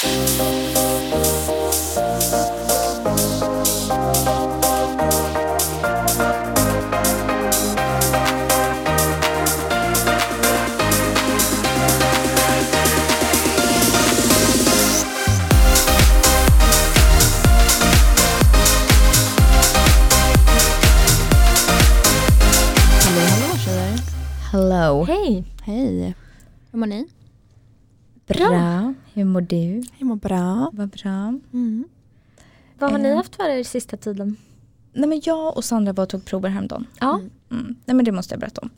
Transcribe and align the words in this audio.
Hej! 0.00 0.38
Hej. 25.62 26.14
Hur 26.72 26.78
mår 26.78 26.86
ni? 26.86 27.06
Bra. 28.26 28.77
Hur 29.18 29.24
mår 29.24 29.40
du? 29.40 29.82
Jag 29.98 30.06
mår 30.06 30.16
bra. 30.16 30.70
Vad 30.72 30.88
bra. 30.88 31.38
Mm. 31.52 31.84
Vad 32.78 32.90
har 32.90 32.98
ni 32.98 33.08
Eh. 33.08 33.16
haft 33.16 33.36
för 33.36 33.48
er 33.48 33.62
sista 33.64 33.96
tiden? 33.96 34.36
Nej 34.92 35.08
men 35.08 35.20
jag 35.24 35.56
och 35.56 35.64
Sandra 35.64 35.92
var 35.92 36.02
och 36.04 36.08
tog 36.10 36.24
prover 36.24 36.48
häromdagen. 36.48 36.86
Ja. 37.00 37.20
Mm. 37.50 37.76
Nej 37.84 37.94
men 37.94 38.04
det 38.04 38.12
måste 38.12 38.34
jag 38.34 38.40
berätta 38.40 38.60
om. 38.60 38.70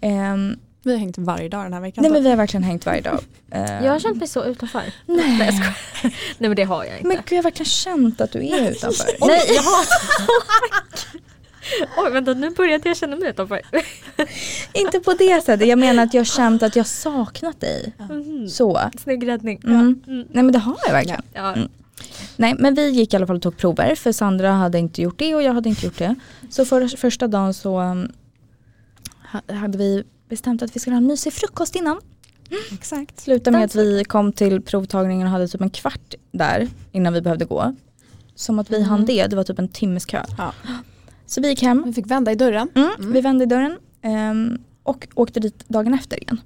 Ehm, 0.00 0.56
Vi 0.82 0.90
har 0.92 0.98
hängt 0.98 1.18
varje 1.18 1.48
dag 1.48 1.64
den 1.64 1.72
här 1.72 1.80
veckan. 1.80 2.02
nej 2.02 2.12
men 2.12 2.22
vi 2.22 2.30
har 2.30 2.36
verkligen 2.36 2.62
hängt 2.64 2.86
varje 2.86 3.00
dag. 3.00 3.20
Ehm, 3.50 3.84
Jag 3.84 3.92
har 3.92 3.98
känt 3.98 4.18
mig 4.18 4.28
så 4.28 4.44
utanför. 4.44 4.82
Nej. 5.06 5.38
Nej, 5.38 5.60
jag. 6.02 6.12
Nej 6.38 6.48
men 6.50 6.56
det 6.56 6.64
har 6.64 6.84
jag 6.84 6.96
inte. 6.96 7.08
Men 7.08 7.16
gud 7.16 7.24
jag 7.32 7.36
har 7.38 7.42
verkligen 7.42 7.64
känt 7.70 8.20
att 8.20 8.32
du 8.32 8.38
är 8.48 8.70
utanför. 8.70 9.06
Nej, 9.26 9.40
jag 9.54 9.62
har... 9.62 9.84
Oj 11.96 12.10
vänta 12.12 12.34
nu 12.34 12.50
började 12.50 12.88
jag 12.88 12.96
känna 12.96 13.16
mig 13.16 13.28
utanför. 13.30 13.60
Inte 14.72 15.00
på 15.00 15.12
det 15.12 15.44
sättet. 15.44 15.68
Jag 15.68 15.78
menar 15.78 16.02
att 16.02 16.14
jag 16.14 16.26
känt 16.26 16.62
att 16.62 16.76
jag 16.76 16.86
saknat 16.86 17.60
dig. 17.60 17.92
Mhm. 18.10 18.48
Så. 18.48 18.80
Snygg 19.02 19.26
räddning. 19.28 19.60
Mm. 19.64 20.02
Mm. 20.06 20.26
Nej 20.30 20.42
men 20.44 20.52
det 20.52 20.58
har 20.58 20.76
jag 20.86 20.92
verkligen. 20.92 21.22
Ja. 21.34 21.52
Mm. 21.54 21.68
Nej 22.36 22.54
men 22.58 22.74
vi 22.74 22.90
gick 22.90 23.12
i 23.12 23.16
alla 23.16 23.26
fall 23.26 23.36
och 23.36 23.42
tog 23.42 23.56
prover 23.56 23.94
för 23.94 24.12
Sandra 24.12 24.50
hade 24.52 24.78
inte 24.78 25.02
gjort 25.02 25.18
det 25.18 25.34
och 25.34 25.42
jag 25.42 25.54
hade 25.54 25.68
inte 25.68 25.86
gjort 25.86 25.98
det. 25.98 26.14
Så 26.50 26.64
för, 26.64 26.96
första 26.96 27.26
dagen 27.28 27.54
så 27.54 27.80
um, 27.80 28.12
ha- 29.32 29.54
hade 29.54 29.78
vi 29.78 30.04
bestämt 30.28 30.62
att 30.62 30.76
vi 30.76 30.80
skulle 30.80 30.94
ha 30.96 30.98
en 31.00 31.06
mysig 31.06 31.32
frukost 31.32 31.74
innan. 31.76 32.00
Exakt. 32.72 33.20
Slutade 33.20 33.56
med 33.56 33.64
att 33.64 33.74
vi 33.74 34.04
kom 34.04 34.32
till 34.32 34.62
provtagningen 34.62 35.26
och 35.26 35.32
hade 35.32 35.48
typ 35.48 35.60
en 35.60 35.70
kvart 35.70 36.14
där 36.32 36.68
innan 36.92 37.12
vi 37.12 37.20
behövde 37.20 37.44
gå. 37.44 37.74
Som 38.34 38.58
att 38.58 38.70
vi 38.70 38.76
Mm. 38.76 38.88
hann 38.88 39.04
det, 39.06 39.26
det 39.26 39.36
var 39.36 39.44
typ 39.44 39.58
en 39.58 39.68
timmes 39.68 40.04
kö. 40.06 40.22
Ja. 40.38 40.52
Så 41.30 41.40
vi 41.40 41.48
gick 41.48 41.62
hem, 41.62 41.82
Vi 41.86 41.92
fick 41.92 42.06
vända 42.10 42.32
i 42.32 42.34
dörren. 42.34 42.68
mm, 42.74 42.90
Mm. 42.98 43.12
vi 43.12 43.20
vände 43.20 43.44
i 43.44 43.46
dörren 43.46 43.78
ehm, 44.02 44.58
och 44.82 45.08
åkte 45.14 45.40
dit 45.40 45.68
dagen 45.68 45.94
efter 45.94 46.22
igen. 46.22 46.40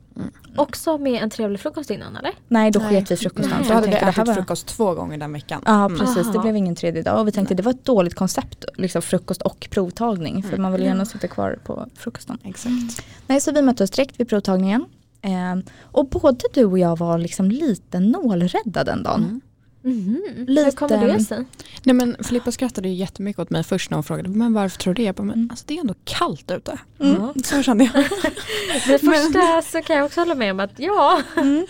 Också 0.57 0.99
med 0.99 1.23
en 1.23 1.31
trevlig 1.31 1.61
frukost 1.61 1.91
innan 1.91 2.17
eller? 2.17 2.33
Nej 2.49 2.71
då 2.71 2.81
Nej. 2.81 2.89
sket 2.89 3.11
vi 3.11 3.17
frukosten. 3.17 3.51
Nej. 3.59 3.63
Då 3.63 3.69
jag 3.69 3.75
hade 3.75 3.87
vi 3.89 3.95
ätit 3.97 4.27
var- 4.27 4.35
frukost 4.35 4.67
två 4.67 4.95
gånger 4.95 5.19
den 5.19 5.33
veckan. 5.33 5.63
Ja 5.67 5.85
Mm. 5.85 5.99
precis, 5.99 6.33
det 6.33 6.39
blev 6.39 6.57
ingen 6.57 6.75
tredje 6.75 7.03
dag 7.03 7.21
och 7.21 7.29
vi 7.29 7.33
tänkte 7.33 7.55
det 7.55 7.63
var 7.63 7.71
ett 7.73 7.85
dåligt 7.85 8.15
koncept, 8.15 8.65
liksom 8.77 9.03
frukost 9.03 9.43
och 9.43 9.69
provtagning 9.71 10.43
för 10.43 10.49
Mm. 10.49 10.63
man 10.63 10.73
vill 10.73 10.83
gärna 10.83 11.05
sitta 11.05 11.29
kvar 11.29 11.59
på 11.65 11.87
frukosten. 11.95 12.39
Exakt. 12.45 13.03
Nej 13.27 13.41
så 13.41 13.53
vi 13.53 13.63
mötte 13.63 13.85
oss 13.85 13.91
direkt 13.91 14.21
vid 14.21 14.29
provtagningen 14.29 14.85
Ehm, 15.27 15.63
och 15.83 16.09
både 16.09 16.41
du 16.55 16.65
och 16.65 16.79
jag 16.79 16.99
var 16.99 17.19
liksom 17.19 17.51
lite 17.51 18.01
nålrädda 18.01 18.85
den 18.85 19.03
dagen. 19.03 19.41
Mm. 19.85 19.99
Mhm. 19.99 20.45
Lite- 20.49 20.65
Hur 20.65 20.71
kommer 20.73 21.07
det 21.07 21.21
sig? 21.21 21.45
Nej 21.83 21.95
men 21.95 22.17
Filippa 22.25 22.53
skrattade 22.53 22.89
ju 22.89 22.95
jättemycket 22.95 23.41
åt 23.41 23.51
mig 23.51 23.63
först 23.65 23.91
när 23.91 23.97
hon 23.97 24.05
frågade 24.05 24.29
men 24.29 24.53
varför 24.53 24.79
tror 24.79 24.95
du 24.95 25.03
det? 25.03 25.07
Jag 25.07 25.15
bara, 25.15 25.23
men 25.23 25.35
Mm. 25.37 25.51
alltså 25.51 25.65
det 25.69 25.77
är 25.77 25.81
ändå 25.81 25.95
kallt 26.05 26.51
ute. 26.51 26.79
Mm. 27.01 27.23
Så 27.45 27.63
kände 27.63 27.85
jag. 27.95 28.05
Det 28.87 28.99
första 28.99 29.63
så 29.63 29.83
kan 29.83 29.97
jag 29.97 30.05
också 30.07 30.21
hålla 30.21 30.35
med 30.35 30.51
om 30.53 30.61
att 30.61 30.71
ja. 30.77 31.23
Mm. 31.37 31.67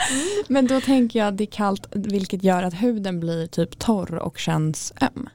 Men 0.49 0.67
då 0.67 0.81
tänker 0.81 1.19
jag 1.19 1.29
att 1.29 1.37
det 1.39 1.45
är 1.45 1.47
kallt 1.47 1.87
vilket 1.93 2.45
gör 2.45 2.63
att 2.63 2.75
huden 2.75 3.21
blir 3.21 3.47
typ 3.47 3.79
torr 3.79 4.15
och 4.15 4.39
känns 4.39 4.93
öm. 5.01 5.29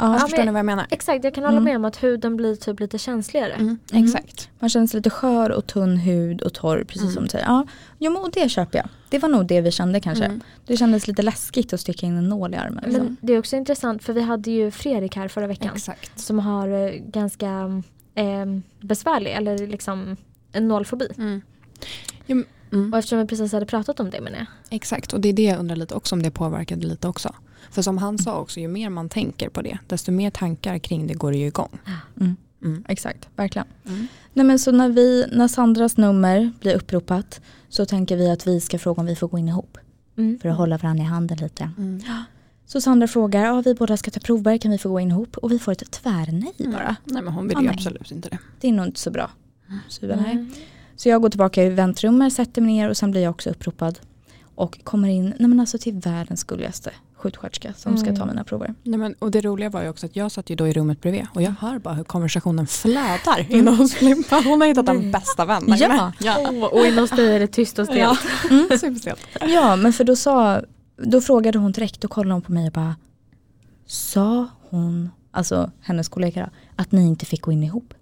Ja, 0.00 0.04
Alltså, 0.04 0.16
Ja, 0.24 0.28
förstår 0.28 0.36
men- 0.38 0.46
ni 0.46 0.52
vad 0.52 0.58
jag 0.58 0.66
menar? 0.66 0.86
Exakt, 0.90 1.24
jag 1.24 1.34
kan 1.34 1.44
hålla 1.44 1.52
Mm. 1.56 1.64
med 1.64 1.76
om 1.76 1.84
att 1.84 2.02
huden 2.02 2.36
blir 2.36 2.56
typ 2.56 2.80
lite 2.80 2.98
känsligare. 2.98 3.52
Mm. 3.52 3.78
Mm. 3.92 4.04
Exakt. 4.04 4.48
Man 4.58 4.70
känner 4.70 4.86
sig 4.86 4.98
lite 4.98 5.10
skör 5.10 5.50
och 5.50 5.66
tunn 5.66 5.96
hud 5.96 6.42
och 6.42 6.54
torr 6.54 6.84
precis 6.84 7.02
Mm. 7.02 7.14
som 7.14 7.22
du 7.22 7.28
säger. 7.28 7.44
Ja, 7.46 7.66
jo, 7.98 8.12
men 8.12 8.30
det 8.30 8.48
köper 8.48 8.78
jag. 8.78 8.88
Det 9.10 9.18
var 9.18 9.28
nog 9.28 9.46
det 9.46 9.60
vi 9.60 9.70
kände 9.70 10.00
kanske. 10.00 10.24
Mm. 10.24 10.40
Det 10.66 10.76
kändes 10.76 11.08
lite 11.08 11.22
läskigt 11.22 11.72
att 11.72 11.80
sticka 11.80 12.06
in 12.06 12.16
en 12.16 12.28
nål 12.28 12.54
i 12.54 12.56
armen. 12.56 12.84
liksom. 12.86 13.04
Men 13.04 13.16
det 13.20 13.32
är 13.32 13.38
också 13.38 13.56
intressant 13.56 14.02
för 14.04 14.12
vi 14.12 14.20
hade 14.20 14.50
ju 14.50 14.70
Fredrik 14.70 15.16
här 15.16 15.28
förra 15.28 15.46
veckan. 15.46 15.70
Exakt. 15.74 16.18
Som 16.20 16.38
har 16.38 16.68
eh, 16.68 16.90
ganska 16.92 17.82
eh, 18.14 18.46
besvärlig 18.80 19.32
eller 19.32 19.66
liksom 19.66 20.16
en 20.52 20.68
nålfobi. 20.68 21.08
Mm. 21.18 21.42
Mm. 22.72 22.92
Och 22.92 22.98
eftersom 22.98 23.18
vi 23.18 23.26
precis 23.26 23.52
hade 23.52 23.66
pratat 23.66 24.00
om 24.00 24.10
det 24.10 24.20
menar 24.20 24.38
jag. 24.38 24.46
Exakt 24.70 25.12
och 25.12 25.20
det 25.20 25.28
är 25.28 25.32
det 25.32 25.42
jag 25.42 25.58
undrar 25.58 25.76
lite 25.76 25.94
också 25.94 26.14
om 26.14 26.22
det 26.22 26.30
påverkade 26.30 26.86
lite 26.86 27.08
också. 27.08 27.34
För 27.70 27.82
som 27.82 27.98
han 27.98 28.18
sa 28.18 28.38
också, 28.40 28.60
ju 28.60 28.68
mer 28.68 28.90
man 28.90 29.08
tänker 29.08 29.48
på 29.48 29.62
det, 29.62 29.78
desto 29.86 30.12
mer 30.12 30.30
tankar 30.30 30.78
kring 30.78 31.06
det 31.06 31.14
går 31.14 31.32
det 31.32 31.38
ju 31.38 31.46
igång. 31.46 31.78
Mm. 32.20 32.36
Mm. 32.62 32.84
Exakt, 32.88 33.28
verkligen. 33.36 33.66
Mm. 33.86 34.06
Nej 34.32 34.46
men 34.46 34.58
så 34.58 34.72
när, 34.72 34.88
vi, 34.88 35.26
när 35.32 35.48
Sandras 35.48 35.96
nummer 35.96 36.52
blir 36.60 36.74
uppropat 36.74 37.40
så 37.68 37.86
tänker 37.86 38.16
vi 38.16 38.30
att 38.30 38.46
vi 38.46 38.60
ska 38.60 38.78
fråga 38.78 39.00
om 39.00 39.06
vi 39.06 39.16
får 39.16 39.28
gå 39.28 39.38
in 39.38 39.48
ihop. 39.48 39.78
Mm. 40.16 40.38
För 40.42 40.48
att 40.48 40.56
hålla 40.56 40.76
varandra 40.78 41.04
i 41.04 41.06
handen 41.06 41.38
lite. 41.38 41.70
Mm. 41.78 42.02
Så 42.66 42.80
Sandra 42.80 43.08
frågar, 43.08 43.44
ja 43.44 43.62
vi 43.64 43.74
båda 43.74 43.96
ska 43.96 44.10
ta 44.10 44.20
prover, 44.20 44.58
kan 44.58 44.70
vi 44.70 44.78
få 44.78 44.88
gå 44.88 45.00
in 45.00 45.10
ihop? 45.10 45.36
Och 45.36 45.52
vi 45.52 45.58
får 45.58 45.72
ett 45.72 45.90
tvärnej 45.90 46.52
Mm. 46.58 46.72
bara. 46.72 46.96
Nej 47.04 47.22
men 47.22 47.32
hon 47.32 47.48
vill 47.48 47.58
ju 47.62 47.68
absolut 47.68 48.10
inte 48.10 48.28
det. 48.28 48.38
Det 48.60 48.68
är 48.68 48.72
nog 48.72 48.86
inte 48.86 49.00
så 49.00 49.10
bra. 49.10 49.30
Så, 49.88 50.00
vi 50.00 50.08
bara, 50.08 50.20
nej. 50.20 50.32
Mm. 50.32 50.50
så 50.96 51.08
jag 51.08 51.22
går 51.22 51.28
tillbaka 51.28 51.64
i 51.64 51.68
väntrummet, 51.70 52.32
sätter 52.32 52.62
mig 52.62 52.74
ner 52.74 52.88
och 52.90 52.96
sen 52.96 53.10
blir 53.10 53.22
jag 53.22 53.30
också 53.30 53.50
uppropad. 53.50 53.98
Och 54.54 54.84
kommer 54.84 55.08
in, 55.08 55.34
nej 55.38 55.48
men 55.48 55.60
alltså 55.60 55.78
till 55.78 55.94
världens 55.94 56.44
gulligaste 56.44 56.90
sjuksköterska 57.18 57.72
som 57.76 57.96
ska 57.96 58.06
Mm. 58.08 58.20
ta 58.20 58.26
mina 58.26 58.44
prover. 58.44 58.74
Nej, 58.82 58.98
men, 58.98 59.14
och 59.18 59.30
det 59.30 59.40
roliga 59.40 59.70
var 59.70 59.82
ju 59.82 59.88
också 59.88 60.06
att 60.06 60.16
jag 60.16 60.32
satt 60.32 60.50
ju 60.50 60.56
då 60.56 60.68
i 60.68 60.72
rummet 60.72 61.00
bredvid 61.00 61.26
och 61.34 61.42
jag 61.42 61.54
hör 61.60 61.78
bara 61.78 61.94
hur 61.94 62.04
konversationen 62.04 62.66
flödar 62.66 63.46
inne 63.48 63.70
hos 63.70 63.94
Filippa. 63.94 64.36
Hon 64.44 64.60
har 64.60 64.68
hittat 64.68 64.88
en 64.88 65.10
bästa 65.12 65.44
vän. 65.44 65.66
där 65.66 65.76
Ja. 65.76 65.86
inne. 65.86 66.12
ja. 66.20 66.36
Åh, 66.52 66.64
och 66.64 66.86
inom 66.86 67.06
dig 67.06 67.34
är 67.36 67.40
det 67.40 67.46
tyst 67.46 67.78
och 67.78 67.86
stelt. 67.86 67.98
ja. 68.00 68.16
Mm. 68.50 68.68
Superstelt. 68.78 69.20
Ja 69.40 69.76
men 69.76 69.92
för 69.92 70.04
då 70.04 70.16
sa, 70.16 70.60
då 70.96 71.20
frågade 71.20 71.58
hon 71.58 71.72
direkt, 71.72 72.00
då 72.00 72.08
kollade 72.08 72.32
hon 72.34 72.42
på 72.42 72.52
mig 72.52 72.66
och 72.66 72.72
bara 72.72 72.96
Sa 73.86 74.46
hon, 74.70 75.10
alltså 75.30 75.70
hennes 75.80 76.08
kollega 76.08 76.50
att 76.76 76.92
ni 76.92 77.06
inte 77.06 77.26
fick 77.26 77.40
gå 77.42 77.52
in 77.52 77.62
ihop? 77.62 77.94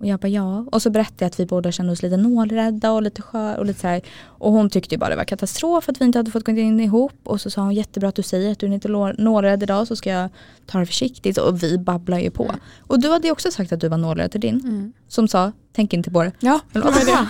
Och 0.00 0.06
jag 0.06 0.20
bara 0.20 0.28
ja. 0.28 0.64
Och 0.72 0.82
så 0.82 0.90
berättade 0.90 1.16
jag 1.18 1.26
att 1.26 1.40
vi 1.40 1.46
båda 1.46 1.72
kände 1.72 1.92
oss 1.92 2.02
lite 2.02 2.16
nålrädda 2.16 2.92
och 2.92 3.02
lite 3.02 3.22
skör 3.22 3.56
och 3.56 3.66
lite 3.66 3.80
så 3.80 3.86
här. 3.86 4.00
Och 4.24 4.52
hon 4.52 4.70
tyckte 4.70 4.94
ju 4.94 4.98
bara 4.98 5.10
det 5.10 5.16
var 5.16 5.24
katastrof 5.24 5.88
att 5.88 6.00
vi 6.00 6.04
inte 6.04 6.18
hade 6.18 6.30
fått 6.30 6.46
gå 6.46 6.52
in 6.52 6.80
ihop. 6.80 7.12
Och 7.24 7.40
så 7.40 7.50
sa 7.50 7.62
hon 7.62 7.74
jättebra 7.74 8.08
att 8.08 8.14
du 8.14 8.22
säger 8.22 8.52
att 8.52 8.58
du 8.58 8.66
är 8.66 8.70
inte 8.72 8.88
lå- 8.88 9.14
nålrädd 9.18 9.62
idag 9.62 9.86
så 9.88 9.96
ska 9.96 10.10
jag 10.10 10.30
ta 10.66 10.78
det 10.78 10.86
försiktigt. 10.86 11.38
Och 11.38 11.62
vi 11.62 11.78
babblar 11.78 12.18
ju 12.18 12.30
på. 12.30 12.44
Mm. 12.44 12.56
Och 12.80 13.00
du 13.00 13.10
hade 13.10 13.26
ju 13.26 13.32
också 13.32 13.50
sagt 13.50 13.72
att 13.72 13.80
du 13.80 13.88
var 13.88 13.98
nålrädd 13.98 14.30
till 14.32 14.40
din. 14.40 14.60
Mm. 14.60 14.92
Som 15.08 15.28
sa, 15.28 15.52
tänk 15.72 15.92
inte 15.92 16.10
på 16.10 16.22
det. 16.22 16.32
Ja, 16.40 16.60
det 16.72 16.78
var 16.80 16.92
det. 16.92 17.28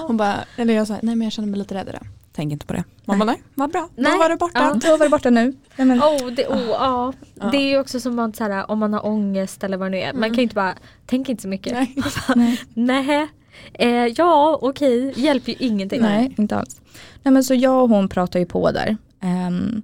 Hon 0.06 0.16
bara, 0.16 0.34
eller 0.56 0.74
jag 0.74 0.86
sa, 0.86 0.92
nej 1.02 1.16
men 1.16 1.22
jag 1.22 1.32
känner 1.32 1.48
mig 1.48 1.58
lite 1.58 1.74
rädd 1.74 1.88
idag. 1.88 2.06
Tänk 2.36 2.52
inte 2.52 2.66
på 2.66 2.72
det. 2.72 2.84
Man 3.04 3.18
bara, 3.18 3.24
nej, 3.24 3.42
vad 3.54 3.70
bra. 3.70 3.88
Då 3.96 4.02
Nej. 4.02 4.18
var 4.18 4.28
det 4.28 4.36
borta. 4.36 4.58
Ja. 4.82 4.88
Då 4.90 4.96
var 4.96 5.04
det 5.04 5.10
borta 5.10 5.30
nu. 5.30 5.52
Nej, 5.76 5.86
men, 5.86 6.00
Oh, 6.00 6.26
det, 6.36 6.46
oh, 6.46 6.60
ja. 6.68 7.12
Ja. 7.40 7.46
det 7.50 7.56
är 7.56 7.68
ju 7.68 7.78
också 7.78 8.00
som 8.00 8.18
att 8.18 8.36
så 8.36 8.44
här, 8.44 8.70
om 8.70 8.78
man 8.78 8.92
har 8.92 9.06
ångest 9.06 9.64
eller 9.64 9.76
vad 9.76 9.86
det 9.86 9.90
nu 9.90 9.98
är. 9.98 10.12
Man 10.12 10.16
Mm. 10.22 10.30
kan 10.30 10.36
ju 10.36 10.42
inte 10.42 10.54
bara, 10.54 10.74
tänk 11.06 11.28
inte 11.28 11.42
så 11.42 11.48
mycket. 11.48 11.72
Nej. 11.72 11.94
nej. 12.34 12.60
Nej. 12.74 13.28
Eh, 13.74 13.88
ja 14.16 14.58
okej, 14.62 15.12
hjälper 15.16 15.52
ju 15.52 15.56
ingenting. 15.66 16.00
Nej, 16.00 16.34
inte 16.38 16.56
alls. 16.56 16.80
Nej 17.22 17.32
men 17.32 17.44
så 17.44 17.54
jag 17.54 17.82
och 17.82 17.88
hon 17.88 18.08
pratar 18.08 18.40
ju 18.40 18.46
på 18.46 18.70
där. 18.70 18.96
Ehm, 19.20 19.82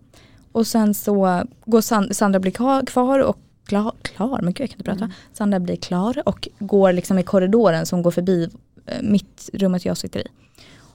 och 0.53 0.67
sen 0.67 0.95
så 0.95 1.43
går 1.65 1.81
San- 1.81 2.13
Sandra 2.15 2.41
blir 2.41 2.53
kvar, 2.53 2.87
kvar 2.87 3.19
och 3.19 3.37
klar, 3.67 3.93
klar, 4.03 4.39
men 4.43 4.53
gud 4.53 4.61
jag 4.61 4.71
kan 4.71 4.75
inte 4.79 4.85
prata. 4.91 5.05
Mm. 5.05 5.13
Sandra 5.33 5.61
blir 5.61 5.77
klar 5.77 6.23
och 6.27 6.49
går 6.59 6.93
liksom 6.93 7.19
i 7.19 7.23
korridoren 7.23 7.87
som 7.87 8.03
går 8.03 8.11
förbi 8.11 8.49
eh, 8.87 9.03
mitt 9.03 9.51
rummet 9.53 9.85
jag 9.85 9.97
sitter 9.97 10.21
i. 10.21 10.27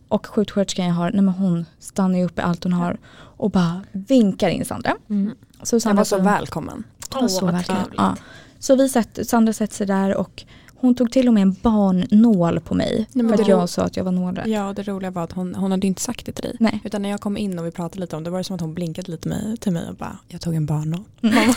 Och 0.07 0.27
sjuksköterskan 0.27 0.85
jag 0.85 0.93
har, 0.93 1.11
nej 1.11 1.21
men 1.21 1.33
hon 1.33 1.65
stannar 1.79 2.19
ju 2.19 2.25
upp 2.25 2.39
i 2.39 2.41
allt 2.41 2.63
hon 2.63 2.73
har 2.73 2.97
och 3.37 3.51
bara 3.51 3.81
vinkar 3.91 4.49
in 4.49 4.65
Sandra. 4.65 4.95
Mm. 5.09 5.31
Så 5.63 5.75
Jag 5.75 5.81
Sandra 5.81 5.97
var 5.99 6.03
så 6.05 6.17
välkommen. 6.19 6.83
var 7.13 7.27
så 7.27 7.45
verkligen. 7.45 7.81
trevligt. 7.81 7.99
Ja. 8.01 8.15
Så 8.59 8.75
vi 8.75 8.89
sätter, 8.89 9.23
Sandra 9.23 9.53
sätter 9.53 9.75
sig 9.75 9.87
där 9.87 10.15
och 10.15 10.43
hon 10.79 10.95
tog 10.95 11.11
till 11.11 11.27
och 11.27 11.33
med 11.33 11.41
en 11.41 11.53
barnnål 11.61 12.59
på 12.59 12.75
mig. 12.75 13.07
men 13.13 13.29
för 13.29 13.41
att 13.41 13.47
jag 13.47 13.69
sa 13.69 13.81
att 13.83 13.97
jag 13.97 14.03
var 14.03 14.11
nålrädd. 14.11 14.47
Ja 14.47 14.73
det 14.75 14.83
roliga 14.83 15.11
var 15.11 15.23
att 15.23 15.31
hon, 15.31 15.55
hon 15.55 15.71
hade 15.71 15.87
inte 15.87 16.01
sagt 16.01 16.25
det 16.25 16.31
till 16.31 16.43
dig. 16.43 16.55
Nej. 16.59 16.81
Utan 16.83 17.01
när 17.01 17.09
jag 17.09 17.21
kom 17.21 17.37
in 17.37 17.59
och 17.59 17.65
vi 17.65 17.71
pratade 17.71 17.99
lite 18.01 18.15
om 18.15 18.23
det 18.23 18.29
var 18.29 18.37
det 18.37 18.43
som 18.43 18.55
att 18.55 18.61
hon 18.61 18.73
blinkade 18.73 19.11
lite 19.11 19.29
mig, 19.29 19.57
till 19.57 19.71
mig 19.71 19.89
och 19.89 19.95
bara, 19.95 20.17
jag 20.27 20.41
tog 20.41 20.55
en 20.55 20.65
barnnål. 20.65 21.03
Mm. 21.23 21.53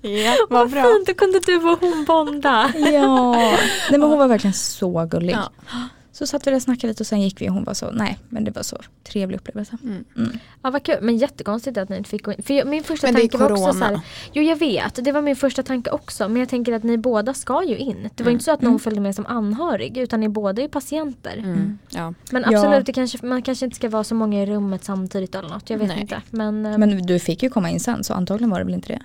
ja, 0.00 0.32
vad 0.50 0.58
Vad 0.60 0.70
bra. 0.70 0.82
fint, 0.82 1.06
då 1.06 1.14
kunde 1.14 1.40
du 1.46 1.56
och 1.56 1.80
hon 1.80 2.04
bonda. 2.04 2.72
Ja, 2.92 3.32
nej 3.32 3.58
men 3.90 4.02
hon 4.02 4.18
var 4.18 4.28
verkligen 4.28 4.54
så 4.54 5.04
gullig. 5.06 5.34
Ja. 5.34 5.50
Så 6.14 6.26
satt 6.26 6.46
vi 6.46 6.50
där 6.50 6.56
och 6.56 6.62
snackade 6.62 6.88
lite 6.88 7.02
och 7.02 7.06
sen 7.06 7.20
gick 7.20 7.40
vi 7.40 7.48
och 7.48 7.54
hon 7.54 7.64
var 7.64 7.74
så, 7.74 7.90
nej 7.90 8.18
men 8.28 8.44
det 8.44 8.50
var 8.50 8.62
så 8.62 8.76
trevlig 9.04 9.36
upplevelse. 9.38 9.76
Mm. 9.84 10.04
Mm. 10.16 10.30
Ja 10.62 10.70
vad 10.70 10.82
kul, 10.82 10.96
men 11.02 11.16
jättekonstigt 11.16 11.78
att 11.78 11.88
ni 11.88 11.96
inte 11.96 12.10
fick 12.10 12.22
gå 12.24 12.32
in. 12.32 12.42
För 12.42 12.54
jag, 12.54 12.66
min 12.68 12.84
första 12.84 13.06
Men 13.06 13.14
tanke 13.14 13.38
var 13.38 13.52
också 13.52 13.72
så 13.72 13.84
här. 13.84 14.00
Jo 14.32 14.42
jag 14.42 14.56
vet, 14.56 15.04
det 15.04 15.12
var 15.12 15.22
min 15.22 15.36
första 15.36 15.62
tanke 15.62 15.90
också. 15.90 16.28
Men 16.28 16.36
jag 16.40 16.48
tänker 16.48 16.72
att 16.72 16.82
ni 16.82 16.98
båda 16.98 17.34
ska 17.34 17.64
ju 17.64 17.76
in. 17.76 18.02
Det 18.14 18.22
var 18.22 18.30
Mm. 18.30 18.32
inte 18.32 18.44
så 18.44 18.50
att 18.52 18.60
någon 18.62 18.70
Mm. 18.70 18.78
följde 18.80 19.00
med 19.00 19.14
som 19.14 19.26
anhörig 19.26 19.96
utan 19.98 20.20
ni 20.20 20.28
båda 20.28 20.62
är 20.62 20.68
patienter. 20.68 21.36
Mm. 21.36 21.78
Ja. 21.90 22.14
Men 22.30 22.44
Ja. 22.50 22.58
absolut, 22.58 22.86
det 22.86 22.92
kanske, 22.92 23.26
man 23.26 23.42
kanske 23.42 23.64
inte 23.64 23.76
ska 23.76 23.88
vara 23.88 24.04
så 24.04 24.14
många 24.14 24.42
i 24.42 24.46
rummet 24.46 24.84
samtidigt 24.84 25.34
eller 25.34 25.48
något. 25.48 25.70
Jag 25.70 25.78
vet 25.78 25.88
Nej. 25.88 26.00
inte. 26.00 26.22
Men, 26.30 26.66
eh, 26.66 26.78
Men 26.78 27.06
du 27.06 27.18
fick 27.18 27.42
ju 27.42 27.50
komma 27.50 27.70
in 27.70 27.80
sen 27.80 28.04
så 28.04 28.14
antagligen 28.14 28.50
var 28.50 28.58
det 28.58 28.64
väl 28.64 28.74
inte 28.74 28.88
det? 28.92 29.02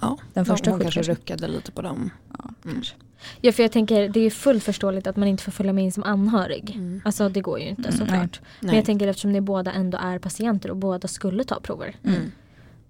ja. 0.00 0.18
Den 0.34 0.44
första 0.44 0.70
hon 0.70 0.80
kanske 0.80 1.02
ruckade 1.02 1.48
lite 1.48 1.72
på 1.72 1.82
dem. 1.82 2.10
Ja, 2.38 2.44
Mm. 2.64 2.74
kanske. 2.74 2.94
Ja, 3.40 3.52
för 3.52 3.62
jag 3.62 3.72
tänker 3.72 4.08
det 4.08 4.20
är 4.20 4.30
fullt 4.30 4.62
förståeligt 4.64 5.06
att 5.06 5.16
man 5.16 5.28
inte 5.28 5.42
får 5.42 5.52
följa 5.52 5.72
med 5.72 5.84
in 5.84 5.92
som 5.92 6.02
anhörig. 6.02 6.72
Mm. 6.74 7.00
Alltså 7.04 7.28
det 7.28 7.40
går 7.40 7.58
ju 7.60 7.68
inte 7.68 7.88
Mm, 7.88 7.98
såklart. 7.98 8.40
Men 8.60 8.66
Nej. 8.66 8.76
jag 8.76 8.84
tänker 8.84 9.08
eftersom 9.08 9.32
ni 9.32 9.40
båda 9.40 9.72
ändå 9.72 9.98
är 9.98 10.18
patienter 10.18 10.70
och 10.70 10.76
båda 10.76 11.08
skulle 11.08 11.44
ta 11.44 11.60
prover. 11.60 11.96
Mm. 12.04 12.20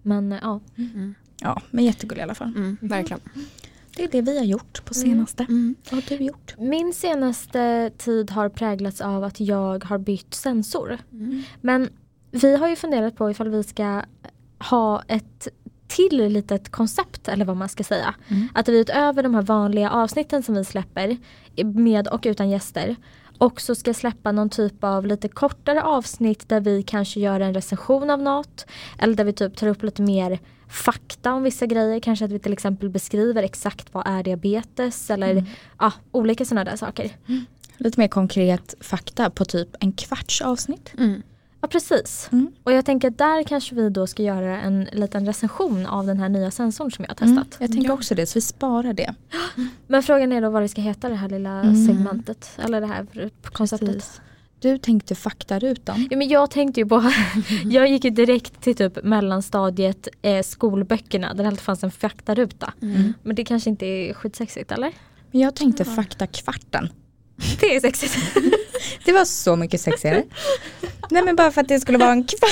Men 0.03 0.33
eh, 0.33 0.39
ja. 0.43 0.61
Mm. 0.79 1.15
Ja, 1.41 1.63
men 1.71 1.85
jättegullig 1.85 2.21
i 2.21 2.23
alla 2.23 2.35
fall. 2.35 2.49
Mm. 2.57 2.77
Verkligen. 2.81 3.21
Det 3.97 4.03
är 4.05 4.09
det 4.09 4.21
vi 4.23 4.39
har 4.39 4.45
gjort 4.45 4.85
på 4.85 4.95
Mm. 4.97 5.09
senaste. 5.11 5.43
Mm. 5.45 5.75
Vad 5.91 6.03
har 6.05 6.17
du 6.19 6.25
gjort? 6.25 6.55
Min 6.59 6.93
senaste 6.93 7.91
tid 7.99 8.31
har 8.31 8.49
präglats 8.49 9.01
av 9.01 9.25
att 9.25 9.41
jag 9.41 9.85
har 9.85 9.99
bytt 9.99 10.35
sensor. 10.35 10.99
Mm. 11.13 11.43
Men 11.61 11.89
vi 12.31 12.57
har 12.57 12.69
ju 12.69 12.77
funderat 12.77 13.17
på 13.17 13.31
ifall 13.31 13.49
vi 13.49 13.63
ska 13.63 14.03
ha 14.59 15.03
ett 15.09 15.49
till 15.89 16.29
litet 16.29 16.69
koncept 16.71 17.29
eller 17.29 17.45
vad 17.45 17.57
man 17.57 17.69
ska 17.69 17.85
säga. 17.85 18.15
Mm. 18.29 18.49
Att 18.55 18.69
vi 18.69 18.79
utöver 18.81 19.23
de 19.23 19.35
här 19.35 19.43
vanliga 19.43 19.91
avsnitten 19.91 20.43
som 20.43 20.55
vi 20.55 20.65
släpper 20.65 21.17
med 21.65 22.09
och 22.09 22.23
utan 22.27 22.51
gäster 22.51 22.97
också 23.39 23.75
ska 23.75 23.95
släppa 23.95 24.33
någon 24.33 24.51
typ 24.51 24.85
av 24.85 25.07
lite 25.07 25.29
kortare 25.29 25.83
avsnitt 25.83 26.49
där 26.49 26.61
vi 26.61 26.83
kanske 26.83 27.21
gör 27.21 27.41
en 27.41 27.55
recension 27.55 28.11
av 28.11 28.23
något. 28.23 28.67
Eller 28.99 29.15
där 29.15 29.25
vi 29.25 29.33
typ 29.33 29.57
tar 29.57 29.67
upp 29.67 29.83
lite 29.83 30.03
mer 30.03 30.39
fakta 30.69 31.33
om 31.33 31.43
vissa 31.43 31.67
grejer. 31.67 32.01
Kanske 32.01 32.25
att 32.25 32.31
vi 32.31 32.39
till 32.39 32.53
exempel 32.53 32.89
beskriver 32.91 33.43
exakt 33.43 33.95
vad 33.95 34.07
är 34.07 34.23
diabetes 34.23 35.11
eller 35.11 35.31
Mm. 35.31 35.45
ja, 35.79 35.93
olika 36.13 36.45
sådana 36.45 36.71
där 36.71 36.77
saker. 36.77 37.11
Lite 37.77 38.01
mer 38.01 38.09
konkret 38.09 38.75
fakta 38.81 39.31
på 39.31 39.45
typ 39.45 39.69
en 39.81 39.93
kvarts 39.93 40.41
avsnitt. 40.41 40.93
Mm. 40.99 41.23
Ja 41.67 41.71
precis. 41.71 42.29
Mm. 42.33 42.53
Och 42.63 42.73
jag 42.73 42.85
tänker 42.85 43.09
att 43.09 43.19
där 43.19 43.43
kanske 43.43 43.75
vi 43.75 43.91
då 43.91 44.07
ska 44.07 44.23
göra 44.23 44.61
en 44.61 44.89
liten 44.93 45.27
recension 45.27 45.87
av 45.87 46.07
den 46.07 46.19
här 46.19 46.29
nya 46.29 46.51
sensorn 46.51 46.93
som 46.93 47.05
jag 47.09 47.15
har 47.21 47.27
Mm. 47.27 47.37
testat. 47.45 47.61
Jag 47.61 47.73
tänker 47.73 47.91
också 47.93 48.15
det, 48.15 48.27
så 48.27 48.35
vi 48.37 48.41
sparar 48.41 48.93
det. 48.93 49.15
Men 49.87 50.03
frågan 50.03 50.33
är 50.33 50.41
då 50.41 50.51
vad 50.51 50.63
det 50.63 50.69
ska 50.69 50.81
heta 50.81 51.09
det 51.09 51.15
här 51.15 51.29
lilla 51.29 51.51
Mm. 51.63 51.87
segmentet. 51.87 52.51
Eller 52.65 52.81
det 52.81 52.87
här 52.87 53.07
konceptet. 53.53 53.89
Precis. 53.95 54.21
Du 54.61 54.79
tänkte 54.79 55.15
faktarutan. 55.15 56.09
Ja, 56.11 56.17
men 56.17 56.29
jag 56.29 56.51
tänkte 56.51 56.81
ju 56.81 56.87
på, 56.87 57.11
jag 57.65 57.89
gick 57.89 58.05
ju 58.05 58.11
direkt 58.11 58.61
till 58.61 58.75
typ 58.77 59.05
mellanstadiet 59.05 60.09
eh, 60.23 60.43
skolböckerna 60.43 61.35
där 61.35 61.43
det 61.45 61.49
alltid 61.49 61.61
fanns 61.65 61.85
en 61.85 61.91
faktaruta. 61.91 62.73
Mm. 62.83 63.13
Men 63.23 63.37
det 63.37 63.45
kanske 63.45 63.71
inte 63.71 63.87
är 63.87 64.15
skitsexigt 64.15 64.73
eller? 64.73 64.93
Men 65.31 65.41
jag 65.41 65.55
tänkte 65.55 65.85
Ja. 65.87 65.93
faktakvarten. 65.95 66.89
Det 67.61 67.77
är 67.77 67.81
sexigt. 67.81 68.17
Det 69.05 69.13
var 69.13 69.25
så 69.25 69.57
mycket 69.57 69.81
sexigare. 69.81 70.23
Nej 71.11 71.23
men 71.25 71.37
bara 71.37 71.51
för 71.53 71.61
att 71.61 71.69
det 71.69 71.81
skulle 71.81 71.99
vara 71.99 72.13
en 72.13 72.25
kvart. 72.25 72.51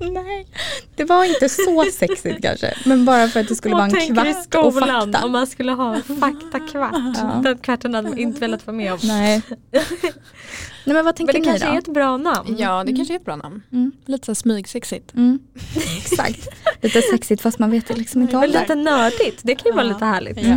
Nej, 0.12 0.46
det 0.96 1.04
var 1.04 1.24
inte 1.24 1.48
så 1.48 1.84
sexigt 1.92 2.42
kanske. 2.42 2.74
Men 2.84 3.04
bara 3.04 3.28
för 3.28 3.40
att 3.40 3.48
det 3.48 3.54
skulle 3.56 3.74
vara 3.74 3.84
en 3.86 4.14
kvart 4.14 4.54
och 4.54 4.74
fakta. 4.74 5.24
om 5.24 5.32
man 5.32 5.46
skulle 5.46 5.72
ha 5.72 6.00
faktakvart. 6.20 6.92
Ja. 7.16 7.40
Den 7.44 7.58
kvarten 7.58 7.94
hade 7.94 8.08
man 8.08 8.18
inte 8.18 8.40
velat 8.40 8.66
vara 8.66 8.76
med 8.76 8.92
om. 8.92 8.98
Nej. 9.02 9.42
Nej 9.72 9.82
men 10.84 11.04
vad 11.04 11.04
Men 11.04 11.14
tänker 11.14 11.32
det 11.32 11.38
ni 11.38 11.44
kanske 11.44 11.66
då? 11.66 11.72
är 11.74 11.78
ett 11.78 11.88
bra 11.94 12.16
namn. 12.16 12.56
Ja, 12.58 12.84
det 12.86 12.92
kanske 12.96 13.14
är 13.14 13.18
ett 13.18 13.24
bra 13.24 13.36
namn. 13.36 13.62
Mm. 13.72 13.92
Lite 14.06 14.26
så 14.26 14.34
smygsexigt. 14.34 15.14
Mm. 15.14 15.38
Exakt. 15.98 16.48
Lite 16.82 17.02
sexigt 17.02 17.42
fast 17.42 17.58
man 17.58 17.70
vet 17.70 17.96
liksom 17.98 18.22
inte 18.22 18.36
om 18.36 18.40
Men 18.40 18.52
det. 18.52 18.60
lite 18.60 18.74
nördigt, 18.74 19.40
det 19.42 19.54
kan 19.54 19.70
ju 19.72 19.76
vara 19.76 19.86
Ja. 19.86 19.92
lite 19.92 20.04
härligt. 20.04 20.38
Ja. 20.42 20.56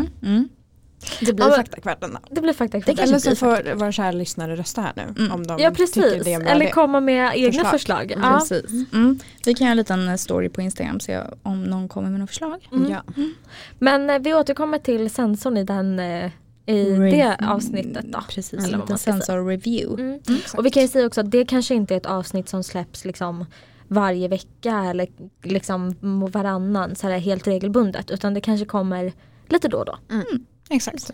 Mm. 1.01 1.17
Mm. 1.19 1.25
Det 1.27 1.33
blir 1.33 1.45
Ja, 1.45 1.97
då. 2.01 2.17
Det 2.29 2.41
blir 2.41 2.53
faktakvart. 2.53 2.85
Det 2.85 2.95
kanske 2.95 3.15
Eller 3.29 3.35
så 3.35 3.35
får 3.35 3.75
våra 3.75 3.91
kära 3.91 4.11
lyssnare 4.11 4.55
rösta 4.55 4.81
här 4.81 4.93
nu. 4.95 5.01
Mm. 5.23 5.31
Om 5.31 5.47
de 5.47 5.59
Ja 5.59 5.69
tycker 5.71 6.01
precis, 6.01 6.23
det 6.23 6.33
eller 6.33 6.69
komma 6.69 6.99
med 6.99 7.31
egna 7.35 7.51
Förslag. 7.51 7.71
förslag. 7.71 8.13
Ja. 8.23 8.39
Precis. 8.39 8.93
Mm. 8.93 9.19
Vi 9.45 9.53
kan 9.53 9.65
göra 9.65 9.71
en 9.71 9.77
liten 9.77 10.07
eh, 10.07 10.15
story 10.15 10.49
på 10.49 10.61
Instagram 10.61 10.99
se 10.99 11.19
om 11.43 11.63
någon 11.63 11.87
kommer 11.87 12.09
med 12.09 12.19
några 12.19 12.27
förslag. 12.27 12.69
Mm. 12.71 12.91
Ja. 12.91 13.03
Men 13.79 14.09
eh, 14.09 14.19
vi 14.19 14.33
återkommer 14.33 14.77
till 14.77 15.09
sensorn 15.09 15.57
i, 15.57 15.63
den, 15.63 15.99
eh, 15.99 16.25
i 16.65 16.83
det 16.83 16.97
Rev- 16.97 17.49
avsnittet 17.51 18.05
då. 18.05 18.19
Precis, 18.29 18.65
Eller 18.65 18.91
en 18.91 18.97
sensor 18.97 19.45
review. 19.47 20.03
Mm. 20.03 20.19
Och 20.57 20.65
vi 20.65 20.69
kan 20.69 20.81
ju 20.81 20.87
säga 20.87 21.05
också 21.07 21.21
att 21.21 21.31
det 21.31 21.45
kanske 21.45 21.75
inte 21.75 21.93
är 21.93 21.97
ett 21.97 22.05
avsnitt 22.05 22.49
som 22.49 22.63
släpps 22.63 23.05
liksom 23.05 23.45
varje 23.87 24.27
vecka 24.27 24.83
eller 24.89 25.07
liksom 25.43 25.95
varannan 26.31 26.95
så 26.95 27.07
här 27.07 27.17
helt 27.19 27.47
regelbundet 27.47 28.11
utan 28.11 28.33
det 28.33 28.41
kanske 28.41 28.65
kommer 28.65 29.13
lite 29.49 29.67
då 29.67 29.77
och 29.77 29.85
då. 29.85 29.97
Exakt. 30.71 31.13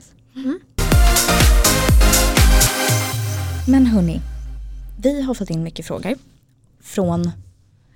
Men 3.67 3.85
hörni, 3.85 4.19
vi 5.01 5.21
har 5.21 5.33
fått 5.33 5.49
in 5.49 5.63
mycket 5.63 5.85
frågor 5.85 6.15
från, 6.81 7.31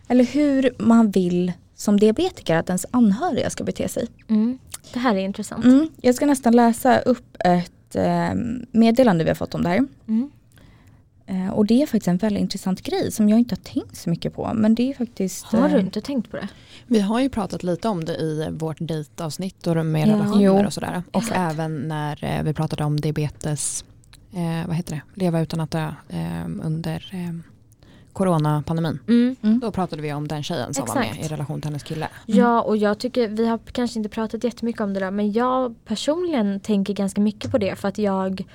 eller 0.07 0.23
hur 0.23 0.75
man 0.77 1.11
vill 1.11 1.53
som 1.75 1.99
diabetiker 1.99 2.55
att 2.55 2.69
ens 2.69 2.85
anhöriga 2.91 3.49
ska 3.49 3.63
bete 3.63 3.87
sig. 3.87 4.07
Mm. 4.27 4.59
Det 4.93 4.99
här 4.99 5.15
är 5.15 5.19
intressant. 5.19 5.65
Mm, 5.65 5.89
jag 6.01 6.15
ska 6.15 6.25
nästan 6.25 6.55
läsa 6.55 6.99
upp 6.99 7.35
ett 7.39 7.95
eh, 7.95 8.33
meddelande 8.71 9.23
vi 9.23 9.29
har 9.29 9.35
fått 9.35 9.55
om 9.55 9.63
det 9.63 9.69
här. 9.69 9.85
Mm. 10.07 10.31
Eh, 11.31 11.49
och 11.49 11.65
det 11.65 11.81
är 11.81 11.85
faktiskt 11.85 12.07
en 12.07 12.17
väldigt 12.17 12.41
intressant 12.41 12.81
grej 12.81 13.11
som 13.11 13.29
jag 13.29 13.39
inte 13.39 13.55
har 13.55 13.61
tänkt 13.63 13.97
så 13.97 14.09
mycket 14.09 14.35
på. 14.35 14.51
Men 14.53 14.75
det 14.75 14.89
är 14.89 14.93
faktiskt... 14.93 15.45
Har 15.45 15.69
du 15.69 15.75
eh, 15.75 15.81
inte 15.81 16.01
tänkt 16.01 16.31
på 16.31 16.37
det? 16.37 16.47
Vi 16.87 16.99
har 16.99 17.19
ju 17.19 17.29
pratat 17.29 17.63
lite 17.63 17.87
om 17.87 18.05
det 18.05 18.15
i 18.15 18.47
vårt 18.51 18.77
dejtavsnitt 18.79 19.67
och 19.67 19.85
med 19.85 20.07
Ja. 20.07 20.13
relationer 20.13 20.43
Jo. 20.43 20.65
och 20.65 20.73
sådär. 20.73 21.03
Och 21.11 21.21
Exakt. 21.21 21.39
även 21.39 21.75
när 21.77 22.23
eh, 22.23 22.43
vi 22.43 22.53
pratade 22.53 22.83
om 22.83 22.99
diabetes, 22.99 23.85
eh, 24.33 24.67
vad 24.67 24.75
heter 24.75 24.95
det, 24.95 25.21
leva 25.21 25.41
utan 25.41 25.59
att 25.59 25.71
dö 25.71 25.93
eh, 26.09 26.45
under 26.63 27.09
eh, 27.13 27.51
coronapandemin. 28.13 28.99
Mm. 29.07 29.35
Mm. 29.41 29.59
Då 29.59 29.71
pratade 29.71 30.01
vi 30.01 30.13
om 30.13 30.27
den 30.27 30.43
tjejen 30.43 30.73
som 30.73 30.85
var 30.85 30.95
med 30.95 31.03
Exakt. 31.03 31.25
i 31.25 31.27
relation 31.27 31.61
till 31.61 31.67
hennes 31.69 31.83
kille. 31.83 32.07
Ja 32.25 32.61
och 32.61 32.77
jag 32.77 32.99
tycker, 32.99 33.27
vi 33.27 33.47
har 33.47 33.59
kanske 33.71 33.99
inte 33.99 34.09
pratat 34.09 34.43
jättemycket 34.43 34.81
om 34.81 34.93
det 34.93 34.99
där 34.99 35.11
men 35.11 35.31
jag 35.31 35.75
personligen 35.85 36.59
tänker 36.59 36.93
ganska 36.93 37.21
mycket 37.21 37.51
på 37.51 37.57
det 37.57 37.75
för 37.75 37.87
att 37.87 37.97
jag 37.97 38.45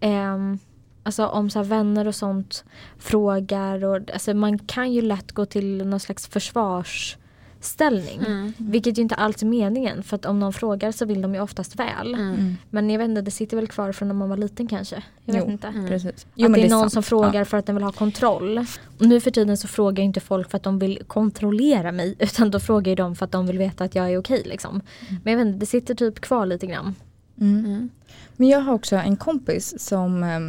ehm, 0.00 0.58
Alltså 1.02 1.26
om 1.26 1.50
så 1.50 1.58
här 1.58 1.66
vänner 1.66 2.06
och 2.06 2.14
sånt 2.14 2.64
frågar 2.98 3.84
och 3.84 4.10
alltså 4.12 4.34
man 4.34 4.58
kan 4.58 4.92
ju 4.92 5.02
lätt 5.02 5.32
gå 5.32 5.46
till 5.46 5.86
någon 5.86 6.00
slags 6.00 6.26
försvarsställning. 6.26 8.20
Mm. 8.26 8.52
Vilket 8.58 8.98
ju 8.98 9.02
inte 9.02 9.14
alls 9.14 9.42
är 9.42 9.46
meningen 9.46 10.02
för 10.02 10.16
att 10.16 10.26
om 10.26 10.40
någon 10.40 10.52
frågar 10.52 10.92
så 10.92 11.04
vill 11.04 11.22
de 11.22 11.34
ju 11.34 11.40
oftast 11.40 11.76
väl. 11.76 12.14
Mm. 12.14 12.56
Men 12.70 12.90
jag 12.90 12.98
vet 12.98 13.08
inte, 13.08 13.22
det 13.22 13.30
sitter 13.30 13.56
väl 13.56 13.68
kvar 13.68 13.92
från 13.92 14.08
när 14.08 14.14
man 14.14 14.28
var 14.28 14.36
liten 14.36 14.66
kanske. 14.66 15.02
Jag 15.24 15.34
vet 15.34 15.44
Jo. 15.46 15.52
inte. 15.52 15.66
Mm. 15.66 15.88
Precis. 15.88 16.26
att 16.26 16.26
det 16.34 16.44
är 16.44 16.48
någon 16.48 16.80
sant. 16.80 16.92
som 16.92 17.02
frågar 17.02 17.44
för 17.44 17.56
att 17.56 17.66
den 17.66 17.76
vill 17.76 17.84
ha 17.84 17.92
kontroll. 17.92 18.66
Och 18.98 19.06
nu 19.06 19.20
för 19.20 19.30
tiden 19.30 19.56
så 19.56 19.68
frågar 19.68 20.04
inte 20.04 20.20
folk 20.20 20.50
för 20.50 20.56
att 20.56 20.62
de 20.62 20.78
vill 20.78 21.02
kontrollera 21.06 21.92
mig 21.92 22.14
utan 22.18 22.50
då 22.50 22.60
frågar 22.60 22.90
ju 22.90 22.96
de 22.96 23.16
för 23.16 23.24
att 23.24 23.32
de 23.32 23.46
vill 23.46 23.58
veta 23.58 23.84
att 23.84 23.94
jag 23.94 24.12
är 24.12 24.18
okej 24.18 24.42
liksom. 24.44 24.80
Men 25.24 25.32
jag 25.32 25.38
vet 25.38 25.46
inte, 25.46 25.58
det 25.58 25.66
sitter 25.66 25.94
typ 25.94 26.20
kvar 26.20 26.46
lite 26.46 26.66
grann. 26.66 26.94
Ja. 27.34 27.44
Mm. 27.44 27.64
Mm. 27.64 27.90
Men 28.36 28.48
jag 28.48 28.60
har 28.60 28.74
också 28.74 28.96
en 28.96 29.16
kompis 29.16 29.74
som 29.78 30.22
eh, 30.22 30.40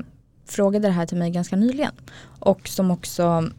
frågade 0.53 0.87
det 0.87 0.91
här 0.91 1.05
till 1.05 1.17
mig 1.17 1.31
ganska 1.31 1.55
nyligen. 1.55 1.91
Och 2.39 2.67
som 2.67 2.91
också 2.91 3.49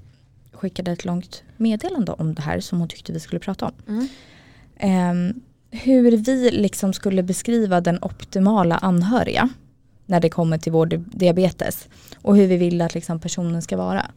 skickade 0.53 0.93
ett 0.93 1.05
långt 1.05 1.43
meddelande 1.57 2.13
om 2.13 2.35
det 2.35 2.43
här 2.43 2.61
som 2.61 2.79
hon 2.79 2.89
tyckte 2.89 3.13
vi 3.13 3.21
skulle 3.21 3.41
prata 3.41 3.67
om. 3.67 3.73
Mm. 3.89 4.09
Ehm, 4.77 5.41
hur 5.71 6.17
vi 6.17 6.51
liksom 6.51 6.93
skulle 6.93 7.23
beskriva 7.23 7.81
den 7.81 7.99
optimala 8.03 8.77
anhöriga 8.77 9.49
när 10.07 10.21
det 10.21 10.31
kommer 10.31 10.59
till 10.59 10.73
vår 10.73 10.87
di- 10.87 11.05
diabetes. 11.07 11.89
Och 12.23 12.37
hur 12.37 12.47
vi 12.47 12.57
vill 12.57 12.81
att 12.81 12.95
liksom 12.95 13.21
personen 13.21 13.63
ska 13.63 13.77
vara. 13.77 14.11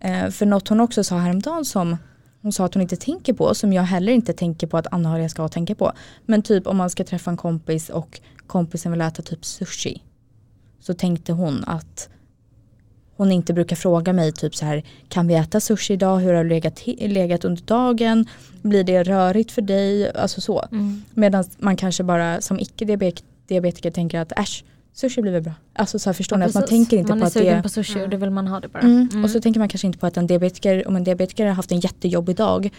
Eh, 0.00 0.30
för 0.30 0.46
något 0.46 0.68
hon 0.68 0.80
också 0.80 1.04
sa 1.04 1.18
häromdagen 1.18 1.64
som 1.64 1.96
hon 2.42 2.52
sa 2.52 2.64
att 2.64 2.74
hon 2.74 2.82
inte 2.82 2.96
tänker 2.96 3.32
på, 3.32 3.54
som 3.54 3.72
jag 3.72 3.82
heller 3.82 4.12
inte 4.12 4.32
tänker 4.32 4.66
på 4.66 4.76
att 4.76 4.86
anhöriga 4.92 5.28
ska 5.28 5.48
tänka 5.48 5.74
på. 5.74 5.92
Men 6.26 6.42
typ 6.42 6.66
om 6.66 6.76
man 6.76 6.90
ska 6.90 7.04
träffa 7.04 7.30
en 7.30 7.36
kompis 7.36 7.88
och 7.90 8.20
kompisen 8.46 8.92
vill 8.92 9.00
äta 9.00 9.22
typ 9.22 9.44
sushi. 9.44 10.02
Så 10.86 10.94
tänkte 10.94 11.32
hon 11.32 11.64
att 11.66 12.08
hon 13.16 13.32
inte 13.32 13.52
brukar 13.52 13.76
fråga 13.76 14.12
mig 14.12 14.32
typ 14.32 14.54
så 14.56 14.64
här 14.64 14.84
kan 15.08 15.26
vi 15.26 15.34
äta 15.34 15.60
sushi 15.60 15.94
idag, 15.94 16.18
hur 16.18 16.34
har 16.34 16.44
du 16.44 16.50
legat, 16.50 16.82
legat 16.98 17.44
under 17.44 17.62
dagen, 17.62 18.26
blir 18.62 18.84
det 18.84 19.02
rörigt 19.02 19.52
för 19.52 19.62
dig, 19.62 20.12
alltså 20.12 20.40
så. 20.40 20.64
Medan 21.14 21.44
man 21.58 21.76
kanske 21.76 22.02
bara 22.02 22.40
som 22.40 22.60
icke-diabetiker 22.60 23.90
tänker 23.90 24.20
att 24.20 24.32
äsch, 24.38 24.64
sushi 24.92 25.22
blir 25.22 25.32
väl 25.32 25.42
bra. 25.42 25.54
Alltså 25.72 25.98
så 25.98 26.08
här, 26.08 26.14
förstår 26.14 26.36
ni 26.36 26.44
att 26.44 26.54
man 26.54 26.66
tänker 26.66 26.96
inte 26.96 27.08
man 27.08 27.18
på 27.18 27.24
är 27.24 27.26
att 27.26 27.32
sugen 27.32 27.56
det 27.56 27.62
på 27.62 27.68
sushi 27.68 28.04
och 28.04 28.08
det 28.08 28.16
vill 28.16 28.30
man 28.30 28.46
ha 28.46 28.60
det 28.60 28.68
bara. 28.68 28.82
Mm. 28.82 29.08
Mm. 29.12 29.24
Och 29.24 29.30
så 29.30 29.40
tänker 29.40 29.60
man 29.60 29.68
kanske 29.68 29.86
inte 29.86 29.98
på 29.98 30.06
att 30.06 30.16
en 30.16 30.26
diabetiker, 30.26 30.88
om 30.88 30.96
en 30.96 31.04
diabetiker 31.04 31.46
har 31.46 31.54
haft 31.54 31.72
en 31.72 31.80
jättejobbig 31.80 32.36
dag 32.36 32.70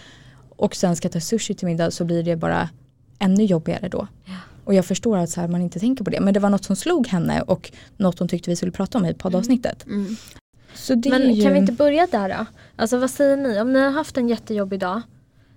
och 0.50 0.76
sen 0.76 0.96
ska 0.96 1.10
ta 1.10 1.20
sushi 1.20 1.54
till 1.54 1.68
middag 1.68 1.92
så 1.92 2.06
blir 2.06 2.24
det 2.24 2.36
bara 2.36 2.70
ännu 3.20 3.44
jobbigare 3.44 3.90
då. 3.90 4.08
Och 4.68 4.74
jag 4.74 4.86
förstår 4.86 5.18
att 5.18 5.30
så 5.30 5.42
här, 5.42 5.48
man 5.48 5.62
inte 5.62 5.80
tänker 5.80 6.04
på 6.04 6.10
det. 6.10 6.20
Men 6.20 6.34
det 6.34 6.40
var 6.40 6.50
något 6.50 6.64
som 6.64 6.76
slog 6.76 7.08
henne 7.08 7.42
och 7.42 7.72
något 7.98 8.20
hon 8.20 8.28
tyckte 8.28 8.50
vi 8.50 8.56
skulle 8.56 8.72
prata 8.72 8.98
om 8.98 9.06
i 9.06 9.14
poddavsnittet. 9.14 9.86
Mm. 9.86 10.16
Är 10.90 11.10
Men 11.10 11.34
ju... 11.34 11.44
kan 11.44 11.54
vi 11.54 11.60
inte 11.60 11.74
börja 11.74 12.08
där 12.12 12.30
då? 12.30 12.46
Alltså 12.76 12.98
vad 12.98 13.10
säger 13.10 13.38
ni? 13.38 13.62
Om 13.62 13.74
ni 13.74 13.80
har 13.80 13.92
haft 13.92 14.18
en 14.18 14.30
jättejobbig 14.30 14.80
dag. 14.80 15.02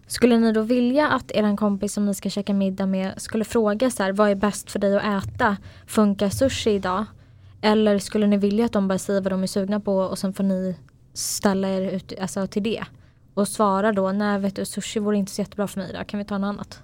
Skulle 0.06 0.38
ni 0.38 0.52
då 0.52 0.62
vilja 0.62 1.08
att 1.08 1.30
er 1.30 1.56
kompis 1.56 1.92
som 1.92 2.06
ni 2.06 2.14
ska 2.14 2.30
käka 2.30 2.52
middag 2.54 2.86
med 2.86 3.12
skulle 3.16 3.44
fråga 3.44 3.90
så 3.90 4.02
här, 4.02 4.12
vad 4.12 4.30
är 4.30 4.34
bäst 4.34 4.70
för 4.70 4.78
dig 4.78 4.96
att 4.96 5.24
äta? 5.24 5.56
Funkar 5.86 6.28
sushi 6.28 6.70
idag? 6.70 7.04
Eller 7.60 7.98
skulle 7.98 8.26
ni 8.26 8.36
vilja 8.36 8.64
att 8.64 8.72
de 8.72 8.88
bara 8.88 8.98
säger 8.98 9.20
vad 9.20 9.32
de 9.32 9.42
är 9.42 9.46
sugna 9.46 9.80
på 9.80 9.96
och 9.96 10.18
sen 10.18 10.32
får 10.32 10.44
ni 10.44 10.76
ställa 11.14 11.68
er 11.68 11.90
ut 11.90 12.12
alltså, 12.20 12.46
till 12.46 12.62
det? 12.62 12.84
Och 13.34 13.48
svara 13.48 13.92
då, 13.92 14.12
nej 14.12 14.38
vet 14.38 14.56
du 14.56 14.64
sushi 14.64 15.00
vore 15.00 15.16
inte 15.16 15.32
så 15.32 15.40
jättebra 15.40 15.66
för 15.66 15.80
mig 15.80 15.90
idag, 15.90 16.06
kan 16.06 16.18
vi 16.18 16.24
ta 16.24 16.38
något 16.38 16.48
annat? 16.48 16.82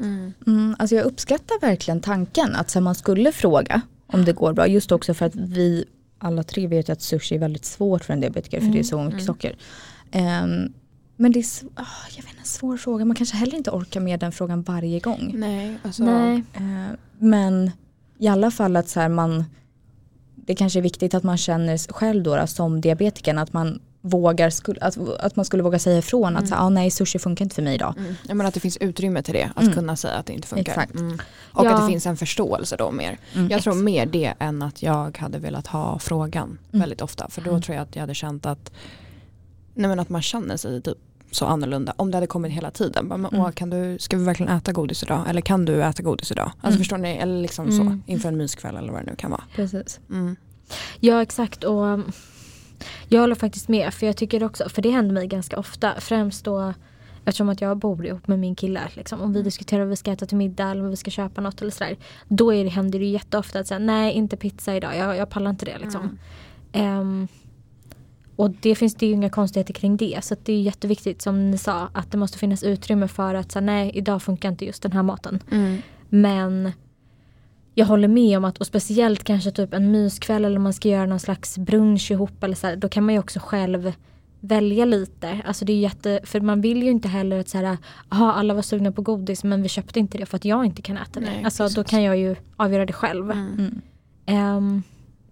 Mm. 0.00 0.32
Mm, 0.46 0.76
alltså 0.78 0.96
jag 0.96 1.04
uppskattar 1.04 1.60
verkligen 1.60 2.00
tanken 2.00 2.54
att 2.54 2.74
här, 2.74 2.80
man 2.80 2.94
skulle 2.94 3.32
fråga 3.32 3.80
om 4.06 4.24
det 4.24 4.32
går 4.32 4.52
bra. 4.52 4.66
Just 4.66 4.92
också 4.92 5.14
för 5.14 5.26
att 5.26 5.34
vi 5.34 5.84
alla 6.18 6.42
tre 6.42 6.66
vet 6.66 6.90
att 6.90 7.02
sushi 7.02 7.34
är 7.34 7.38
väldigt 7.38 7.64
svårt 7.64 8.04
för 8.04 8.12
en 8.12 8.20
diabetiker 8.20 8.60
för 8.60 8.66
det 8.66 8.78
är 8.78 8.82
så 8.82 8.98
mycket 8.98 9.12
Mm. 9.12 9.26
socker. 9.26 9.56
Ehm, 10.10 10.72
men 11.16 11.32
det 11.32 11.38
är 11.38 11.44
ah, 11.74 11.84
jag 12.10 12.22
vet 12.22 12.30
inte, 12.30 12.40
en 12.40 12.44
svår 12.44 12.76
fråga. 12.76 13.04
Man 13.04 13.16
kanske 13.16 13.36
heller 13.36 13.56
inte 13.56 13.70
orkar 13.70 14.00
med 14.00 14.20
den 14.20 14.32
frågan 14.32 14.62
varje 14.62 15.00
gång. 15.00 15.32
Nej, 15.34 15.78
alltså. 15.82 16.04
Nej. 16.04 16.44
Eh, 16.54 16.96
men 17.18 17.70
i 18.18 18.28
alla 18.28 18.50
fall 18.50 18.76
att 18.76 18.88
så 18.88 19.00
här, 19.00 19.08
man 19.08 19.44
det 20.34 20.54
kanske 20.54 20.78
är 20.78 20.82
viktigt 20.82 21.14
att 21.14 21.22
man 21.22 21.36
känner 21.36 21.92
själv 21.92 22.22
då, 22.22 22.36
då 22.36 22.46
som 22.46 22.80
diabetiker 22.80 23.34
att 23.34 23.52
man 23.52 23.80
vågar, 24.02 24.52
att, 24.80 24.98
att 25.20 25.36
man 25.36 25.44
skulle 25.44 25.62
våga 25.62 25.78
säga 25.78 25.98
ifrån 25.98 26.36
att 26.36 26.48
så, 26.48 26.54
här, 26.54 26.62
ah, 26.62 26.68
nej 26.68 26.90
sushi 26.90 27.18
funkar 27.18 27.44
inte 27.44 27.54
för 27.54 27.62
mig 27.62 27.74
idag. 27.74 27.94
Mm. 27.98 28.14
Ja, 28.28 28.34
men 28.34 28.46
att 28.46 28.54
det 28.54 28.60
finns 28.60 28.76
utrymme 28.76 29.22
till 29.22 29.34
det, 29.34 29.50
att 29.56 29.62
Mm. 29.62 29.74
kunna 29.74 29.96
säga 29.96 30.14
att 30.14 30.26
det 30.26 30.32
inte 30.32 30.48
funkar. 30.48 30.72
Exakt. 30.72 30.94
Mm. 30.94 31.18
Och 31.52 31.66
Ja. 31.66 31.74
att 31.74 31.80
det 31.80 31.86
finns 31.92 32.06
en 32.06 32.16
förståelse 32.16 32.76
då 32.76 32.90
mer. 32.90 33.18
Mm. 33.34 33.50
Jag 33.50 33.62
tror 33.62 33.74
mer 33.74 34.06
det 34.06 34.34
än 34.38 34.62
att 34.62 34.82
jag 34.82 35.18
hade 35.18 35.38
velat 35.38 35.66
ha 35.66 35.98
frågan 35.98 36.58
Mm. 36.72 36.80
väldigt 36.80 37.02
ofta. 37.02 37.28
För 37.30 37.40
då 37.42 37.50
Mm. 37.50 37.62
tror 37.62 37.76
jag 37.76 37.82
att 37.82 37.96
jag 37.96 38.00
hade 38.00 38.14
känt 38.14 38.46
att, 38.46 38.72
nej 39.74 39.88
men 39.88 40.00
att 40.00 40.08
man 40.08 40.22
känner 40.22 40.56
sig 40.56 40.82
typ 40.82 40.98
så 41.32 41.46
annorlunda. 41.46 41.94
Om 41.96 42.10
det 42.10 42.16
hade 42.16 42.26
kommit 42.26 42.52
hela 42.52 42.70
tiden. 42.70 43.08
Bara, 43.08 43.16
men, 43.16 43.30
Mm. 43.30 43.44
åh, 43.46 43.50
kan 43.50 43.70
du, 43.70 43.98
ska 43.98 44.16
vi 44.16 44.24
verkligen 44.24 44.52
äta 44.56 44.72
godis 44.72 45.02
idag? 45.02 45.24
Eller 45.28 45.40
kan 45.40 45.64
du 45.64 45.82
äta 45.82 46.02
godis 46.02 46.32
idag? 46.32 46.46
Alltså 46.46 46.66
Mm. 46.68 46.78
förstår 46.78 46.98
ni? 46.98 47.10
Eller 47.16 47.42
liksom 47.42 47.68
Mm. 47.68 47.76
så. 48.06 48.12
Inför 48.12 48.28
en 48.28 48.36
myskväll 48.36 48.76
eller 48.76 48.92
vad 48.92 49.00
det 49.04 49.10
nu 49.10 49.16
kan 49.16 49.30
vara. 49.30 49.44
Precis. 49.54 50.00
Mm. 50.10 50.36
Ja 51.00 51.22
exakt 51.22 51.64
och 51.64 51.98
jag 53.08 53.20
håller 53.20 53.34
faktiskt 53.34 53.68
med 53.68 53.94
för 53.94 54.06
jag 54.06 54.16
tycker 54.16 54.44
också, 54.44 54.68
för 54.68 54.82
det 54.82 54.90
händer 54.90 55.14
mig 55.14 55.26
ganska 55.26 55.58
ofta, 55.58 55.94
främst 56.00 56.44
då 56.44 56.74
eftersom 57.24 57.48
att 57.48 57.60
jag 57.60 57.78
bor 57.78 58.06
ihop 58.06 58.28
med 58.28 58.38
min 58.38 58.54
kille. 58.54 58.80
Liksom, 58.94 59.20
om 59.20 59.32
vi 59.32 59.42
diskuterar 59.42 59.80
vad 59.80 59.88
vi 59.88 59.96
ska 59.96 60.12
äta 60.12 60.26
till 60.26 60.36
middag 60.36 60.70
eller 60.70 60.84
om 60.84 60.90
vi 60.90 60.96
ska 60.96 61.10
köpa 61.10 61.40
något 61.40 61.62
eller 61.62 61.70
sådär. 61.70 61.96
Då 62.28 62.54
är 62.54 62.64
det, 62.64 62.70
händer 62.70 62.98
det 62.98 63.04
ju 63.04 63.10
jätteofta 63.10 63.60
att 63.60 63.66
säga 63.66 63.78
nej 63.78 64.12
inte 64.12 64.36
pizza 64.36 64.76
idag, 64.76 64.96
jag, 64.96 65.16
jag 65.16 65.30
pallar 65.30 65.50
inte 65.50 65.64
det. 65.64 65.78
Liksom. 65.78 66.18
Ehm, 66.72 67.28
och 68.36 68.50
det 68.50 68.74
finns 68.74 68.94
det 68.94 69.06
ju 69.06 69.12
inga 69.12 69.30
konstigheter 69.30 69.74
kring 69.74 69.96
det. 69.96 70.18
Så 70.22 70.36
det 70.42 70.52
är 70.52 70.60
jätteviktigt 70.60 71.22
som 71.22 71.50
ni 71.50 71.58
sa 71.58 71.88
att 71.92 72.12
det 72.12 72.18
måste 72.18 72.38
finnas 72.38 72.62
utrymme 72.62 73.08
för 73.08 73.34
att 73.34 73.52
säga 73.52 73.60
nej 73.60 73.90
idag 73.94 74.22
funkar 74.22 74.48
inte 74.48 74.64
just 74.64 74.82
den 74.82 74.92
här 74.92 75.02
maten. 75.02 75.42
Mm. 75.50 75.82
Men 76.08 76.72
jag 77.80 77.86
håller 77.86 78.08
med 78.08 78.38
om 78.38 78.44
att, 78.44 78.58
och 78.58 78.66
speciellt 78.66 79.24
kanske 79.24 79.50
typ 79.50 79.74
en 79.74 79.90
myskväll 79.90 80.44
eller 80.44 80.58
man 80.58 80.72
ska 80.72 80.88
göra 80.88 81.06
någon 81.06 81.20
slags 81.20 81.58
brunch 81.58 82.10
ihop 82.10 82.44
eller 82.44 82.54
så 82.54 82.66
här, 82.66 82.76
då 82.76 82.88
kan 82.88 83.04
man 83.04 83.14
ju 83.14 83.18
också 83.20 83.38
själv 83.42 83.92
välja 84.40 84.84
lite. 84.84 85.40
Alltså 85.44 85.64
det 85.64 85.72
är 85.72 85.78
jätte, 85.80 86.20
för 86.24 86.40
man 86.40 86.60
vill 86.60 86.82
ju 86.82 86.90
inte 86.90 87.08
heller 87.08 87.40
att 87.40 87.48
så 87.48 87.58
här, 87.58 87.76
aha, 88.08 88.32
alla 88.32 88.54
var 88.54 88.62
sugna 88.62 88.92
på 88.92 89.02
godis 89.02 89.44
men 89.44 89.62
vi 89.62 89.68
köpte 89.68 89.98
inte 90.00 90.18
det 90.18 90.26
för 90.26 90.36
att 90.36 90.44
jag 90.44 90.64
inte 90.64 90.82
kan 90.82 90.96
äta 90.96 91.20
det. 91.20 91.26
Nej, 91.26 91.44
alltså 91.44 91.62
då 91.62 91.68
precis. 91.68 91.90
kan 91.90 92.02
jag 92.02 92.16
ju 92.16 92.36
avgöra 92.56 92.86
det 92.86 92.92
själv. 92.92 93.30
Mm. 93.30 93.54
Mm. 93.58 93.80
Ehm, 94.26 94.82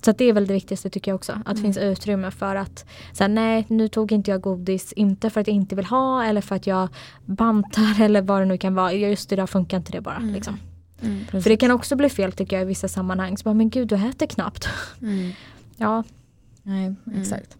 så 0.03 0.11
att 0.11 0.19
det 0.19 0.25
är 0.25 0.33
väl 0.33 0.47
det 0.47 0.55
viktigaste 0.55 0.91
tycker 0.91 1.11
jag 1.11 1.17
också. 1.17 1.33
Att 1.33 1.45
det 1.45 1.51
Mm. 1.51 1.63
finns 1.63 1.79
utrymme 1.79 2.31
för 2.31 2.57
att 2.57 2.85
så 3.13 3.25
här, 3.25 3.29
nej 3.29 3.65
nu 3.69 3.89
tog 3.89 4.13
inte 4.13 4.31
jag 4.31 4.41
godis, 4.41 4.93
inte 4.93 5.31
för 5.31 5.41
att 5.41 5.47
jag 5.47 5.57
inte 5.57 5.77
vill 5.77 5.85
ha 5.87 6.25
eller 6.25 6.41
för 6.41 6.57
att 6.57 6.67
jag 6.67 6.89
bantar 7.25 8.01
eller 8.05 8.23
vad 8.23 8.41
det 8.41 8.45
nu 8.45 8.59
kan 8.59 8.75
vara. 8.75 8.93
Just 8.93 9.33
idag 9.33 9.51
funkar 9.51 9.77
inte 9.77 9.93
det 9.93 10.01
bara. 10.01 10.17
Mm. 10.17 10.35
Liksom. 10.35 10.59
Mm. 11.03 11.27
För 11.43 11.51
det 11.51 11.57
kan 11.57 11.71
också 11.71 11.97
bli 11.97 12.09
fel 12.09 12.33
tycker 12.33 12.57
jag 12.57 12.63
i 12.63 12.67
vissa 12.69 12.89
sammanhang. 12.89 13.39
Så 13.39 13.45
bara, 13.45 13.55
men 13.55 13.71
gud 13.71 13.89
du 13.89 13.95
äter 13.95 14.27
knappt. 14.27 14.69
Mm. 15.03 15.33
Ja, 15.77 16.05
Nej, 16.63 16.95
Mm. 17.07 17.21
exakt. 17.21 17.57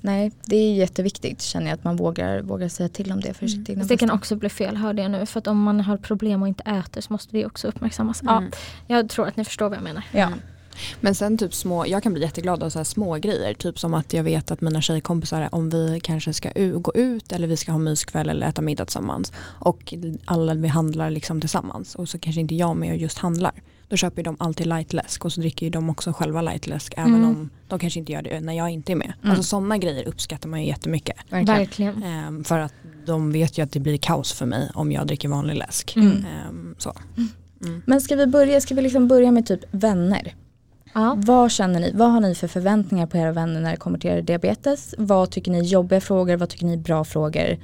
Nej, 0.00 0.32
det 0.46 0.56
är 0.56 0.74
jätteviktigt 0.74 1.42
känner 1.42 1.66
jag 1.66 1.74
att 1.74 1.84
man 1.84 1.96
vågar, 1.96 2.42
vågar 2.42 2.68
säga 2.68 2.88
till 2.88 3.12
om 3.12 3.20
det 3.20 3.34
för 3.34 3.46
Mm. 3.46 3.66
sitt 3.66 3.88
det 3.88 3.96
kan 3.96 4.10
också 4.10 4.36
bli 4.36 4.48
fel 4.48 4.76
hörde 4.76 5.02
jag 5.02 5.10
nu. 5.10 5.26
För 5.26 5.38
att 5.38 5.46
om 5.46 5.62
man 5.62 5.80
har 5.80 5.96
problem 5.96 6.42
och 6.42 6.48
inte 6.48 6.62
äter 6.62 7.00
så 7.00 7.12
måste 7.12 7.36
det 7.36 7.46
också 7.46 7.68
uppmärksammas. 7.68 8.20
Ja, 8.24 8.36
Mm. 8.38 8.50
jag 8.86 9.08
tror 9.08 9.28
att 9.28 9.36
ni 9.36 9.44
förstår 9.44 9.68
vad 9.68 9.76
jag 9.78 9.84
menar. 9.84 10.04
Ja. 10.12 10.28
Mm. 10.74 10.98
Men 11.00 11.14
sen 11.14 11.38
typ 11.38 11.54
små, 11.54 11.86
jag 11.86 12.02
kan 12.02 12.12
bli 12.12 12.22
jätteglad 12.22 12.62
av 12.62 12.70
så 12.70 12.78
här 12.78 12.84
små 12.84 13.14
grejer. 13.14 13.54
Typ 13.54 13.78
som 13.78 13.94
att 13.94 14.12
jag 14.12 14.22
vet 14.22 14.50
att 14.50 14.60
mina 14.60 14.80
tjejkompisar 14.80 15.48
om 15.52 15.70
vi 15.70 16.00
kanske 16.02 16.32
ska 16.32 16.50
gå 16.74 16.92
ut 16.94 17.32
eller 17.32 17.46
vi 17.46 17.56
ska 17.56 17.72
ha 17.72 17.78
myskväll 17.78 18.28
eller 18.28 18.46
äta 18.48 18.62
middag 18.62 18.84
tillsammans. 18.84 19.32
Och 19.40 19.94
alla 20.24 20.54
vi 20.54 20.68
handlar 20.68 21.10
liksom 21.10 21.40
tillsammans 21.40 21.94
och 21.94 22.08
så 22.08 22.18
kanske 22.18 22.40
inte 22.40 22.54
jag 22.54 22.76
med 22.76 22.90
och 22.90 22.96
just 22.98 23.18
handlar. 23.18 23.52
Då 23.88 23.96
köper 23.96 24.16
ju 24.18 24.22
de 24.22 24.36
alltid 24.38 24.66
lightläsk 24.66 25.24
och 25.24 25.32
så 25.32 25.40
dricker 25.40 25.66
ju 25.66 25.70
de 25.70 25.90
också 25.90 26.12
själva 26.12 26.42
lightläsk 26.42 26.94
även 26.96 27.14
Mm. 27.14 27.28
om 27.30 27.50
de 27.68 27.78
kanske 27.78 28.00
inte 28.00 28.12
gör 28.12 28.22
det 28.22 28.40
när 28.40 28.52
jag 28.52 28.70
inte 28.70 28.92
är 28.92 28.96
med. 28.96 29.12
Mm. 29.22 29.30
Alltså 29.30 29.42
sådana 29.42 29.78
grejer 29.78 30.08
uppskattar 30.08 30.48
man 30.48 30.60
ju 30.62 30.66
jättemycket. 30.68 31.16
Verkligen. 31.30 31.58
Verkligen. 31.58 32.02
Ehm, 32.02 32.44
för 32.44 32.58
att 32.58 32.72
de 33.06 33.32
vet 33.32 33.58
ju 33.58 33.62
att 33.62 33.72
det 33.72 33.80
blir 33.80 33.96
kaos 33.96 34.32
för 34.32 34.46
mig 34.46 34.70
om 34.74 34.92
jag 34.92 35.06
dricker 35.06 35.28
vanlig 35.28 35.54
läsk. 35.56 35.96
Mm. 35.96 36.12
Ehm, 36.26 36.74
så. 36.78 36.92
Mm. 37.16 37.82
Men 37.86 38.00
ska 38.00 38.16
vi 38.16 38.26
börja, 38.26 38.60
ska 38.60 38.74
vi 38.74 38.82
liksom 38.82 39.08
börja 39.08 39.30
med 39.32 39.46
typ 39.46 39.60
vänner? 39.70 40.34
Ja. 40.94 41.14
Vad 41.18 41.50
känner 41.50 41.80
ni, 41.80 41.92
vad 41.94 42.12
har 42.12 42.20
ni 42.20 42.34
för 42.34 42.48
förväntningar 42.48 43.06
på 43.06 43.16
era 43.16 43.32
vänner 43.32 43.60
när 43.60 43.70
det 43.70 43.76
kommer 43.76 43.98
till 43.98 44.10
er 44.10 44.22
diabetes? 44.22 44.94
Vad 44.98 45.30
tycker 45.30 45.50
ni 45.50 45.58
är 45.58 45.62
jobbiga 45.62 46.00
frågor, 46.00 46.36
vad 46.36 46.48
tycker 46.48 46.66
ni 46.66 46.72
är 46.72 46.76
bra 46.78 47.04
frågor? 47.04 47.58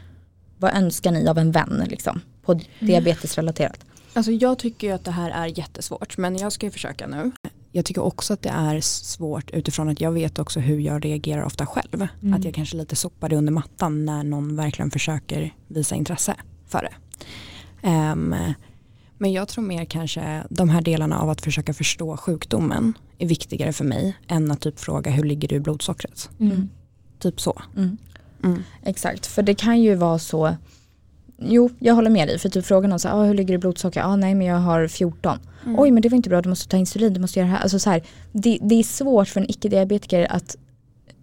Vad 0.59 0.75
önskar 0.75 1.11
ni 1.11 1.29
av 1.29 1.39
en 1.39 1.53
vän 1.53 1.85
liksom? 1.89 2.21
På 2.43 2.61
diabetesrelaterat. 2.81 3.85
Alltså 4.13 4.33
jag 4.33 4.59
tycker 4.59 4.95
att 4.95 5.05
det 5.05 5.11
här 5.11 5.31
är 5.31 5.59
jättesvårt 5.59 6.17
men 6.17 6.37
jag 6.37 6.53
ska 6.53 6.67
ju 6.67 6.73
försöka 6.73 7.07
nu. 7.07 7.31
Jag 7.73 7.85
tycker 7.85 8.03
också 8.03 8.33
att 8.33 8.43
det 8.43 8.49
är 8.49 8.81
svårt 8.81 9.51
utifrån 9.51 9.89
att 9.89 10.01
jag 10.01 10.13
vet 10.13 10.39
också 10.39 10.61
hur 10.61 10.79
jag 10.79 11.05
reagerar 11.05 11.43
ofta 11.43 11.67
själv. 11.67 12.09
Mm. 12.23 12.35
Att 12.35 12.45
jag 12.45 12.55
kanske 12.55 12.77
lite 12.77 12.97
sopar 12.97 13.29
det 13.29 13.37
under 13.37 13.53
mattan 13.53 14.05
när 14.05 14.23
någon 14.25 14.57
verkligen 14.57 14.91
försöker 14.91 15.55
visa 15.69 15.95
intresse 15.95 16.35
för 16.67 16.83
det. 16.83 17.25
Ehm, 17.89 18.35
men 19.21 19.33
jag 19.33 19.49
tror 19.49 19.65
mer 19.65 19.85
kanske 19.85 20.43
de 20.51 20.69
här 20.69 20.81
delarna 20.81 21.21
av 21.21 21.31
att 21.31 21.41
försöka 21.41 21.75
förstå 21.75 22.17
sjukdomen 22.17 22.95
är 23.19 23.27
viktigare 23.27 23.73
för 23.73 23.85
mig 23.85 24.17
än 24.29 24.51
att 24.51 24.61
typ 24.61 24.81
fråga 24.81 25.11
hur 25.11 25.25
ligger 25.25 25.49
du 25.49 25.55
i 25.55 25.61
blodsockret. 25.61 26.31
Mm. 26.41 26.69
Typ 27.19 27.41
så. 27.41 27.63
Mm. 27.77 27.97
Mm. 28.45 28.63
Exakt, 28.83 29.27
för 29.27 29.43
det 29.43 29.55
kan 29.55 29.81
ju 29.81 29.95
vara 29.95 30.19
så 30.19 30.55
Jo, 31.43 31.71
jag 31.79 31.95
håller 31.95 32.11
med 32.11 32.29
dig. 32.29 32.39
För 32.39 32.49
typ 32.49 32.67
frågan 32.67 32.93
om 32.93 32.99
så 32.99 33.09
här, 33.09 33.15
ah, 33.15 33.25
hur 33.25 33.35
ligger 33.35 33.49
du 33.49 33.55
i 33.55 33.59
blodsocker? 33.59 34.03
Ah, 34.03 34.17
nej 34.17 34.35
men 34.35 34.47
jag 34.47 34.57
har 34.57 34.89
14. 34.89 35.39
Mm. 35.65 35.81
Oj 35.81 35.91
men 35.91 36.03
det 36.03 36.09
var 36.09 36.17
inte 36.17 36.29
bra, 36.29 36.43
du 36.43 36.49
måste 36.49 36.69
ta 36.69 36.77
insulin, 36.77 37.15
du 37.15 37.21
måste 37.21 37.39
göra 37.39 37.49
det 37.49 37.55
här. 37.55 37.63
Alltså 37.63 37.79
så 37.79 37.91
här, 37.91 38.03
det, 38.33 38.59
det 38.63 38.75
är 38.75 38.83
svårt 38.83 39.29
för 39.29 39.41
en 39.41 39.51
icke-diabetiker 39.51 40.27
att 40.31 40.57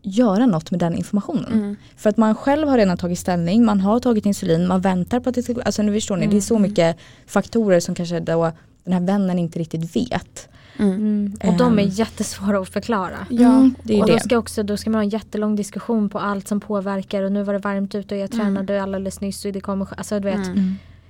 göra 0.07 0.45
något 0.45 0.71
med 0.71 0.79
den 0.79 0.95
informationen. 0.95 1.53
Mm. 1.53 1.75
För 1.97 2.09
att 2.09 2.17
man 2.17 2.35
själv 2.35 2.67
har 2.67 2.77
redan 2.77 2.97
tagit 2.97 3.19
ställning, 3.19 3.65
man 3.65 3.79
har 3.79 3.99
tagit 3.99 4.25
insulin, 4.25 4.67
man 4.67 4.81
väntar 4.81 5.19
på 5.19 5.29
att 5.29 5.35
det 5.35 5.43
ska. 5.43 5.61
Alltså 5.65 5.81
nu 5.81 5.93
förstår 5.93 6.17
ni, 6.17 6.27
det 6.27 6.37
är 6.37 6.41
så 6.41 6.55
Mm. 6.55 6.69
mycket 6.69 6.97
faktorer 7.27 7.79
som 7.79 7.95
kanske 7.95 8.19
då 8.19 8.51
den 8.83 8.93
här 8.93 9.01
vännen 9.01 9.39
inte 9.39 9.59
riktigt 9.59 9.95
vet. 9.95 10.49
Mm. 10.79 10.93
Mm. 10.95 11.33
Och 11.43 11.57
de 11.57 11.79
är 11.79 11.83
Ehm. 11.83 11.89
jättesvåra 11.89 12.59
att 12.59 12.69
förklara. 12.69 13.17
Ja, 13.29 13.49
Mm, 13.55 13.75
det 13.83 13.93
är 13.97 14.01
och 14.01 14.07
det. 14.07 14.13
då 14.13 14.19
ska, 14.19 14.37
också, 14.37 14.63
då 14.63 14.77
ska 14.77 14.89
man 14.89 14.97
ha 14.99 15.03
en 15.03 15.09
jättelång 15.09 15.55
diskussion 15.55 16.09
på 16.09 16.19
allt 16.19 16.47
som 16.47 16.59
påverkar 16.59 17.23
och 17.23 17.31
nu 17.31 17.43
var 17.43 17.53
det 17.53 17.59
varmt 17.59 17.95
ute 17.95 18.15
och 18.15 18.21
jag 18.21 18.33
Mm. 18.33 18.45
tränade 18.45 18.83
alldeles 18.83 19.21
nyss 19.21 19.45
och 19.45 19.51
det 19.51 19.61
kommer, 19.61 19.87
alltså 19.97 20.19
du 20.19 20.25
vet. 20.29 20.47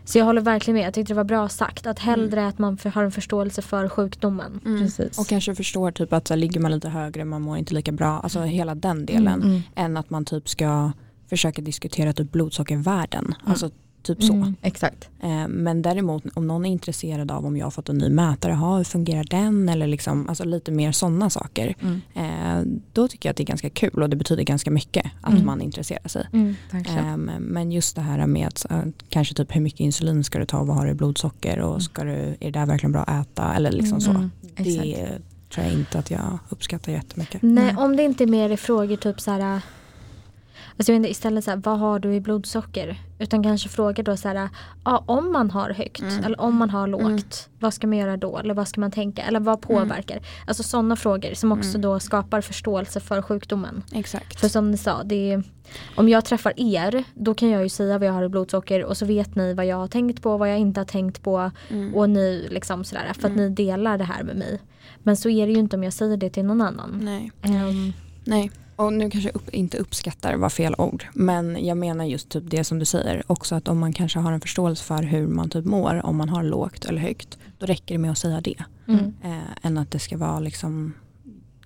Mm. 0.08 0.12
Mm. 0.12 0.12
Så 0.12 0.18
jag 0.18 0.26
håller 0.26 0.42
verkligen 0.42 0.78
med, 0.78 0.88
jag 0.88 0.94
tyckte 0.94 1.14
det 1.14 1.18
var 1.18 1.24
bra 1.24 1.50
sagt 1.50 1.88
att 1.88 2.00
hellre 2.00 2.48
att 2.48 2.60
man 2.60 2.78
för, 2.78 2.90
har 2.90 3.04
en 3.04 3.12
förståelse 3.12 3.62
för 3.62 3.90
sjukdomen. 3.90 4.62
Mm. 4.66 4.82
Precis. 4.82 5.20
Och 5.20 5.28
kanske 5.28 5.56
förstår 5.56 5.92
typ 5.92 6.14
att 6.14 6.28
så 6.28 6.34
här, 6.34 6.40
ligger 6.40 6.60
man 6.60 6.72
lite 6.72 6.90
högre, 6.90 7.26
man 7.26 7.42
mår 7.42 7.58
inte 7.58 7.74
lika 7.74 7.92
bra, 7.92 8.20
alltså 8.20 8.42
hela 8.42 8.76
den 8.76 9.06
delen. 9.06 9.44
Mm. 9.44 9.62
Än 9.76 9.98
att 9.98 10.10
man 10.10 10.26
typ 10.26 10.50
ska 10.50 10.92
försöka 11.30 11.62
diskutera 11.62 12.14
typ 12.14 12.32
blodsockervärden. 12.32 13.36
Alltså 13.46 13.72
typ 14.08 14.24
så. 14.24 14.34
Mm. 14.34 14.56
Exakt. 14.62 15.10
Eh, 15.24 15.48
men 15.48 15.82
däremot 15.82 16.24
om 16.34 16.48
någon 16.48 16.66
är 16.66 16.70
intresserad 16.70 17.32
av 17.32 17.46
om 17.46 17.58
jag 17.58 17.66
har 17.66 17.72
fått 17.72 17.90
en 17.90 17.98
ny 17.98 18.10
mätare, 18.10 18.54
ha, 18.54 18.78
hur 18.78 18.84
fungerar 18.84 19.24
den? 19.24 19.70
Eller 19.70 19.88
liksom, 19.88 20.30
alltså 20.30 20.44
lite 20.44 20.72
mer 20.72 20.92
sådana 20.92 21.30
saker. 21.30 21.76
Mm. 21.82 22.02
Eh, 22.16 22.80
då 22.94 23.08
tycker 23.08 23.30
jag 23.30 23.32
att 23.32 23.38
det 23.38 23.44
är 23.44 23.48
ganska 23.48 23.70
kul 23.70 24.04
och 24.04 24.10
det 24.10 24.16
betyder 24.16 24.44
ganska 24.44 24.72
mycket 24.72 25.06
att 25.22 25.34
Mm. 25.34 25.46
man 25.46 25.62
intresserar 25.62 26.08
sig. 26.08 26.28
Mm. 26.34 26.56
Ehm, 26.98 27.32
men 27.40 27.72
just 27.72 27.96
det 27.96 28.02
här 28.02 28.28
med 28.28 28.48
att 28.48 28.72
eh, 28.72 28.82
kanske 29.10 29.34
typ 29.36 29.56
hur 29.56 29.62
mycket 29.62 29.80
insulin 29.80 30.24
ska 30.24 30.40
du 30.40 30.46
ta 30.46 30.58
och 30.60 30.68
vad 30.68 30.76
har 30.78 30.86
du 30.86 30.92
i 30.92 30.96
blodsocker 30.96 31.60
och 31.60 31.82
ska 31.84 32.04
du, 32.04 32.12
är 32.12 32.36
det 32.40 32.52
där 32.52 32.66
verkligen 32.66 32.92
bra 32.92 33.02
att 33.04 33.28
äta 33.28 33.54
eller 33.56 33.72
liksom 33.72 34.02
så. 34.02 34.10
Mm. 34.12 34.32
Det 34.56 34.64
Exakt. 34.64 35.24
tror 35.54 35.66
jag 35.66 35.74
inte 35.74 36.00
att 36.00 36.12
jag 36.12 36.40
uppskattar 36.50 36.92
jättemycket. 36.92 37.42
Nej, 37.42 37.64
Nej. 37.64 37.76
om 37.78 37.96
det 37.98 38.04
inte 38.04 38.24
är 38.24 38.28
mer 38.28 38.56
frågor 38.58 38.96
typ 38.96 39.22
så 39.22 39.32
här. 39.32 39.42
Alltså 40.78 40.92
jag 40.92 41.00
vet 41.00 41.06
inte, 41.06 41.10
istället 41.12 41.44
så 41.44 41.52
här, 41.52 41.62
vad 41.66 41.80
har 41.80 42.00
du 42.00 42.14
i 42.16 42.22
blodsocker? 42.22 43.02
Utan 43.20 43.44
kanske 43.44 43.70
fråga 43.70 44.04
då 44.04 44.18
så 44.18 44.28
här, 44.28 44.50
ja, 44.86 45.04
om 45.08 45.32
man 45.34 45.52
har 45.52 45.70
högt 45.70 46.02
Mm. 46.02 46.24
eller 46.24 46.42
om 46.42 46.56
man 46.56 46.70
har 46.70 46.88
lågt, 46.88 47.50
vad 47.60 47.74
ska 47.74 47.88
man 47.88 47.98
göra 47.98 48.18
då? 48.18 48.38
Eller 48.38 48.54
vad 48.54 48.68
ska 48.68 48.82
man 48.82 48.92
tänka? 48.92 49.22
Eller 49.22 49.40
vad 49.40 49.62
påverkar? 49.62 50.20
Alltså 50.48 50.64
sådana 50.64 50.96
frågor 50.96 51.34
som 51.34 51.52
också 51.52 51.70
Mm. 51.70 51.82
då 51.82 52.00
skapar 52.00 52.42
förståelse 52.42 53.00
för 53.00 53.22
sjukdomen. 53.22 53.84
Exakt. 53.94 54.40
För 54.40 54.48
som 54.48 54.72
ni 54.72 54.78
sa, 54.78 55.04
det 55.04 55.32
är, 55.32 55.44
om 55.96 56.10
jag 56.10 56.26
träffar 56.26 56.54
er, 56.58 57.04
då 57.14 57.34
kan 57.34 57.50
jag 57.50 57.64
ju 57.64 57.70
säga 57.70 57.98
vad 57.98 58.08
jag 58.08 58.14
har 58.14 58.24
i 58.24 58.30
blodsocker 58.30 58.84
och 58.84 58.98
så 58.98 59.06
vet 59.06 59.36
ni 59.36 59.54
vad 59.54 59.66
jag 59.66 59.78
har 59.78 59.88
tänkt 59.88 60.22
på, 60.24 60.38
vad 60.38 60.50
jag 60.52 60.60
inte 60.60 60.80
har 60.80 60.86
tänkt 60.86 61.24
på. 61.24 61.52
Mm. 61.70 61.96
Och 61.96 62.10
ni 62.10 62.48
liksom 62.52 62.84
sådär, 62.84 63.04
för 63.14 63.28
att 63.28 63.34
Mm. 63.36 63.38
ni 63.38 63.50
delar 63.50 63.98
det 63.98 64.04
här 64.04 64.24
med 64.24 64.36
mig. 64.36 64.60
Men 65.04 65.18
så 65.18 65.30
är 65.30 65.48
det 65.48 65.54
ju 65.54 65.60
inte 65.60 65.76
om 65.76 65.84
jag 65.84 65.94
säger 65.94 66.18
det 66.18 66.30
till 66.30 66.46
någon 66.46 66.62
annan. 66.62 67.00
Nej. 67.04 67.32
Ehm, 67.42 67.94
Nej, 68.24 68.52
och 68.78 68.94
nu 68.94 69.10
kanske 69.10 69.30
jag 69.30 69.36
upp, 69.36 69.50
inte 69.50 69.78
uppskattar 69.78 70.36
var 70.36 70.50
fel 70.50 70.76
ord. 70.78 71.06
Men 71.14 71.66
jag 71.66 71.78
menar 71.78 72.06
just 72.06 72.30
typ 72.30 72.44
det 72.48 72.64
som 72.64 72.80
du 72.80 72.86
säger. 72.86 73.24
Också 73.28 73.56
att 73.56 73.68
om 73.68 73.80
man 73.80 73.94
kanske 73.94 74.20
har 74.20 74.32
en 74.32 74.42
förståelse 74.42 74.84
för 74.84 75.04
hur 75.04 75.28
man 75.28 75.50
typ 75.50 75.66
mår. 75.66 76.06
Om 76.06 76.18
man 76.18 76.30
har 76.30 76.44
lågt 76.44 76.86
eller 76.86 77.02
högt. 77.02 77.38
Då 77.58 77.66
räcker 77.66 77.96
det 77.96 78.00
med 78.00 78.12
att 78.12 78.18
säga 78.18 78.42
det. 78.42 78.64
mm. 78.88 79.14
Eh, 79.24 79.38
än 79.66 79.78
att 79.78 79.92
det 79.92 80.00
ska 80.00 80.18
vara 80.18 80.40
liksom 80.40 80.94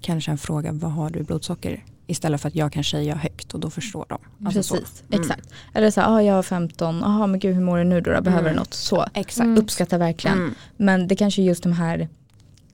kanske 0.02 0.32
en 0.32 0.38
fråga. 0.38 0.72
Vad 0.72 0.92
har 0.92 1.10
du 1.10 1.20
i 1.20 1.24
blodsocker? 1.24 1.84
Istället 2.08 2.42
för 2.42 2.48
att 2.48 2.56
jag 2.56 2.72
kanske 2.74 2.92
säger 2.98 3.16
högt 3.16 3.54
och 3.54 3.60
då 3.60 3.70
förstår 3.70 4.06
de. 4.10 4.18
Alltså 4.46 4.64
så. 4.64 4.76
Precis, 4.76 5.04
Mm. 5.10 5.22
exakt. 5.22 5.50
Eller 5.74 5.92
så 5.92 6.02
här, 6.02 6.16
ah, 6.16 6.22
jag 6.22 6.34
har 6.34 6.44
15, 6.44 7.00
jaha 7.00 7.28
men 7.28 7.40
gud 7.40 7.56
hur 7.56 7.62
mår 7.62 7.78
du 7.78 7.84
nu 7.84 8.02
då? 8.02 8.22
Behöver 8.22 8.40
Mm. 8.42 8.54
du 8.54 8.60
något? 8.60 8.74
Så. 8.74 9.06
Exakt. 9.14 9.60
Uppskattar 9.60 9.98
verkligen. 9.98 10.38
Mm. 10.38 10.54
Men 10.78 11.08
det 11.08 11.16
kanske 11.16 11.42
är 11.42 11.44
just 11.44 11.64
de 11.64 11.72
här 11.72 12.10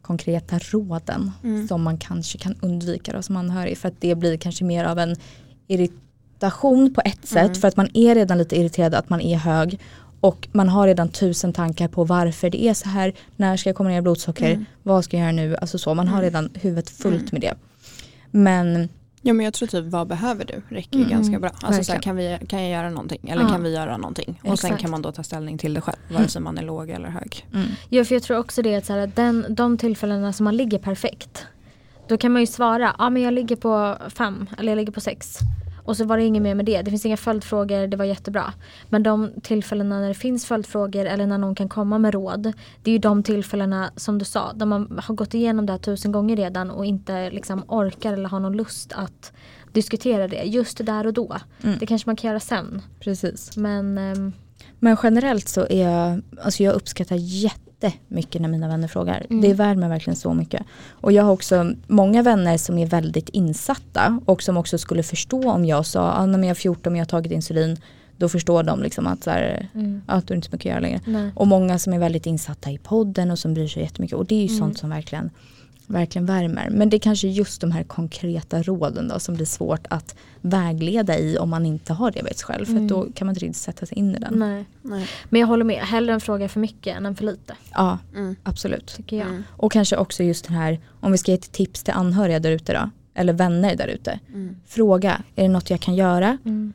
konkreta 0.07 0.59
råden 0.59 1.31
Mm. 1.43 1.67
som 1.67 1.81
man 1.83 1.97
kanske 1.97 2.37
kan 2.37 2.55
undvika 2.61 3.13
då, 3.13 3.21
som 3.21 3.37
anhörig. 3.37 3.77
För 3.77 3.87
att 3.87 4.01
det 4.01 4.15
blir 4.15 4.37
kanske 4.37 4.63
mer 4.63 4.85
av 4.85 4.99
en 4.99 5.15
irritation 5.67 6.93
på 6.93 7.01
ett 7.05 7.25
sätt. 7.27 7.43
Mm. 7.45 7.55
För 7.55 7.67
att 7.67 7.77
man 7.77 7.89
är 7.93 8.15
redan 8.15 8.37
lite 8.37 8.55
irriterad 8.59 8.95
att 8.95 9.09
man 9.09 9.21
är 9.21 9.37
hög. 9.37 9.79
Och 10.19 10.47
man 10.51 10.69
har 10.69 10.87
redan 10.87 11.09
tusen 11.09 11.53
tankar 11.53 11.87
på 11.87 12.03
varför 12.03 12.49
det 12.49 12.63
är 12.63 12.73
så 12.73 12.89
här. 12.89 13.13
När 13.35 13.57
ska 13.57 13.69
jag 13.69 13.75
komma 13.77 13.89
ner 13.89 13.97
i 13.97 14.01
blodsocker? 14.01 14.51
Mm. 14.51 14.65
Vad 14.83 15.03
ska 15.03 15.17
jag 15.17 15.21
göra 15.23 15.31
nu? 15.31 15.55
Alltså 15.55 15.77
så, 15.77 15.93
man 15.93 16.07
har 16.07 16.17
Mm. 16.17 16.23
redan 16.23 16.49
huvudet 16.53 16.89
fullt 16.89 17.15
Mm. 17.21 17.27
med 17.31 17.41
det. 17.41 17.53
Men 18.31 18.89
Ja 19.27 19.33
men 19.33 19.43
jag 19.43 19.53
tror 19.53 19.67
typ 19.67 19.85
vad 19.85 20.07
behöver 20.07 20.45
du 20.45 20.75
räcker 20.75 20.97
Mm, 20.97 21.09
ganska 21.09 21.39
bra. 21.39 21.51
Alltså 21.61 21.83
så 21.83 21.91
här, 21.93 21.99
kan, 22.01 22.15
vi, 22.15 22.37
kan 22.49 22.61
jag 22.61 22.71
göra 22.71 22.89
någonting 22.89 23.29
eller 23.29 23.41
Ja. 23.43 23.49
kan 23.49 23.63
vi 23.63 23.73
göra 23.73 23.97
någonting? 23.97 24.39
Och 24.43 24.59
sen 24.59 24.67
Exakt. 24.69 24.81
kan 24.81 24.91
man 24.91 25.01
då 25.01 25.11
ta 25.11 25.23
ställning 25.23 25.57
till 25.57 25.73
det 25.73 25.81
själv. 25.81 25.97
Vare 26.11 26.27
sig 26.27 26.41
man 26.41 26.57
är 26.57 26.61
låg 26.63 26.89
eller 26.89 27.09
hög. 27.09 27.45
mm, 27.53 27.67
Ja 27.89 28.03
för 28.05 28.15
jag 28.15 28.23
tror 28.23 28.37
också 28.37 28.61
det 28.61 28.75
att 28.75 28.85
så 28.85 28.93
här, 28.93 29.11
den, 29.15 29.45
de 29.49 29.77
tillfällena 29.77 30.33
som 30.33 30.43
man 30.43 30.57
ligger 30.57 30.79
perfekt. 30.79 31.45
Då 32.07 32.17
kan 32.17 32.31
man 32.31 32.41
ju 32.41 32.47
svara, 32.47 32.95
ja 32.97 33.09
men 33.09 33.21
jag 33.21 33.33
ligger 33.33 33.55
på 33.55 33.97
fem 34.09 34.49
eller 34.57 34.71
jag 34.71 34.77
ligger 34.77 34.91
på 34.91 35.01
sex. 35.01 35.37
Och 35.87 35.97
så 35.97 36.05
var 36.05 36.17
det 36.17 36.23
inget 36.23 36.43
mer 36.43 36.55
med 36.55 36.65
det. 36.65 36.81
Det 36.81 36.91
finns 36.91 37.05
inga 37.05 37.17
följdfrågor, 37.17 37.87
det 37.87 37.97
var 37.97 38.05
jättebra. 38.05 38.53
Men 38.89 39.03
de 39.03 39.31
tillfällena 39.43 39.99
när 39.99 40.07
det 40.07 40.13
finns 40.13 40.45
följdfrågor 40.45 41.05
eller 41.05 41.27
när 41.27 41.37
någon 41.37 41.55
kan 41.55 41.69
komma 41.69 41.97
med 41.97 42.13
råd. 42.13 42.53
Det 42.83 42.91
är 42.91 42.93
ju 42.93 42.97
de 42.97 43.23
tillfällena 43.23 43.91
som 43.95 44.17
du 44.17 44.25
sa, 44.25 44.53
där 44.53 44.65
man 44.65 44.99
har 45.03 45.15
gått 45.15 45.33
igenom 45.33 45.65
det 45.65 45.73
här 45.73 45.77
tusen 45.79 46.11
gånger 46.11 46.35
redan 46.35 46.71
och 46.71 46.85
inte 46.85 47.31
liksom 47.31 47.63
orkar 47.67 48.13
eller 48.13 48.29
har 48.29 48.39
någon 48.39 48.57
lust 48.57 48.93
att 48.93 49.31
diskutera 49.71 50.27
det 50.27 50.43
just 50.43 50.85
där 50.85 51.07
och 51.07 51.13
då. 51.13 51.37
Mm. 51.63 51.77
Det 51.79 51.85
kanske 51.85 52.09
man 52.09 52.15
kan 52.15 52.27
göra 52.27 52.39
sen. 52.39 52.81
precis. 52.99 53.57
Men 53.57 53.97
ehm, 53.97 54.33
Men 54.79 54.97
generellt 55.03 55.47
så 55.47 55.67
är 55.69 55.89
jag, 55.89 56.21
alltså 56.41 56.63
jag 56.63 56.75
uppskattar 56.75 57.15
jättemycket 57.81 58.41
när 58.41 58.49
mina 58.49 58.67
vänner 58.67 58.87
frågar. 58.87 59.25
Mm. 59.29 59.41
Det 59.41 59.53
värmer 59.53 59.89
verkligen 59.89 60.15
så 60.17 60.33
mycket. 60.33 60.63
Och 60.89 61.11
jag 61.11 61.23
har 61.23 61.31
också 61.31 61.73
många 61.87 62.21
vänner 62.23 62.57
som 62.57 62.77
är 62.77 62.85
väldigt 62.85 63.29
insatta 63.29 64.19
och 64.25 64.43
som 64.43 64.57
också 64.57 64.77
skulle 64.77 65.03
förstå 65.03 65.51
om 65.51 65.65
jag 65.65 65.85
sa, 65.85 66.11
ah, 66.11 66.25
när 66.25 66.39
jag 66.39 66.49
är 66.49 66.53
14 66.53 66.93
och 66.93 66.97
jag 66.97 67.01
har 67.01 67.07
tagit 67.07 67.31
insulin, 67.31 67.77
då 68.17 68.29
förstår 68.29 68.63
de 68.63 68.83
liksom 68.83 69.07
att, 69.07 69.23
så 69.23 69.29
här, 69.29 69.69
mm, 69.73 70.01
att 70.05 70.27
du 70.27 70.33
inte 70.35 70.47
så 70.47 70.55
mycket 70.55 70.65
att 70.65 70.69
göra 70.71 70.79
längre. 70.79 71.01
nej. 71.05 71.31
Och 71.35 71.47
många 71.47 71.79
som 71.79 71.93
är 71.93 71.99
väldigt 71.99 72.25
insatta 72.25 72.71
i 72.71 72.77
podden 72.77 73.31
och 73.31 73.39
som 73.39 73.53
bryr 73.53 73.67
sig 73.67 73.83
jättemycket. 73.83 74.17
Och 74.17 74.25
det 74.25 74.35
är 74.35 74.41
ju 74.41 74.47
Mm. 74.47 74.59
sånt 74.59 74.77
som 74.77 74.89
verkligen, 74.89 75.29
verkligen 75.87 76.25
värmer. 76.25 76.69
Men 76.71 76.89
det 76.89 76.97
är 76.97 76.99
kanske 76.99 77.27
just 77.27 77.61
de 77.61 77.71
här 77.71 77.83
konkreta 77.83 78.63
råden 78.63 79.07
då 79.07 79.19
som 79.19 79.35
blir 79.35 79.45
svårt 79.45 79.87
att 79.89 80.15
vägleda 80.41 81.17
i 81.19 81.37
om 81.37 81.49
man 81.49 81.65
inte 81.65 81.93
har 81.93 82.11
diabetes 82.11 82.43
själv. 82.43 82.65
För 82.65 82.71
Mm. 82.71 82.83
att 82.83 82.89
då 82.89 83.07
kan 83.15 83.25
man 83.27 83.31
inte 83.35 83.45
riktigt 83.45 83.61
sätta 83.61 83.85
sig 83.85 83.97
in 83.97 84.15
i 84.15 84.19
den. 84.19 84.33
nej. 84.39 84.65
Nej. 84.81 85.07
Men 85.29 85.41
jag 85.41 85.47
håller 85.47 85.63
med, 85.65 85.77
hellre 85.83 86.13
en 86.13 86.21
fråga 86.21 86.49
för 86.49 86.59
mycket 86.59 86.97
än 86.97 87.05
en 87.05 87.15
för 87.15 87.23
lite. 87.25 87.55
Ja, 87.73 87.97
Mm. 88.15 88.35
absolut. 88.43 88.87
Tycker 88.95 89.17
jag. 89.17 89.27
Mm. 89.27 89.43
Och 89.49 89.71
kanske 89.71 89.97
också 89.97 90.23
just 90.23 90.45
den 90.47 90.55
här, 90.55 90.79
om 90.99 91.11
vi 91.11 91.17
ska 91.17 91.31
ge 91.31 91.37
ett 91.37 91.51
tips 91.51 91.83
till 91.83 91.93
anhöriga 91.93 92.39
där 92.39 92.51
ute 92.51 92.73
då. 92.73 92.89
Eller 93.13 93.33
vänner 93.33 93.75
där 93.75 93.87
ute. 93.87 94.19
Mm. 94.33 94.55
Fråga, 94.65 95.21
är 95.35 95.41
det 95.43 95.49
något 95.49 95.69
jag 95.69 95.79
kan 95.79 95.95
göra? 95.95 96.37
Mm. 96.45 96.73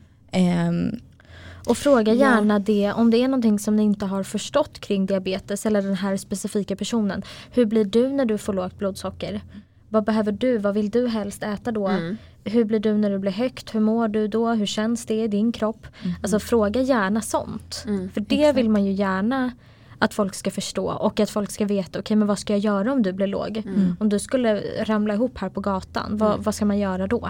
Och 1.65 1.77
fråga 1.77 2.13
Ja. 2.13 2.19
gärna 2.19 2.59
det 2.59 2.93
om 2.93 3.09
det 3.09 3.17
är 3.17 3.27
någonting 3.27 3.59
som 3.59 3.75
ni 3.75 3.83
inte 3.83 4.05
har 4.05 4.23
förstått 4.23 4.79
kring 4.79 5.05
diabetes 5.05 5.65
eller 5.65 5.81
den 5.81 5.95
här 5.95 6.17
specifika 6.17 6.75
personen. 6.75 7.23
Hur 7.51 7.65
blir 7.65 7.85
du 7.85 8.09
när 8.09 8.25
du 8.25 8.37
får 8.37 8.53
lågt 8.53 8.77
blodsocker? 8.77 9.41
Vad 9.89 10.03
behöver 10.03 10.31
du? 10.31 10.57
Vad 10.57 10.73
vill 10.73 10.89
du 10.89 11.07
helst 11.07 11.43
äta 11.43 11.71
då? 11.71 11.87
Mm. 11.87 12.17
Hur 12.43 12.63
blir 12.63 12.79
du 12.79 12.93
när 12.93 13.09
du 13.09 13.19
blir 13.19 13.31
högt? 13.31 13.75
Hur 13.75 13.79
mår 13.79 14.07
du 14.07 14.27
då? 14.27 14.49
Hur 14.49 14.65
känns 14.65 15.05
det 15.05 15.23
i 15.23 15.27
din 15.27 15.51
kropp? 15.51 15.87
Alltså 16.21 16.39
fråga 16.39 16.81
gärna 16.81 17.21
sånt. 17.21 17.83
Mm. 17.87 18.11
För 18.11 18.21
det 18.21 18.39
exakt. 18.41 18.57
vill 18.57 18.69
man 18.69 18.85
ju 18.85 18.91
gärna 18.91 19.51
att 19.99 20.13
folk 20.13 20.35
ska 20.35 20.51
förstå 20.51 20.91
och 20.91 21.19
att 21.19 21.29
folk 21.29 21.51
ska 21.51 21.65
veta 21.65 21.99
okej 21.99 22.17
men 22.17 22.27
vad 22.27 22.39
ska 22.39 22.53
jag 22.53 22.59
göra 22.59 22.91
om 22.91 23.03
du 23.03 23.13
blir 23.13 23.27
låg? 23.27 23.57
Mm. 23.57 23.95
Om 23.99 24.09
du 24.09 24.19
skulle 24.19 24.61
ramla 24.83 25.13
ihop 25.13 25.37
här 25.37 25.49
på 25.49 25.61
gatan, 25.61 26.17
vad, 26.17 26.43
vad 26.43 26.55
ska 26.55 26.65
man 26.65 26.79
göra 26.79 27.07
då? 27.07 27.29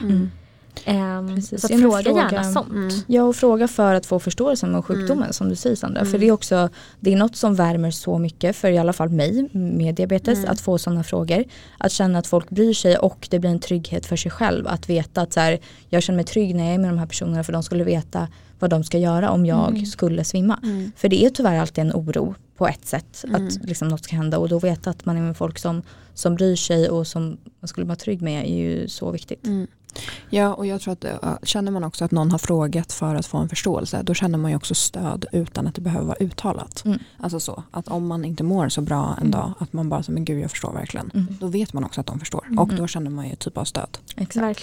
Mm. 0.86 1.36
Precis. 1.36 1.62
så 1.62 1.67
men 1.69 1.81
fråga, 1.81 2.03
fråga- 2.03 2.21
gärna 2.31 2.43
sånt. 2.53 2.69
Mm. 2.69 2.89
Ja 3.07 3.23
och 3.23 3.36
fråga 3.36 3.67
för 3.67 3.95
att 3.95 4.05
få 4.05 4.19
förståelse 4.19 4.67
med 4.67 4.86
sjukdomen 4.86 5.33
som 5.33 5.49
du 5.49 5.55
säger 5.55 5.75
Sandra. 5.75 5.99
Mm. 6.01 6.12
För 6.12 6.17
det 6.19 6.27
är 6.27 6.31
också, 6.31 6.69
det 6.99 7.13
är 7.13 7.17
något 7.17 7.36
som 7.36 7.55
värmer 7.55 7.91
så 7.91 8.17
mycket 8.17 8.55
för 8.55 8.69
i 8.71 8.77
alla 8.77 8.93
fall 8.93 9.09
mig 9.09 9.49
med 9.53 9.95
diabetes 9.95 10.38
Mm. 10.39 10.49
att 10.51 10.62
få 10.62 10.77
sådana 10.77 11.03
frågor. 11.03 11.43
Att 11.77 11.91
känna 11.91 12.19
att 12.19 12.27
folk 12.27 12.49
bryr 12.49 12.73
sig 12.73 12.97
och 12.97 13.27
det 13.31 13.39
blir 13.39 13.49
en 13.49 13.59
trygghet 13.59 14.05
för 14.05 14.15
sig 14.15 14.31
själv. 14.31 14.67
Att 14.67 14.89
veta 14.89 15.21
att 15.21 15.33
så 15.33 15.39
här, 15.39 15.59
jag 15.89 16.03
känner 16.03 16.15
mig 16.17 16.25
trygg 16.25 16.55
när 16.55 16.65
jag 16.65 16.73
är 16.73 16.77
med 16.79 16.89
de 16.89 16.97
här 16.97 17.05
personerna 17.07 17.43
för 17.43 17.53
de 17.53 17.63
skulle 17.63 17.83
veta 17.83 18.27
vad 18.59 18.69
de 18.69 18.83
ska 18.83 18.97
göra 18.97 19.29
om 19.31 19.45
jag 19.45 19.69
Mm. 19.69 19.86
skulle 19.86 20.23
svimma. 20.23 20.59
Mm. 20.63 20.91
För 20.95 21.09
det 21.09 21.25
är 21.25 21.29
tyvärr 21.29 21.59
alltid 21.59 21.81
en 21.83 21.91
oro 21.93 22.36
på 22.57 22.67
ett 22.67 22.86
sätt 22.86 23.23
Mm. 23.27 23.47
att 23.47 23.63
liksom 23.67 23.88
något 23.88 24.03
ska 24.03 24.15
hända 24.15 24.38
och 24.38 24.49
då 24.49 24.59
veta 24.59 24.89
att 24.89 25.05
man 25.05 25.17
är 25.17 25.21
med 25.21 25.38
folk 25.38 25.59
som, 25.59 25.81
som 26.13 26.36
bryr 26.36 26.55
sig 26.55 26.89
och 26.89 27.07
som 27.07 27.38
man 27.59 27.67
skulle 27.67 27.86
vara 27.88 27.95
trygg 27.95 28.21
med 28.21 28.45
är 28.49 28.55
ju 28.55 28.88
så 28.88 29.12
viktigt. 29.12 29.43
Mm. 29.97 30.27
Ja 30.29 30.53
och 30.53 30.65
jag 30.65 30.82
tror 30.82 30.91
att 30.93 31.03
äh, 31.03 31.34
känner 31.43 31.71
man 31.71 31.84
också 31.84 32.06
att 32.06 32.12
någon 32.12 32.32
har 32.32 32.38
frågat 32.38 32.93
för 32.93 33.15
att 33.15 33.25
få 33.25 33.38
en 33.38 33.49
förståelse 33.49 34.01
då 34.03 34.13
känner 34.13 34.38
man 34.38 34.51
ju 34.51 34.58
också 34.58 34.75
stöd 34.75 35.25
utan 35.32 35.67
att 35.67 35.75
det 35.75 35.82
behöver 35.82 36.06
vara 36.06 36.17
uttalat. 36.19 36.86
Mm. 36.86 36.99
Alltså 37.17 37.39
så 37.39 37.63
att 37.71 37.88
om 37.88 38.08
man 38.08 38.25
inte 38.25 38.43
mår 38.43 38.69
så 38.69 38.82
bra 38.82 39.06
en 39.17 39.17
Mm. 39.17 39.32
dag 39.32 39.53
att 39.60 39.73
man 39.73 39.89
bara 39.89 40.03
som 40.03 40.13
men 40.13 40.25
gud 40.25 40.39
jag 40.43 40.51
förstår 40.51 40.73
verkligen. 40.73 41.12
Mm. 41.13 41.38
Då 41.39 41.47
vet 41.47 41.73
man 41.73 41.84
också 41.84 42.01
att 42.01 42.08
de 42.08 42.19
förstår 42.19 42.43
Mm. 42.45 42.60
och 42.60 42.67
då 42.75 42.88
känner 42.88 43.10
man 43.10 43.29
ju 43.29 43.36
typ 43.36 43.58
av 43.58 43.65
stöd. 43.65 43.97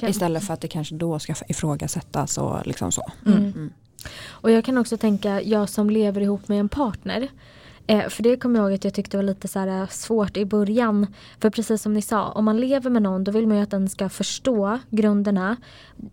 Istället 0.03 0.45
för 0.45 0.55
att 0.55 0.61
det 0.61 0.69
kanske 0.69 0.95
då 0.95 1.19
ska 1.19 1.35
ifrågasättas 1.49 2.39
och 2.39 2.67
liksom 2.67 2.93
så. 2.93 3.13
Mm. 3.27 3.39
Mm. 3.39 3.71
Och 4.29 4.51
jag 4.51 4.65
kan 4.65 4.79
också 4.79 4.97
tänka, 4.97 5.43
jag 5.43 5.69
som 5.69 5.91
lever 5.91 6.21
ihop 6.21 6.49
med 6.49 6.61
en 6.61 6.69
partner. 6.69 7.29
Eh, 7.91 8.09
för 8.09 8.23
det 8.23 8.37
kommer 8.37 8.59
jag 8.59 8.67
ihåg 8.67 8.75
att 8.75 8.85
jag 8.85 8.95
tyckte 8.95 9.17
var 9.17 9.25
lite 9.25 9.49
så 9.49 9.59
här 9.59 9.87
svårt 9.87 10.37
i 10.37 10.45
början. 10.45 11.07
För 11.41 11.51
precis 11.51 11.83
som 11.83 11.93
ni 11.95 12.03
sa, 12.03 12.29
om 12.29 12.45
man 12.45 12.61
lever 12.61 12.91
med 12.91 13.03
någon 13.03 13.25
då 13.25 13.33
vill 13.33 13.47
man 13.47 13.57
ju 13.57 13.63
att 13.63 13.71
den 13.71 13.89
ska 13.89 14.09
förstå 14.09 14.79
grunderna. 14.91 15.57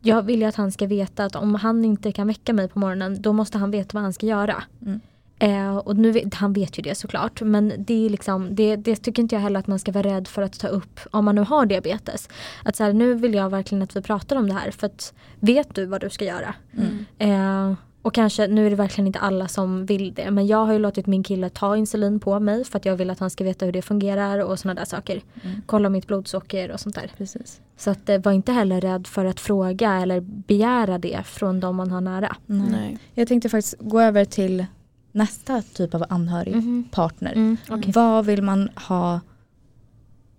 Jag 0.02 0.22
vill 0.22 0.40
ju 0.40 0.46
att 0.46 0.56
han 0.56 0.72
ska 0.72 0.88
veta 0.88 1.26
att 1.26 1.36
om 1.36 1.56
han 1.56 1.86
inte 1.86 2.12
kan 2.12 2.28
väcka 2.28 2.54
mig 2.54 2.68
på 2.68 2.80
morgonen 2.80 3.22
då 3.22 3.34
måste 3.34 3.58
han 3.58 3.72
veta 3.72 3.90
vad 3.94 4.04
han 4.04 4.14
ska 4.14 4.26
göra. 4.26 4.64
Mm. 4.82 5.00
Eh, 5.40 5.78
och 5.78 5.98
nu, 5.98 6.22
han 6.34 6.54
vet 6.54 6.80
ju 6.80 6.82
det 6.82 6.96
såklart 6.96 7.42
men 7.42 7.74
det, 7.78 8.06
är 8.06 8.10
liksom, 8.10 8.56
det, 8.56 8.76
det 8.76 8.96
tycker 8.96 9.22
inte 9.22 9.36
jag 9.36 9.42
heller 9.42 9.60
att 9.60 9.68
man 9.68 9.80
ska 9.80 9.92
vara 9.92 10.08
rädd 10.08 10.28
för 10.28 10.42
att 10.42 10.60
ta 10.60 10.68
upp 10.68 11.00
om 11.12 11.26
man 11.26 11.36
nu 11.36 11.42
har 11.42 11.66
diabetes. 11.66 12.30
Att 12.64 12.76
så 12.76 12.84
här, 12.84 12.94
nu 12.94 13.14
vill 13.14 13.34
jag 13.34 13.50
verkligen 13.50 13.82
att 13.82 13.96
vi 13.96 14.02
pratar 14.02 14.36
om 14.36 14.48
det 14.48 14.54
här 14.54 14.72
för 14.72 14.88
att 14.88 15.14
vet 15.40 15.76
du 15.76 15.86
vad 15.86 16.02
du 16.02 16.10
ska 16.10 16.26
göra? 16.26 16.54
Mm. 16.78 17.06
Eh, 17.18 17.78
och 18.08 18.14
kanske, 18.14 18.48
nu 18.48 18.66
är 18.66 18.70
det 18.70 18.76
verkligen 18.76 19.08
inte 19.08 19.20
alla 19.20 19.48
som 19.48 19.86
vill 19.86 20.14
det 20.14 20.32
men 20.32 20.48
jag 20.48 20.66
har 20.66 20.74
ju 20.74 20.80
låtit 20.80 21.08
min 21.08 21.24
kille 21.24 21.50
ta 21.50 21.78
insulin 21.78 22.20
på 22.20 22.40
mig 22.40 22.64
för 22.64 22.78
att 22.80 22.86
jag 22.86 22.96
vill 22.96 23.10
att 23.10 23.20
han 23.20 23.30
ska 23.30 23.44
veta 23.44 23.66
hur 23.66 23.72
det 23.72 23.82
fungerar 23.82 24.40
och 24.40 24.60
sådana 24.60 24.80
där 24.82 24.86
saker. 24.86 25.22
Mm. 25.44 25.62
Kolla 25.66 25.90
mitt 25.90 26.08
blodsocker 26.08 26.72
och 26.72 26.80
sånt 26.80 26.96
där. 26.96 27.12
Precis. 27.18 27.62
Så 27.78 27.90
att 27.90 28.10
eh, 28.10 28.18
var 28.22 28.32
inte 28.32 28.52
heller 28.52 28.82
rädd 28.82 29.08
för 29.08 29.26
att 29.26 29.40
fråga 29.40 29.94
eller 30.02 30.20
begära 30.22 30.98
det 30.98 31.24
från 31.26 31.60
de 31.60 31.76
man 31.76 31.92
har 31.92 32.02
nära. 32.02 32.36
Nej. 32.46 32.68
Nej. 32.72 32.98
Jag 33.14 33.28
tänkte 33.28 33.50
faktiskt 33.50 33.76
gå 33.80 34.02
över 34.02 34.26
till 34.26 34.66
nästa 35.12 35.62
typ 35.62 35.94
av 35.96 36.04
anhörig 36.10 36.56
Mhm. 36.56 36.88
partner. 36.92 37.34
Mm, 37.34 37.58
okej. 37.70 37.92
Vad 37.96 38.26
vill 38.26 38.42
man 38.42 38.70
ha? 38.88 39.20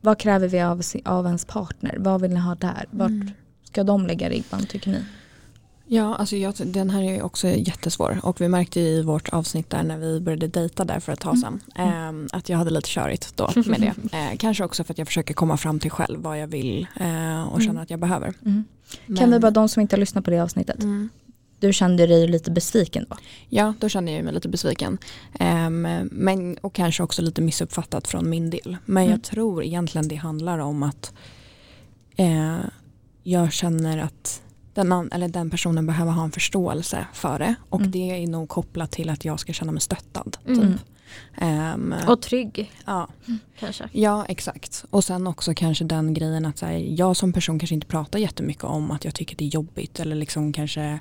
Vad 0.00 0.18
kräver 0.18 0.48
vi 0.48 0.60
av, 0.60 0.80
av 1.04 1.26
ens 1.26 1.44
partner? 1.44 1.96
Vad 1.98 2.20
vill 2.20 2.30
ni 2.30 2.40
ha 2.40 2.54
där? 2.54 2.86
Vart 2.90 3.08
Mm. 3.10 3.30
ska 3.64 3.84
de 3.84 4.06
lägga 4.06 4.28
ribban 4.28 4.66
tycker 4.66 4.90
ni? 4.90 4.98
Ja, 5.90 6.14
alltså 6.14 6.36
jag, 6.36 6.54
den 6.64 6.90
här 6.90 7.02
är 7.02 7.22
också 7.22 7.48
jättesvår 7.48 8.18
och 8.22 8.40
vi 8.40 8.48
märkte 8.48 8.80
i 8.80 9.02
vårt 9.02 9.28
avsnitt 9.28 9.70
där 9.70 9.82
när 9.82 9.98
vi 9.98 10.20
började 10.20 10.48
dejta 10.48 10.84
där 10.84 11.00
för 11.00 11.12
ett 11.12 11.20
tag 11.20 11.38
sedan 11.38 11.60
ehm, 11.74 12.28
att 12.32 12.48
jag 12.48 12.58
hade 12.58 12.70
lite 12.70 12.88
körigt 12.88 13.36
då 13.36 13.50
med 13.66 13.80
det. 13.80 13.94
Eh, 14.18 14.36
kanske 14.38 14.64
också 14.64 14.84
för 14.84 14.94
att 14.94 14.98
jag 14.98 15.06
försöker 15.06 15.34
komma 15.34 15.56
fram 15.56 15.80
till 15.80 15.90
själv 15.90 16.20
vad 16.22 16.38
jag 16.40 16.46
vill 16.46 16.86
eh, 17.00 17.42
och 17.48 17.60
känner 17.60 17.70
Mm. 17.70 17.82
att 17.82 17.90
jag 17.90 18.00
behöver. 18.00 18.32
Kan 18.42 18.64
Men- 19.06 19.30
vi 19.30 19.38
bara 19.38 19.50
de 19.50 19.68
som 19.68 19.80
inte 19.80 19.96
har 19.96 20.00
lyssnat 20.00 20.24
på 20.24 20.30
det 20.30 20.38
avsnittet? 20.42 20.82
Mm. 20.82 21.08
du 21.60 21.72
kände 21.72 22.06
dig 22.06 22.28
lite 22.28 22.50
besviken 22.50 23.06
då? 23.10 23.16
Ja, 23.48 23.74
då 23.78 23.88
kände 23.88 24.12
jag 24.12 24.24
mig 24.24 24.34
lite 24.34 24.48
besviken. 24.48 24.98
Um, 25.40 25.82
men, 26.10 26.58
och 26.58 26.72
kanske 26.74 27.02
också 27.02 27.22
lite 27.22 27.40
missuppfattat 27.40 28.08
från 28.08 28.30
min 28.30 28.50
del. 28.50 28.76
Men 28.84 29.02
Mm. 29.02 29.10
jag 29.12 29.22
tror 29.22 29.64
egentligen 29.64 30.08
det 30.08 30.16
handlar 30.16 30.58
om 30.58 30.82
att 30.82 31.12
eh, 32.16 32.56
jag 33.22 33.52
känner 33.52 33.98
att 33.98 34.42
den, 34.84 35.12
eller 35.12 35.28
den 35.28 35.50
personen 35.50 35.86
behöver 35.86 36.12
ha 36.12 36.24
en 36.24 36.30
förståelse 36.30 37.06
för 37.12 37.38
det. 37.38 37.54
Och 37.68 37.80
Mm. 37.80 37.90
det 37.90 38.22
är 38.22 38.26
nog 38.26 38.48
kopplat 38.48 38.90
till 38.90 39.10
att 39.10 39.24
jag 39.24 39.40
ska 39.40 39.52
känna 39.52 39.72
mig 39.72 39.80
stöttad. 39.80 40.36
Mm. 40.46 40.60
Typ. 40.60 40.80
Ehm, 41.36 41.94
Och 42.08 42.22
trygg 42.22 42.72
ja. 42.86 43.08
kanske. 43.58 43.88
Ja 43.92 44.24
exakt. 44.28 44.84
Och 44.90 45.04
sen 45.04 45.26
också 45.26 45.54
kanske 45.54 45.84
den 45.84 46.14
grejen 46.14 46.46
att 46.46 46.60
här, 46.60 46.72
jag 46.72 47.16
som 47.16 47.32
person 47.32 47.58
kanske 47.58 47.74
inte 47.74 47.86
pratar 47.86 48.18
jättemycket 48.18 48.64
om 48.64 48.90
att 48.90 49.04
jag 49.04 49.14
tycker 49.14 49.36
det 49.36 49.44
är 49.44 49.48
jobbigt 49.48 50.00
eller 50.00 50.16
liksom 50.16 50.52
kanske 50.52 50.98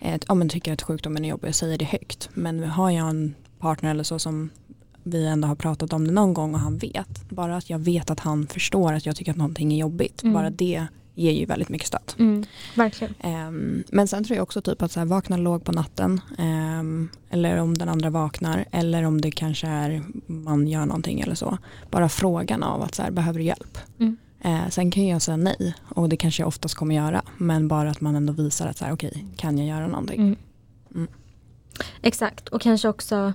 eh, 0.00 0.20
ja, 0.28 0.34
men 0.34 0.48
tycker 0.48 0.72
att 0.72 0.82
sjukdomen 0.82 1.24
är 1.24 1.28
jobbig 1.28 1.48
och 1.48 1.54
säger 1.54 1.78
det 1.78 1.84
högt. 1.84 2.28
Men 2.34 2.64
har 2.64 2.90
jag 2.90 3.08
en 3.08 3.34
partner 3.58 3.90
eller 3.90 4.04
så 4.04 4.18
som 4.18 4.50
vi 5.02 5.26
ändå 5.26 5.48
har 5.48 5.54
pratat 5.54 5.92
om 5.92 6.06
det 6.06 6.12
någon 6.12 6.34
gång 6.34 6.54
och 6.54 6.60
han 6.60 6.78
vet. 6.78 7.30
Bara 7.30 7.56
att 7.56 7.70
jag 7.70 7.78
vet 7.78 8.10
att 8.10 8.20
han 8.20 8.46
förstår 8.46 8.92
att 8.92 9.06
jag 9.06 9.16
tycker 9.16 9.30
att 9.30 9.36
någonting 9.38 9.72
är 9.72 9.76
jobbigt. 9.76 10.22
Mm. 10.22 10.34
Bara 10.34 10.50
det 10.50 10.86
ger 11.14 11.32
ju 11.32 11.44
väldigt 11.44 11.68
mycket 11.68 11.88
stöd. 11.88 12.12
Mm, 12.18 12.44
verkligen. 12.74 13.14
Ehm, 13.20 13.84
men 13.88 14.08
sen 14.08 14.24
tror 14.24 14.36
jag 14.36 14.42
också 14.42 14.62
typ 14.62 14.82
att 14.82 14.92
så 14.92 15.00
här, 15.00 15.06
vakna 15.06 15.36
låg 15.36 15.64
på 15.64 15.72
natten 15.72 16.20
ehm, 16.38 17.08
eller 17.30 17.56
om 17.56 17.78
den 17.78 17.88
andra 17.88 18.10
vaknar 18.10 18.64
eller 18.70 19.02
om 19.02 19.20
det 19.20 19.30
kanske 19.30 19.66
är 19.66 20.02
man 20.26 20.68
gör 20.68 20.86
någonting 20.86 21.20
eller 21.20 21.34
så. 21.34 21.58
Bara 21.90 22.08
frågan 22.08 22.62
av 22.62 22.82
att 22.82 22.94
så 22.94 23.02
här, 23.02 23.10
behöver 23.10 23.38
du 23.38 23.44
hjälp? 23.44 23.78
Mm. 23.98 24.16
Eh, 24.44 24.68
sen 24.68 24.90
kan 24.90 25.06
jag 25.06 25.22
säga 25.22 25.36
nej 25.36 25.74
och 25.88 26.08
det 26.08 26.16
kanske 26.16 26.42
jag 26.42 26.48
oftast 26.48 26.74
kommer 26.74 26.94
göra 26.94 27.22
men 27.38 27.68
bara 27.68 27.90
att 27.90 28.00
man 28.00 28.16
ändå 28.16 28.32
visar 28.32 28.66
att 28.66 28.76
så 28.76 28.84
här, 28.84 28.92
okej 28.92 29.24
kan 29.36 29.58
jag 29.58 29.66
göra 29.66 29.86
någonting? 29.86 30.20
Mm. 30.20 30.36
Mm. 30.94 31.08
Exakt 32.02 32.48
och 32.48 32.60
kanske 32.60 32.88
också 32.88 33.32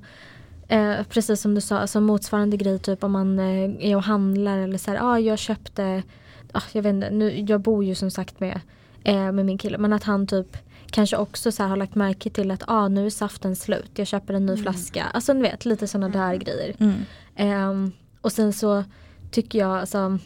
eh, 0.68 0.96
precis 1.10 1.42
som 1.42 1.56
du 1.56 1.62
sa, 1.62 1.78
alltså 1.78 2.02
motsvarande 2.02 2.58
grej 2.58 2.80
typ 2.80 3.04
om 3.04 3.12
man 3.12 3.40
eh, 3.40 3.90
är 3.90 3.96
och 3.96 4.04
handlar 4.04 4.58
eller 4.58 4.78
så 4.78 4.92
här, 4.92 5.00
ah, 5.02 5.20
jag 5.20 5.40
köpte, 5.40 6.04
jag 6.74 6.84
vet 6.84 6.90
inte, 6.90 7.10
nu, 7.10 7.46
jag 7.48 7.62
bor 7.62 7.84
ju 7.84 7.96
som 7.96 8.12
sagt 8.12 8.40
med, 8.40 8.60
eh, 9.04 9.32
med 9.32 9.46
min 9.46 9.58
kille 9.58 9.78
men 9.78 9.94
att 9.94 10.04
han 10.04 10.28
typ 10.28 10.58
kanske 10.92 11.18
också 11.18 11.52
så 11.52 11.64
har 11.64 11.78
lagt 11.78 11.96
märke 11.96 12.30
till 12.30 12.52
att 12.52 12.64
ah, 12.68 12.88
nu 12.88 13.06
är 13.06 13.10
saften 13.10 13.56
slut, 13.56 13.92
jag 13.96 14.08
köper 14.08 14.34
en 14.34 14.46
ny 14.46 14.52
Mm. 14.54 14.64
flaska. 14.64 15.04
Alltså 15.14 15.34
ni 15.34 15.42
vet 15.42 15.66
lite 15.66 15.88
sådana 15.88 16.10
där 16.10 16.36
grejer. 16.36 16.76
Mm. 16.80 16.96
Ehm, 17.36 17.92
och 18.22 18.32
sen 18.32 18.54
så 18.54 18.84
tycker 19.32 19.60
jag, 19.60 19.78
alltså, 19.78 20.20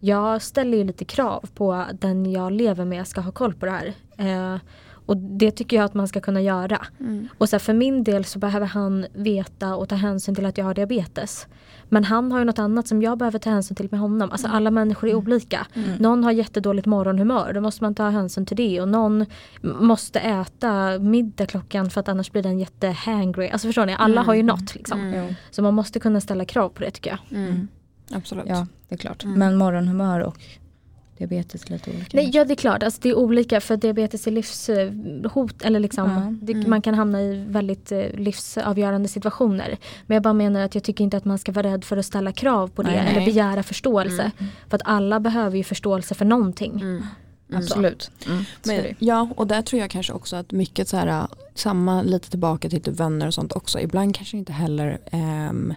jag 0.00 0.42
ställer 0.42 0.78
ju 0.78 0.84
lite 0.84 1.04
krav 1.04 1.44
på 1.54 1.84
den 1.92 2.32
jag 2.32 2.52
lever 2.52 2.84
med 2.84 3.06
ska 3.06 3.20
ha 3.20 3.32
koll 3.32 3.54
på 3.54 3.66
det 3.66 3.72
här. 3.72 3.94
Eh, 4.18 4.56
och 5.06 5.16
det 5.16 5.50
tycker 5.50 5.76
jag 5.76 5.84
att 5.84 5.94
man 5.94 6.08
ska 6.08 6.20
kunna 6.20 6.40
göra. 6.40 6.86
Mm. 7.00 7.28
Och 7.38 7.48
så 7.48 7.56
här, 7.56 7.60
för 7.60 7.74
min 7.74 8.04
del 8.04 8.24
så 8.24 8.38
behöver 8.38 8.66
han 8.66 9.06
veta 9.14 9.74
och 9.76 9.88
ta 9.88 9.94
hänsyn 9.94 10.34
till 10.34 10.46
att 10.46 10.58
jag 10.58 10.64
har 10.64 10.74
diabetes. 10.74 11.46
Men 11.88 12.04
han 12.04 12.32
har 12.32 12.38
ju 12.38 12.44
något 12.44 12.58
annat 12.58 12.88
som 12.88 13.02
jag 13.02 13.18
behöver 13.18 13.38
ta 13.38 13.50
hänsyn 13.50 13.74
till 13.74 13.88
med 13.90 14.00
honom. 14.00 14.30
Alltså 14.32 14.48
alla 14.48 14.70
människor 14.70 15.08
är 15.10 15.14
olika. 15.14 15.66
Mm. 15.74 15.90
Någon 15.96 16.24
har 16.24 16.32
jättedåligt 16.32 16.86
morgonhumör, 16.86 17.52
då 17.52 17.60
måste 17.60 17.84
man 17.84 17.94
ta 17.94 18.08
hänsyn 18.08 18.46
till 18.46 18.56
det. 18.56 18.80
Och 18.80 18.88
någon 18.88 19.26
måste 19.62 20.20
äta 20.20 20.98
middag 20.98 21.46
klockan 21.46 21.90
för 21.90 22.00
att 22.00 22.08
annars 22.08 22.32
blir 22.32 22.42
den 22.42 22.58
jättehangry. 22.58 23.48
Alltså 23.48 23.68
förstår 23.68 23.86
ni, 23.86 23.94
alla 23.98 24.12
Mm. 24.20 24.26
har 24.26 24.34
ju 24.34 24.42
något 24.42 24.74
liksom. 24.74 25.00
Mm. 25.00 25.34
Så 25.50 25.62
man 25.62 25.74
måste 25.74 26.00
kunna 26.00 26.20
ställa 26.20 26.44
krav 26.44 26.68
på 26.68 26.82
det 26.82 26.90
tycker 26.90 27.10
jag. 27.10 27.38
Mm. 27.38 27.68
Absolut. 28.12 28.44
Ja, 28.48 28.66
det 28.88 28.94
är 28.94 28.98
klart. 28.98 29.24
Mm. 29.24 29.38
Men 29.38 29.56
morgonhumör 29.56 30.20
och 30.20 30.36
diabetes 31.18 31.64
är 31.66 31.70
lite 31.70 31.90
olika. 31.90 32.10
Nej, 32.16 32.30
ja 32.34 32.44
det 32.44 32.52
är 32.52 32.56
klart, 32.56 32.82
alltså, 32.82 33.00
det 33.02 33.08
är 33.08 33.14
olika 33.18 33.60
för 33.60 33.76
diabetes 33.76 34.26
är 34.26 34.30
livshot 34.30 35.62
eller 35.62 35.80
liksom 35.80 36.10
Ja. 36.10 36.34
det, 36.46 36.52
Mm. 36.52 36.70
man 36.70 36.82
kan 36.82 36.94
hamna 36.94 37.22
i 37.22 37.44
väldigt 37.48 37.92
eh, 37.92 37.98
livsavgörande 38.14 39.08
situationer. 39.08 39.76
Men 40.06 40.14
jag 40.14 40.22
bara 40.22 40.34
menar 40.34 40.60
att 40.60 40.74
jag 40.74 40.84
tycker 40.84 41.04
inte 41.04 41.16
att 41.16 41.24
man 41.24 41.38
ska 41.38 41.52
vara 41.52 41.66
rädd 41.72 41.84
för 41.84 41.96
att 41.96 42.06
ställa 42.06 42.32
krav 42.32 42.68
på 42.68 42.82
det 42.82 42.90
Nej, 42.90 42.98
eller 42.98 43.12
nej. 43.16 43.24
begära 43.26 43.62
förståelse. 43.62 44.30
För 44.68 44.76
att 44.76 44.82
alla 44.84 45.20
behöver 45.20 45.56
ju 45.56 45.64
förståelse 45.64 46.14
för 46.14 46.24
någonting. 46.24 46.72
Mm. 46.72 47.02
Mm. 47.50 47.62
Absolut. 47.62 48.10
Mm. 48.26 48.38
är 48.38 48.44
Men, 48.82 48.94
ja, 48.98 49.28
och 49.36 49.46
där 49.46 49.62
tror 49.62 49.80
jag 49.80 49.90
kanske 49.90 50.12
också 50.12 50.36
att 50.36 50.52
mycket 50.52 50.88
så 50.88 50.96
här, 50.96 51.26
samma 51.54 52.02
lite 52.02 52.30
tillbaka 52.30 52.68
till 52.68 52.82
typ 52.82 53.00
vänner 53.00 53.26
och 53.26 53.34
sånt 53.34 53.52
också. 53.52 53.80
Ibland 53.80 54.14
kanske 54.16 54.36
inte 54.36 54.52
heller 54.52 54.98
ehm, 55.12 55.74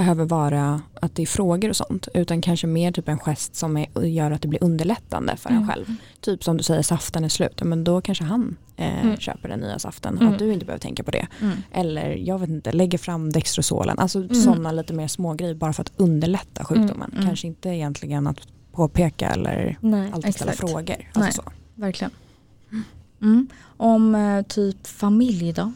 behöver 0.00 0.24
vara 0.24 0.80
att 1.02 1.14
det 1.14 1.22
är 1.22 1.26
frågor 1.26 1.68
och 1.70 1.76
sånt. 1.76 2.08
Utan 2.14 2.40
kanske 2.40 2.66
mer 2.66 2.92
typ 2.92 3.08
en 3.08 3.18
gest 3.18 3.54
som 3.56 3.76
är, 3.76 4.02
gör 4.04 4.30
att 4.30 4.42
det 4.42 4.48
blir 4.48 4.64
underlättande 4.64 5.36
för 5.36 5.50
en 5.50 5.56
Mm. 5.56 5.68
själv. 5.68 5.86
Typ 6.20 6.44
som 6.44 6.56
du 6.56 6.62
säger, 6.62 6.82
saften 6.82 7.24
är 7.24 7.28
slut. 7.28 7.62
Men 7.62 7.84
då 7.84 8.00
kanske 8.00 8.24
han 8.24 8.56
eh, 8.76 9.04
Mm. 9.04 9.16
köper 9.16 9.48
den 9.48 9.60
nya 9.60 9.78
saften. 9.78 10.18
Mm. 10.18 10.32
Att 10.32 10.38
du 10.38 10.52
inte 10.52 10.66
behöver 10.66 10.80
tänka 10.80 11.02
på 11.02 11.10
det. 11.10 11.26
Mm. 11.40 11.56
Eller 11.72 12.10
jag 12.16 12.38
vet 12.38 12.48
inte, 12.48 12.72
lägger 12.72 12.98
fram 12.98 13.32
Dextrosolen. 13.32 13.98
Alltså 13.98 14.18
Mm. 14.18 14.34
sådana 14.34 14.72
lite 14.72 14.92
mer 14.92 15.08
små 15.08 15.34
grejer 15.34 15.54
bara 15.54 15.72
för 15.72 15.82
att 15.82 15.92
underlätta 15.96 16.64
sjukdomen. 16.64 17.10
Mm. 17.12 17.26
Kanske 17.26 17.46
inte 17.46 17.68
egentligen 17.68 18.26
att 18.26 18.40
påpeka 18.72 19.28
eller 19.30 19.78
Nej. 19.80 20.10
alltid 20.14 20.34
ställa 20.34 20.52
exakt. 20.52 20.70
frågor. 20.70 20.96
Nej. 20.96 21.08
Alltså 21.12 21.42
så. 21.42 21.50
Verkligen. 21.74 22.10
Mm. 23.22 23.46
Om 23.76 24.14
eh, 24.14 24.42
typ 24.42 24.86
familj 24.86 25.52
då? 25.52 25.72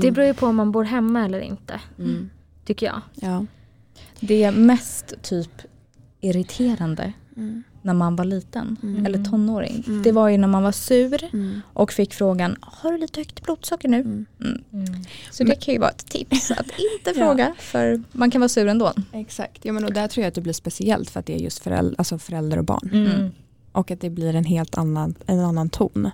Det 0.00 0.10
beror 0.10 0.26
ju 0.26 0.34
på 0.34 0.46
om 0.46 0.56
man 0.56 0.72
bor 0.72 0.84
hemma 0.84 1.24
eller 1.24 1.40
inte. 1.40 1.80
mm. 1.98 2.30
Tycker 2.64 2.86
jag. 2.86 3.00
Ja. 3.14 3.46
Det 4.20 4.50
mest 4.50 5.14
typ 5.22 5.62
irriterande 6.20 7.12
Mm. 7.36 7.62
när 7.82 7.94
man 7.94 8.16
var 8.16 8.24
liten 8.24 8.76
Mm. 8.82 9.06
eller 9.06 9.24
tonåring. 9.24 9.84
Mm. 9.86 10.02
Det 10.02 10.12
var 10.12 10.28
ju 10.28 10.38
när 10.38 10.48
man 10.48 10.62
var 10.62 10.72
sur 10.72 11.24
Mm. 11.32 11.60
och 11.72 11.92
fick 11.92 12.14
frågan 12.14 12.56
Har 12.60 12.92
du 12.92 12.98
lite 12.98 13.20
högt 13.20 13.42
blodsocker 13.42 13.88
nu? 13.88 14.00
Mm. 14.00 14.24
Så 15.30 15.44
det 15.44 15.54
kan 15.54 15.74
ju 15.74 15.80
vara 15.80 15.90
ett 15.90 16.06
tips 16.06 16.50
att 16.50 16.66
inte 16.66 16.76
Ja. 17.20 17.26
fråga 17.26 17.54
för 17.58 18.02
man 18.12 18.30
kan 18.30 18.40
vara 18.40 18.48
sur 18.48 18.66
ändå. 18.66 18.92
Exakt, 19.12 19.64
ja, 19.64 19.72
men 19.72 19.84
och 19.84 19.92
där 19.92 20.08
tror 20.08 20.22
jag 20.22 20.28
att 20.28 20.34
det 20.34 20.40
blir 20.40 20.52
speciellt 20.52 21.10
för 21.10 21.20
att 21.20 21.26
det 21.26 21.34
är 21.34 21.38
just 21.38 21.58
föräldrar, 21.58 21.94
alltså 21.98 22.18
förälder 22.18 22.58
och 22.58 22.64
barn. 22.64 22.90
Mm. 22.92 23.30
Och 23.72 23.90
att 23.90 24.00
det 24.00 24.10
blir 24.10 24.34
en 24.34 24.44
helt 24.44 24.78
annan, 24.78 25.14
en 25.26 25.40
annan 25.40 25.68
ton. 25.68 26.10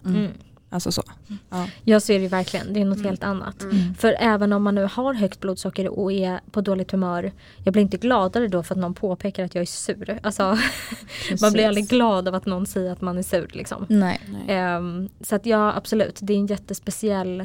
Mm. 0.71 0.77
Alltså 0.77 0.93
så. 0.93 1.03
Ja. 1.51 1.67
Jag 1.85 2.03
ser 2.03 2.21
det 2.21 2.29
verkligen, 2.29 2.73
det 2.73 2.81
är 2.81 2.85
något 2.85 2.97
Mm. 2.99 3.09
helt 3.09 3.25
annat. 3.25 3.63
Mm. 3.63 3.95
För 3.95 4.17
även 4.19 4.53
om 4.53 4.63
man 4.63 4.75
nu 4.75 4.89
har 4.93 5.15
högt 5.15 5.41
blodsocker 5.41 5.89
och 5.89 6.13
är 6.13 6.41
på 6.51 6.61
dåligt 6.61 6.91
humör, 6.93 7.33
jag 7.65 7.73
blir 7.73 7.83
inte 7.83 7.97
gladare 7.97 8.49
då 8.49 8.63
för 8.63 8.75
att 8.75 8.81
någon 8.81 8.95
påpekar 8.95 9.45
att 9.45 9.55
jag 9.55 9.63
är 9.63 9.67
sur. 9.67 10.19
Alltså, 10.23 10.59
man 11.41 11.53
blir 11.53 11.67
aldrig 11.69 11.89
glad 11.89 12.29
av 12.29 12.35
att 12.35 12.47
någon 12.47 12.67
säger 12.67 12.93
att 12.93 13.01
man 13.01 13.19
är 13.19 13.23
sur. 13.23 13.51
Liksom. 13.53 13.87
Nej. 13.89 14.21
Nej. 14.29 14.57
Ehm, 14.57 15.09
så 15.21 15.35
att 15.37 15.47
ja, 15.47 15.73
absolut, 15.77 16.19
det 16.23 16.33
är 16.33 16.39
en 16.39 16.47
jättespeciell 16.47 17.41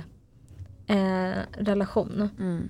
eh, 0.88 1.40
relation. 1.58 2.30
Mm. 2.40 2.70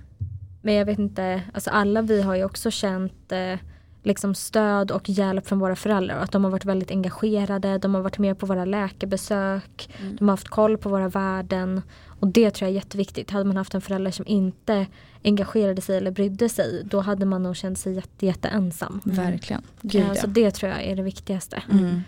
Men 0.62 0.74
jag 0.74 0.84
vet 0.86 0.98
inte, 0.98 1.42
alltså 1.54 1.70
alla 1.70 2.02
vi 2.02 2.22
har 2.22 2.34
ju 2.34 2.44
också 2.44 2.70
känt 2.70 3.32
eh, 3.32 3.58
liksom 4.06 4.34
stöd 4.34 4.90
och 4.90 5.08
hjälp 5.08 5.46
från 5.46 5.58
våra 5.58 5.76
föräldrar. 5.76 6.16
Att 6.18 6.32
de 6.32 6.44
har 6.44 6.50
varit 6.50 6.64
väldigt 6.64 6.90
engagerade, 6.90 7.78
de 7.78 7.94
har 7.94 8.02
varit 8.02 8.18
med 8.18 8.38
på 8.38 8.46
våra 8.46 8.64
läkarbesök, 8.64 9.88
Mm. 10.00 10.16
de 10.16 10.28
har 10.28 10.32
haft 10.32 10.48
koll 10.48 10.78
på 10.78 10.88
våra 10.88 11.08
värden. 11.08 11.82
Och 12.20 12.28
det 12.28 12.50
tror 12.50 12.66
jag 12.66 12.70
är 12.70 12.74
jätteviktigt. 12.74 13.30
Hade 13.30 13.44
man 13.44 13.56
haft 13.56 13.74
en 13.74 13.80
förälder 13.80 14.10
som 14.10 14.26
inte 14.26 14.86
engagerade 15.24 15.80
sig 15.82 15.96
eller 15.96 16.10
brydde 16.10 16.48
sig, 16.48 16.82
då 16.84 17.00
hade 17.00 17.26
man 17.26 17.42
nog 17.42 17.56
känt 17.56 17.78
sig 17.78 17.94
jätte, 17.94 18.26
jätte 18.26 18.48
ensam. 18.48 19.00
Verkligen. 19.04 19.62
Gud, 19.82 20.02
Eh, 20.02 20.08
ja. 20.08 20.14
Så 20.14 20.26
det 20.26 20.50
tror 20.50 20.72
jag 20.72 20.82
är 20.84 20.96
det 20.96 21.02
viktigaste. 21.02 21.62
Mm. 21.72 22.00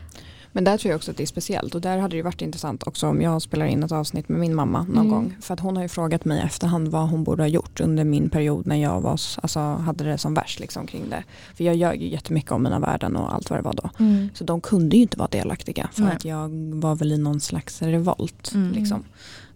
Men 0.52 0.64
där 0.64 0.78
tror 0.78 0.90
jag 0.90 0.96
också 0.96 1.10
att 1.10 1.16
det 1.16 1.22
är 1.22 1.26
speciellt 1.26 1.74
och 1.74 1.80
där 1.80 1.98
hade 1.98 2.16
det 2.16 2.22
varit 2.22 2.42
intressant 2.42 2.82
också 2.86 3.06
om 3.06 3.22
jag 3.22 3.42
spelar 3.42 3.66
in 3.66 3.82
ett 3.82 3.92
avsnitt 3.92 4.28
med 4.28 4.40
min 4.40 4.54
mamma 4.54 4.78
någon 4.82 4.96
Mm. 4.98 5.10
gång. 5.10 5.36
För 5.40 5.54
att 5.54 5.60
hon 5.60 5.76
har 5.76 5.82
ju 5.82 5.88
frågat 5.88 6.24
mig 6.24 6.40
efterhand 6.44 6.88
vad 6.88 7.08
hon 7.08 7.24
borde 7.24 7.42
ha 7.42 7.48
gjort 7.48 7.80
under 7.80 8.04
min 8.04 8.30
period 8.30 8.66
när 8.66 8.76
jag 8.76 9.00
var, 9.00 9.10
alltså, 9.10 9.58
hade 9.60 10.04
det 10.04 10.18
som 10.18 10.34
värst 10.34 10.60
liksom, 10.60 10.86
kring 10.86 11.10
det. 11.10 11.24
För 11.54 11.64
jag 11.64 11.76
gör 11.76 11.92
ju 11.92 12.08
jättemycket 12.08 12.52
om 12.52 12.62
mina 12.62 12.78
värden 12.78 13.16
och 13.16 13.34
allt 13.34 13.50
vad 13.50 13.58
det 13.58 13.62
var 13.62 13.74
då. 13.74 13.90
Mm. 13.98 14.28
Så 14.34 14.44
de 14.44 14.60
kunde 14.60 14.96
ju 14.96 15.02
inte 15.02 15.18
vara 15.18 15.28
delaktiga 15.28 15.88
för 15.92 16.02
Nej. 16.02 16.12
att 16.16 16.24
jag 16.24 16.48
var 16.74 16.94
väl 16.94 17.12
i 17.12 17.18
någon 17.18 17.40
slags 17.40 17.82
revolt. 17.82 18.52
Mm. 18.54 18.72
Liksom. 18.72 19.04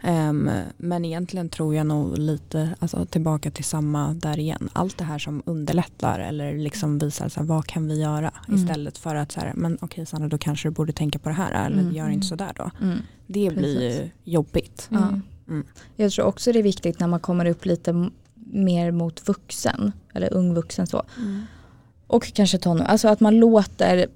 Ehm, 0.05 0.51
men 0.77 1.05
egentligen 1.05 1.49
tror 1.49 1.75
jag 1.75 1.87
nog 1.87 2.19
lite 2.19 2.75
alltså, 2.79 3.05
tillbaka 3.07 3.51
till 3.51 3.65
samma 3.65 4.15
där 4.15 4.39
igen. 4.39 4.69
Allt 4.73 4.99
det 4.99 5.05
här 5.05 5.19
som 5.19 5.43
underlättar 5.47 6.19
eller 6.21 6.59
liksom 6.59 6.99
visar 6.99 7.29
så 7.29 7.41
här, 7.41 7.47
vad 7.47 7.67
kan 7.67 7.89
vi 7.89 8.01
göra 8.01 8.33
Mm. 8.49 8.61
istället 8.61 8.99
för 8.99 9.15
att 9.15 9.33
så 9.33 9.41
här, 9.41 9.53
men 9.57 9.79
okej 9.81 10.07
Sandra 10.07 10.29
då 10.29 10.39
kanske 10.39 10.69
du 10.69 10.73
borde 10.73 10.93
tänka 10.93 11.19
på 11.19 11.29
det 11.29 11.35
här 11.35 11.67
eller 11.67 11.81
Mm. 11.83 11.95
gör 11.95 12.09
inte 12.09 12.27
så 12.27 12.35
där 12.37 12.53
då. 12.57 12.71
Mm. 12.83 12.99
Det 13.27 13.51
blir 13.51 13.79
Precis. 13.81 14.01
ju 14.25 14.33
jobbigt. 14.33 14.89
Mm. 15.49 15.65
Jag 15.97 16.13
tror 16.13 16.25
också 16.27 16.53
det 16.53 16.59
är 16.59 16.63
viktigt 16.63 17.01
när 17.01 17.07
man 17.07 17.21
kommer 17.21 17.47
upp 17.47 17.65
lite 17.67 18.11
mer 18.35 18.91
mot 18.91 19.29
vuxen 19.29 19.93
eller 20.15 20.33
ung 20.35 20.55
vuxen 20.55 20.87
så. 20.87 21.03
Och 22.07 22.33
kanske 22.35 22.59
tonår, 22.59 22.85
alltså 22.85 23.09
att 23.09 23.21
man 23.21 23.37
låter 23.37 24.07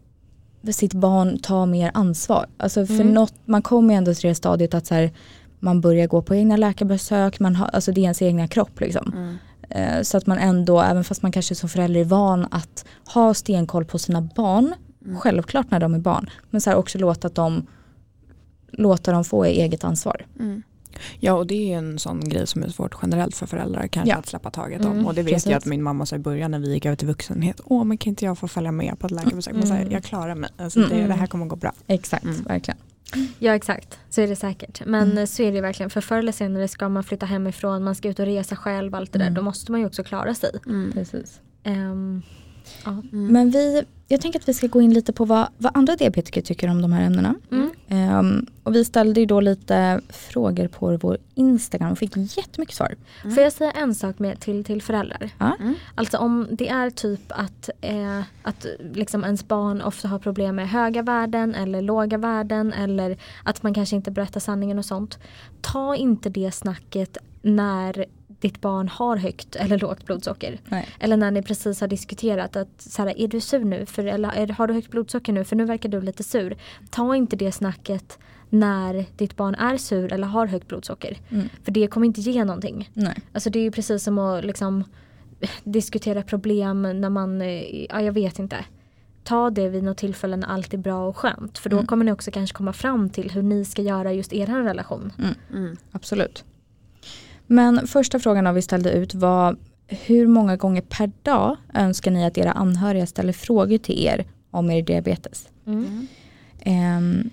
sitt 0.70 0.92
barn 0.94 1.38
ta 1.38 1.66
mer 1.66 1.90
ansvar. 1.94 2.46
Alltså 2.57 2.87
för 2.87 2.94
Mm. 2.94 3.14
något, 3.14 3.35
man 3.44 3.62
kommer 3.62 3.94
ju 3.94 3.99
ändå 3.99 4.14
till 4.14 4.29
det 4.29 4.35
stadiet 4.35 4.75
att 4.75 4.87
så 4.87 4.94
här, 4.94 5.11
man 5.59 5.81
börjar 5.81 6.07
gå 6.07 6.23
på 6.23 6.35
egna 6.35 6.57
läkarbesök, 6.57 7.40
man 7.40 7.57
har, 7.57 7.66
alltså 7.66 7.92
det 7.92 8.01
är 8.01 8.03
ens 8.03 8.23
egna 8.23 8.49
kropp 8.49 8.81
liksom. 8.81 9.12
Mm. 9.16 9.37
Eh, 9.71 10.03
Så 10.03 10.16
att 10.16 10.27
man 10.27 10.38
ändå, 10.38 10.81
även 10.81 11.05
fast 11.05 11.23
man 11.23 11.33
kanske 11.33 11.55
som 11.55 11.69
förälder 11.69 12.01
är 12.01 12.05
van 12.05 12.47
att 12.51 12.85
ha 13.14 13.35
stenkoll 13.35 13.85
på 13.85 13.99
sina 13.99 14.21
barn, 14.37 14.75
Mm. 15.05 15.19
självklart 15.19 15.71
när 15.71 15.81
de 15.81 15.95
är 15.95 15.99
barn, 15.99 16.31
men 16.51 16.61
så 16.61 16.71
här 16.71 16.77
också 16.77 16.99
låta 16.99 17.27
att 17.27 17.35
de 17.35 17.66
låta 18.73 19.12
dem 19.12 19.25
få 19.25 19.45
eget 19.45 19.85
ansvar. 19.85 20.27
Mm. 20.40 20.62
Ja 21.21 21.33
och 21.33 21.47
det 21.47 21.55
är 21.55 21.66
ju 21.66 21.73
en 21.73 21.99
sån 21.99 22.29
grej 22.29 22.47
som 22.47 22.62
är 22.62 22.69
svårt 22.69 22.97
generellt 23.03 23.37
för 23.37 23.47
föräldrar 23.47 23.87
kanske 23.87 24.11
Ja. 24.11 24.16
att 24.16 24.27
släppa 24.27 24.51
taget 24.51 24.81
Mm, 24.85 24.99
om. 24.99 25.07
Och 25.07 25.14
det 25.14 25.23
vet 25.23 25.35
precis. 25.35 25.51
jag 25.51 25.59
att 25.59 25.66
min 25.66 25.83
mamma 25.83 26.07
sa 26.07 26.16
i 26.16 26.19
början 26.19 26.51
när 26.51 26.59
vi 26.59 26.73
gick 26.75 26.87
över 26.87 26.97
till 26.97 27.09
vuxenhet. 27.09 27.61
Åh 27.64 27.85
men 27.85 27.99
kan 27.99 28.11
inte 28.11 28.25
jag 28.25 28.38
få 28.38 28.49
följa 28.49 28.73
med 28.73 28.99
på 28.99 29.07
ett 29.07 29.12
läkarbesök? 29.12 29.55
Mm. 29.55 29.90
jag 29.92 30.05
klarar 30.05 30.35
mig. 30.35 30.51
Alltså, 30.59 30.81
det, 30.81 30.95
Mm. 30.95 31.09
det 31.09 31.14
här 31.14 31.27
kommer 31.27 31.47
gå 31.47 31.57
bra. 31.57 31.73
Exakt, 31.87 32.25
Mm. 32.25 32.42
verkligen. 32.42 32.79
Ja 33.38 33.55
exakt, 33.55 33.99
så 34.11 34.21
är 34.21 34.27
det 34.29 34.37
säkert. 34.37 34.83
Men 34.87 35.11
Mm. 35.12 35.27
så 35.27 35.42
är 35.42 35.53
det 35.53 35.61
verkligen. 35.61 35.90
För 35.90 36.01
förr 36.01 36.19
eller 36.19 36.33
senare 36.33 36.69
ska 36.69 36.88
man 36.88 37.05
flytta 37.05 37.27
hemifrån, 37.27 37.85
man 37.85 37.95
ska 37.95 38.09
ut 38.09 38.19
och 38.19 38.27
resa 38.27 38.57
själv, 38.57 38.95
allt 38.95 39.12
det 39.12 39.19
där. 39.19 39.27
Mm. 39.27 39.35
Då 39.35 39.42
måste 39.42 39.73
man 39.73 39.81
ju 39.81 39.87
också 39.87 40.05
klara 40.05 40.35
sig. 40.35 40.51
Precis. 40.92 41.40
Ehm, 41.62 42.23
ja. 42.25 42.31
Mm. 42.87 43.26
Men 43.26 43.50
vi, 43.50 43.83
jag 44.09 44.20
tänker 44.20 44.38
att 44.38 44.48
vi 44.48 44.55
ska 44.55 44.66
gå 44.66 44.81
in 44.81 44.94
lite 44.94 45.12
på 45.12 45.24
vad, 45.24 45.48
vad 45.59 45.76
andra 45.76 45.96
diabetiker 45.96 46.42
tycker 46.42 46.70
om 46.70 46.83
de 46.83 46.92
här 46.92 47.02
ämnena. 47.02 47.35
Mm. 47.52 47.70
Ehm, 47.88 48.46
och 48.62 48.74
vi 48.74 48.85
ställde 48.85 49.20
ju 49.20 49.26
då 49.26 49.40
lite 49.40 50.00
frågor 50.09 50.68
på 50.68 50.96
vår 50.96 51.18
Instagram 51.35 51.92
och 51.92 51.98
fick 51.98 52.16
jättemycket 52.16 52.74
svar. 52.74 52.94
Mm. 53.22 53.35
Får 53.35 53.42
jag 53.42 53.52
säga 53.52 53.70
en 53.70 53.94
sak 53.94 54.18
med, 54.18 54.40
till, 54.40 54.64
till 54.64 54.83
föräldrar? 54.83 55.31
Mm. 55.38 55.74
Alltså 55.94 56.18
om 56.18 56.48
det 56.50 56.68
är 56.68 56.90
typ 56.90 57.20
att, 57.29 57.70
eh, 57.81 58.20
att 58.42 58.66
liksom 58.94 59.24
ens 59.24 59.48
barn 59.48 59.83
ofta 59.83 60.09
har 60.09 60.18
problem 60.18 60.57
med 60.57 60.68
höga 60.68 61.02
värden 61.02 61.55
eller 61.55 61.83
låga 61.83 62.18
värden 62.18 62.72
eller 62.72 63.18
att 63.42 63.62
man 63.62 63.74
kanske 63.74 63.96
inte 63.96 64.11
berättar 64.11 64.40
sanningen 64.40 64.79
och 64.79 64.85
sånt. 64.85 65.18
Ta 65.61 65.96
inte 65.96 66.29
det 66.31 66.50
snacket 66.55 67.18
när 67.42 68.07
ditt 68.46 68.61
barn 68.61 68.88
har 68.88 69.16
högt 69.16 69.56
eller 69.56 69.78
lågt 69.78 70.04
blodsocker. 70.06 70.61
Nej. 70.68 70.88
Eller 70.98 71.16
när 71.16 71.30
ni 71.30 71.42
precis 71.42 71.80
har 71.80 71.88
diskuterat 71.88 72.56
att 72.56 72.68
så 72.82 73.02
här, 73.02 73.18
är 73.20 73.28
du 73.28 73.40
sur 73.40 73.64
nu? 73.64 73.87
För, 73.87 74.04
eller 74.04 74.28
är, 74.32 74.48
har 74.48 74.66
du 74.66 74.74
högt 74.74 74.90
blodsocker 74.90 75.32
nu? 75.32 75.44
För 75.44 75.56
nu 75.56 75.64
verkar 75.64 75.88
du 75.88 76.00
lite 76.00 76.22
sur. 76.22 76.56
Ta 76.90 77.16
inte 77.16 77.37
det 77.37 77.52
snacket 77.52 78.18
när 78.50 79.04
ditt 79.16 79.37
barn 79.37 79.54
är 79.54 79.76
sur 79.76 80.12
eller 80.12 80.26
har 80.26 80.46
högt 80.46 80.68
blodsocker. 80.68 81.18
Mm. 81.30 81.48
För 81.64 81.72
det 81.72 81.87
kommer 81.88 82.06
inte 82.06 82.20
ge 82.20 82.44
någonting. 82.44 82.90
Nej. 82.94 83.14
Alltså 83.32 83.50
det 83.50 83.59
är 83.59 83.62
ju 83.62 83.70
precis 83.70 84.02
som 84.02 84.18
att 84.18 84.44
liksom 84.44 84.85
diskutera 85.64 86.22
problem 86.22 86.82
när 86.82 87.11
man, 87.11 87.40
eh, 87.42 87.85
ja 87.85 88.00
jag 88.00 88.12
vet 88.12 88.38
inte. 88.38 88.56
Ta 89.24 89.50
det 89.50 89.68
vid 89.68 89.82
något 89.85 89.96
tillfälle 89.98 90.37
när 90.37 90.48
allt 90.48 90.74
är 90.74 90.78
bra 90.78 91.09
och 91.09 91.16
skönt. 91.16 91.59
För 91.59 91.70
då 91.70 91.76
Mm. 91.76 91.87
kommer 91.87 92.04
ni 92.04 92.12
också 92.12 92.30
kanske 92.30 92.56
komma 92.56 92.72
fram 92.72 93.11
till 93.11 93.30
hur 93.30 93.42
ni 93.42 93.64
ska 93.64 93.82
göra 93.82 94.12
just 94.12 94.32
er 94.32 94.46
relation. 94.46 95.12
Mm. 95.52 95.76
Absolut. 95.92 96.44
Men 97.46 97.87
första 97.87 98.18
frågan 98.18 98.54
vi 98.54 98.62
ställde 98.62 98.90
ut 98.92 99.14
var 99.14 99.56
hur 99.87 100.26
många 100.26 100.56
gånger 100.56 100.80
per 100.80 101.12
dag 101.22 101.56
önskar 101.74 102.11
ni 102.11 102.24
att 102.26 102.38
era 102.38 102.52
anhöriga 102.52 103.06
ställer 103.06 103.32
frågor 103.32 103.78
till 103.78 104.04
er 104.06 104.24
om 104.50 104.70
er 104.70 104.82
diabetes? 104.82 105.48
Mm. 105.66 106.06
Ehm, 106.61 107.30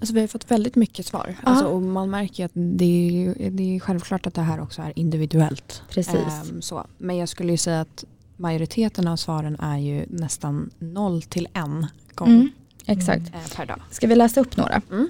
Alltså 0.00 0.14
vi 0.14 0.20
har 0.20 0.28
fått 0.28 0.50
väldigt 0.50 0.76
mycket 0.76 1.06
svar. 1.06 1.34
Alltså, 1.42 1.64
och 1.64 1.82
man 1.82 2.10
märker 2.10 2.44
att 2.44 2.50
det 2.54 2.84
är, 2.84 3.50
det 3.50 3.76
är 3.76 3.80
självklart 3.80 4.26
att 4.26 4.34
det 4.34 4.40
här 4.42 4.60
också 4.60 4.82
är 4.82 4.92
individuellt. 4.98 5.82
precis. 5.90 6.50
Ehm, 6.50 6.62
så. 6.62 6.86
Men 6.98 7.16
jag 7.16 7.28
skulle 7.28 7.52
ju 7.52 7.56
säga 7.58 7.80
att 7.80 8.04
majoriteten 8.36 9.08
av 9.08 9.16
svaren 9.16 9.56
är 9.60 9.78
ju 9.78 10.06
nästan 10.08 10.70
noll 10.78 11.22
till 11.22 11.48
en 11.52 11.86
gång 12.14 12.28
Mm, 12.28 12.48
exakt. 12.86 13.22
eh, 13.34 13.56
per 13.56 13.66
dag. 13.66 13.80
Ska 13.90 14.06
vi 14.06 14.14
läsa 14.14 14.40
upp 14.40 14.56
några? 14.56 14.82
Mm. 14.90 15.08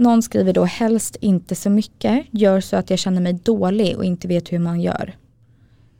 Någon 0.00 0.22
skriver 0.22 0.52
då 0.52 0.64
helst 0.64 1.16
inte 1.20 1.54
så 1.54 1.70
mycket, 1.70 2.26
gör 2.30 2.60
så 2.60 2.76
att 2.76 2.90
jag 2.90 2.98
känner 2.98 3.20
mig 3.20 3.32
dålig 3.32 3.96
och 3.96 4.04
inte 4.04 4.28
vet 4.28 4.52
hur 4.52 4.58
man 4.58 4.80
gör. 4.80 5.16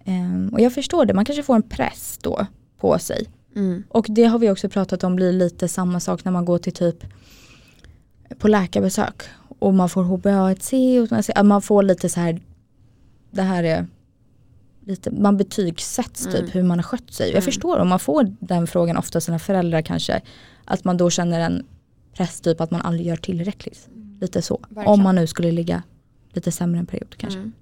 Ehm, 0.04 0.48
och 0.52 0.60
jag 0.60 0.72
förstår 0.74 1.04
det, 1.06 1.14
man 1.14 1.24
kanske 1.24 1.42
får 1.42 1.54
en 1.56 1.62
press 1.62 2.18
då 2.22 2.46
på 2.80 2.98
sig. 2.98 3.26
Mm. 3.56 3.82
Och 3.88 4.06
det 4.08 4.24
har 4.24 4.38
vi 4.38 4.50
också 4.50 4.68
pratat 4.68 5.04
om 5.04 5.16
blir 5.16 5.32
lite 5.32 5.68
samma 5.68 6.00
sak 6.00 6.24
när 6.24 6.32
man 6.32 6.44
går 6.44 6.58
till 6.58 6.72
typ 6.72 7.04
på 8.38 8.48
läkarbesök 8.48 9.22
och 9.58 9.74
man 9.74 9.88
får 9.88 10.04
HbA1c 10.04 11.00
och 11.38 11.46
man, 11.46 11.62
får 11.62 11.82
lite 11.82 12.08
så 12.08 12.20
här 12.20 12.40
det 13.30 13.42
här 13.42 13.64
är 13.64 13.86
lite, 14.84 15.10
man 15.10 15.36
betygsätts 15.36 16.24
typ 16.24 16.34
Mm. 16.34 16.50
hur 16.50 16.62
man 16.62 16.78
har 16.78 16.82
skött 16.82 17.12
sig. 17.12 17.26
Jag 17.26 17.32
Mm. 17.32 17.42
förstår 17.44 17.78
om 17.78 17.88
man 17.88 17.98
får 17.98 18.34
den 18.40 18.66
frågan 18.66 18.96
ofta 18.96 19.20
sina 19.20 19.38
föräldrar 19.38 19.82
kanske 19.82 20.20
att 20.64 20.84
man 20.84 20.96
då 20.96 21.10
känner 21.10 21.40
en 21.40 21.66
press 22.18 22.40
typ 22.40 22.60
att 22.60 22.70
man 22.70 22.80
aldrig 22.80 23.06
gör 23.06 23.16
tillräckligt. 23.16 23.88
Lite 24.20 24.42
så. 24.42 24.58
Verkligen. 24.68 24.88
Om 24.88 25.02
man 25.02 25.14
nu 25.14 25.26
skulle 25.26 25.52
ligga 25.52 25.82
lite 26.32 26.52
sämre 26.52 26.78
en 26.80 26.86
period 26.86 27.16
kanske. 27.16 27.38
Mm. 27.38 27.52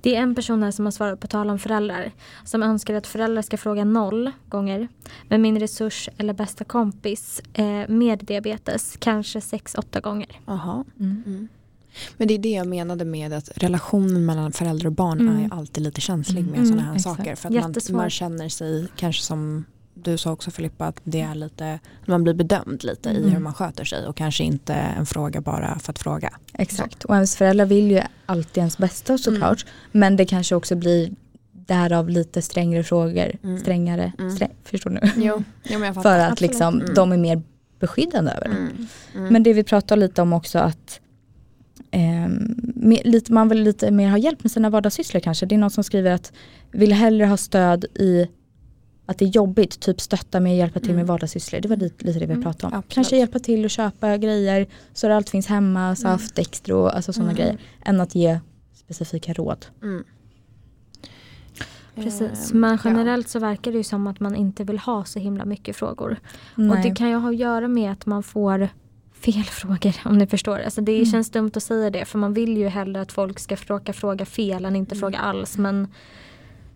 Det 0.00 0.16
är 0.16 0.22
en 0.22 0.34
person 0.34 0.62
här 0.62 0.70
som 0.70 0.84
har 0.84 0.92
svarat 0.92 1.20
på 1.20 1.26
tal 1.26 1.50
om 1.50 1.58
föräldrar. 1.58 2.12
Som 2.44 2.62
önskar 2.62 2.94
att 2.94 3.06
föräldrar 3.06 3.42
ska 3.42 3.56
fråga 3.56 3.84
noll 3.84 4.30
gånger. 4.48 4.88
Men 5.28 5.42
min 5.42 5.60
resurs 5.60 6.08
eller 6.18 6.32
bästa 6.32 6.64
kompis 6.64 7.42
eh, 7.52 7.88
med 7.88 8.18
diabetes 8.18 8.96
kanske 8.98 9.40
sex, 9.40 9.74
åtta 9.74 10.00
gånger. 10.00 10.40
Aha. 10.46 10.84
Mm. 11.00 11.22
Mm. 11.26 11.48
Men 12.16 12.28
det 12.28 12.34
är 12.34 12.38
det 12.38 12.50
jag 12.50 12.66
menade 12.66 13.04
med 13.04 13.32
att 13.32 13.50
relationen 13.56 14.26
mellan 14.26 14.52
förälder 14.52 14.86
och 14.86 14.92
barn 14.92 15.20
Mm. 15.20 15.44
är 15.44 15.54
alltid 15.54 15.82
lite 15.82 16.00
känslig 16.00 16.44
med 16.44 16.54
Mm, 16.54 16.66
sådana 16.66 16.82
här 16.82 16.94
exakt. 16.94 17.16
saker. 17.16 17.34
För 17.34 17.48
att 17.48 17.90
man, 17.90 17.96
man 17.96 18.10
känner 18.10 18.48
sig 18.48 18.86
kanske 18.96 19.22
som 19.22 19.64
du 20.02 20.18
sa 20.18 20.32
också 20.32 20.50
Filippa 20.50 20.86
att 20.86 21.00
det 21.04 21.20
är 21.20 21.34
lite, 21.34 21.78
man 22.06 22.24
blir 22.24 22.34
bedömd 22.34 22.84
lite 22.84 23.08
i 23.10 23.16
Mm. 23.16 23.30
hur 23.30 23.38
man 23.40 23.54
sköter 23.54 23.84
sig 23.84 24.06
och 24.06 24.16
kanske 24.16 24.44
inte 24.44 24.74
en 24.74 25.06
fråga 25.06 25.40
bara 25.40 25.78
för 25.78 25.92
att 25.92 25.98
fråga. 25.98 26.30
Exakt, 26.52 27.04
och 27.04 27.14
ens 27.14 27.36
föräldrar 27.36 27.66
vill 27.66 27.90
ju 27.90 28.00
alltid 28.26 28.58
ens 28.58 28.78
bästa 28.78 29.18
såklart. 29.18 29.66
Men 29.92 30.16
det 30.16 30.24
kanske 30.24 30.54
också 30.54 30.76
blir 30.76 31.10
därav 31.52 32.08
lite 32.08 32.42
strängare 32.42 32.84
frågor. 32.84 33.32
Mm. 33.42 33.58
Strängare, 33.60 34.12
Mm. 34.18 34.36
sträng, 34.36 34.50
förstår 34.64 34.90
du? 34.90 35.00
Jo, 35.16 35.42
jo 35.62 35.78
men. 35.78 35.94
För 36.02 36.18
att 36.18 36.32
Absolut. 36.32 36.40
liksom, 36.50 36.80
Mm. 36.80 36.94
de 36.94 37.12
är 37.12 37.16
mer 37.16 37.42
beskyddande 37.80 38.30
över 38.30 38.48
det. 38.48 38.56
Mm. 38.56 38.86
Mm. 39.14 39.32
Men 39.32 39.42
det 39.42 39.52
vi 39.52 39.64
pratar 39.64 39.96
lite 39.96 40.22
om 40.22 40.32
också 40.32 40.58
att 40.58 41.00
mer, 42.74 43.02
lite, 43.04 43.32
man 43.32 43.48
vill 43.48 43.62
lite 43.62 43.90
mer 43.90 44.10
ha 44.10 44.18
hjälp 44.18 44.44
med 44.44 44.50
sina 44.52 44.70
vardagssysslor 44.70 45.20
kanske. 45.20 45.46
Det 45.46 45.54
är 45.54 45.58
någon 45.58 45.70
som 45.70 45.84
skriver 45.84 46.10
att 46.10 46.32
vill 46.70 46.92
hellre 46.92 47.26
ha 47.26 47.36
stöd 47.36 47.84
i 47.84 48.26
att 49.10 49.18
det 49.18 49.24
är 49.24 49.28
jobbigt, 49.28 49.80
typ 49.80 50.00
stötta 50.00 50.40
med 50.40 50.52
att 50.52 50.58
hjälpa 50.58 50.80
till 50.80 50.88
Mm. 50.90 50.96
med 50.96 51.06
vardagssysslor. 51.06 51.60
Det 51.60 51.68
var 51.68 51.76
lite, 51.76 52.04
lite 52.06 52.18
det 52.18 52.26
vi 52.26 52.32
Mm, 52.32 52.42
pratade 52.44 52.66
om. 52.66 52.78
absolut. 52.78 52.94
Kanske 52.94 53.16
hjälpa 53.16 53.38
till 53.38 53.64
att 53.64 53.70
köpa 53.70 54.16
grejer 54.16 54.66
så 54.92 55.06
att 55.06 55.12
allt 55.12 55.30
finns 55.30 55.46
hemma, 55.46 55.96
saft, 55.96 56.38
extra, 56.38 56.90
alltså 56.90 57.12
sådana 57.12 57.30
Mm. 57.32 57.40
grejer. 57.42 57.58
Än 57.84 58.00
att 58.00 58.14
ge 58.14 58.38
specifika 58.74 59.32
råd. 59.32 59.66
Mm. 59.82 60.04
Precis, 61.94 62.52
Ehm, 62.52 62.60
men 62.60 62.78
generellt 62.84 63.28
så 63.28 63.38
verkar 63.38 63.72
det 63.72 63.78
ju 63.78 63.84
som 63.84 64.06
att 64.06 64.20
man 64.20 64.36
inte 64.36 64.64
vill 64.64 64.78
ha 64.78 65.04
så 65.04 65.18
himla 65.18 65.44
mycket 65.44 65.76
frågor. 65.76 66.16
Och 66.54 66.58
Nej. 66.62 66.82
det 66.82 66.94
kan 66.94 67.08
ju 67.08 67.14
ha 67.16 67.28
att 67.28 67.36
göra 67.36 67.68
med 67.68 67.92
att 67.92 68.06
man 68.06 68.22
får 68.22 68.68
fel 69.20 69.42
frågor 69.44 69.94
om 70.04 70.18
ni 70.18 70.26
förstår. 70.26 70.58
Alltså 70.58 70.80
det 70.80 70.92
Mm. 70.96 71.06
känns 71.06 71.30
dumt 71.30 71.50
att 71.54 71.62
säga 71.62 71.90
det 71.90 72.04
för 72.04 72.18
man 72.18 72.32
vill 72.34 72.56
ju 72.56 72.68
hellre 72.68 73.00
att 73.00 73.12
folk 73.12 73.38
ska 73.38 73.56
försöka 73.56 73.92
fråga 73.92 74.24
fel 74.26 74.64
än 74.64 74.76
inte 74.76 74.94
Mm. 74.94 75.00
fråga 75.00 75.18
alls. 75.18 75.58
Men 75.58 75.88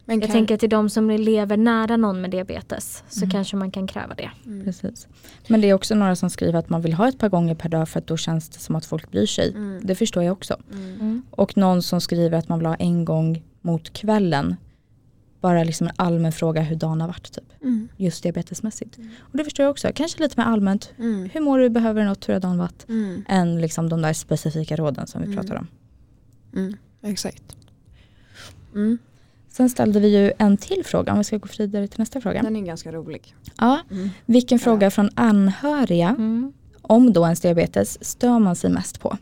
Men 0.04 0.20
jag 0.20 0.28
kan- 0.28 0.32
tänker 0.34 0.56
till 0.56 0.68
de 0.70 0.88
som 0.90 1.10
lever 1.10 1.56
nära 1.56 1.96
någon 1.96 2.20
med 2.20 2.30
diabetes 2.30 3.04
så 3.08 3.20
Mm. 3.20 3.30
kanske 3.30 3.56
man 3.56 3.70
kan 3.70 3.86
kräva 3.86 4.14
det. 4.14 4.30
Mm. 4.46 4.64
Precis. 4.64 5.08
Men 5.48 5.60
det 5.60 5.70
är 5.70 5.74
också 5.74 5.94
några 5.94 6.16
som 6.16 6.30
skriver 6.30 6.58
att 6.58 6.68
man 6.68 6.80
vill 6.82 6.92
ha 6.92 7.08
ett 7.08 7.18
par 7.18 7.28
gånger 7.28 7.54
per 7.54 7.68
dag 7.68 7.88
för 7.88 7.98
att 7.98 8.06
då 8.06 8.16
känns 8.16 8.48
det 8.48 8.58
som 8.58 8.76
att 8.76 8.86
folk 8.86 9.10
bryr 9.10 9.26
sig. 9.26 9.50
Mm. 9.54 9.80
Det 9.86 9.94
förstår 9.94 10.22
jag 10.22 10.32
också. 10.32 10.56
Mm. 10.72 11.22
Och 11.30 11.56
någon 11.56 11.82
som 11.82 12.00
skriver 12.00 12.38
att 12.38 12.48
man 12.48 12.58
vill 12.58 12.66
ha 12.66 12.74
en 12.74 13.04
gång 13.04 13.42
mot 13.60 13.92
kvällen. 13.92 14.56
Bara 15.40 15.64
liksom 15.64 15.86
en 15.86 15.92
allmän 15.96 16.32
fråga 16.32 16.62
hur 16.62 16.76
dagen 16.76 17.00
har 17.00 17.08
varit 17.08 17.32
typ. 17.32 17.62
Mm. 17.62 17.88
Just 17.96 18.22
diabetesmässigt. 18.22 18.98
Och 19.20 19.36
det 19.38 19.44
förstår 19.44 19.64
jag 19.64 19.70
också. 19.70 19.88
Kanske 19.94 20.22
lite 20.22 20.40
mer 20.40 20.44
allmänt. 20.46 20.92
Mm. 20.98 21.28
Hur 21.32 21.40
mår 21.40 21.58
du? 21.58 21.68
Behöver 21.68 22.00
du 22.02 22.06
något? 22.08 22.28
Hur 22.28 22.32
har 22.34 22.40
dagen 22.40 22.58
varit? 22.58 22.88
Mm. 22.88 23.24
Än 23.28 23.60
liksom 23.60 23.88
de 23.88 24.02
där 24.02 24.12
specifika 24.12 24.76
råden 24.76 25.06
som 25.06 25.20
vi 25.20 25.26
Mm. 25.26 25.38
pratar 25.38 25.56
om. 25.56 25.66
Mm. 26.56 26.76
Exakt. 27.02 27.56
Sen 29.52 29.70
ställde 29.70 30.00
vi 30.00 30.08
ju 30.18 30.32
en 30.38 30.56
till 30.56 30.82
fråga 30.84 31.12
om 31.12 31.18
vi 31.18 31.24
ska 31.24 31.36
gå 31.38 31.48
vidare 31.58 31.88
till 31.88 31.98
nästa 32.00 32.20
fråga. 32.20 32.42
Den 32.42 32.56
är 32.56 32.60
ganska 32.60 32.92
rolig. 32.92 33.34
Ja, 33.58 33.78
Mm. 33.90 34.10
vilken 34.26 34.58
fråga 34.58 34.90
från 34.90 35.10
anhöriga 35.14 36.08
Mm. 36.08 36.52
om 36.82 37.12
då 37.12 37.24
ens 37.24 37.40
diabetes 37.40 38.04
stör 38.04 38.38
man 38.38 38.56
sig 38.56 38.70
mest 38.70 39.00
på? 39.00 39.16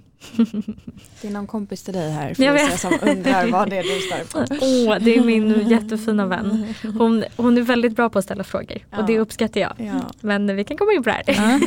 Det 1.21 1.29
är 1.29 1.31
någon 1.33 1.47
kompis 1.47 1.83
till 1.83 1.95
dig 1.95 2.11
här 2.11 2.35
Jag 2.39 2.53
vet. 2.53 2.81
som 2.81 2.93
undrar 3.03 3.47
vad 3.51 3.71
det 3.71 3.77
är 3.77 3.83
du 3.83 4.01
stör 4.01 4.47
på. 4.47 4.55
Åh, 4.91 5.05
det 5.05 5.17
är 5.17 5.25
min 5.25 5.69
jättefina 5.69 6.27
vän. 6.27 6.75
Hon, 6.99 7.25
hon 7.37 7.59
är 7.59 7.63
väldigt 7.63 7.97
bra 7.97 8.09
på 8.11 8.19
att 8.19 8.25
ställa 8.25 8.45
frågor 8.45 8.79
och 8.99 9.07
det 9.07 9.13
Ja. 9.13 9.21
uppskattar 9.21 9.61
jag. 9.61 9.73
Ja. 9.79 10.01
Men 10.21 10.57
vi 10.57 10.65
kan 10.65 10.77
komma 10.77 10.93
in 10.93 11.03
på 11.03 11.11
det 11.11 11.17
här. 11.17 11.25
Ja. 11.27 11.61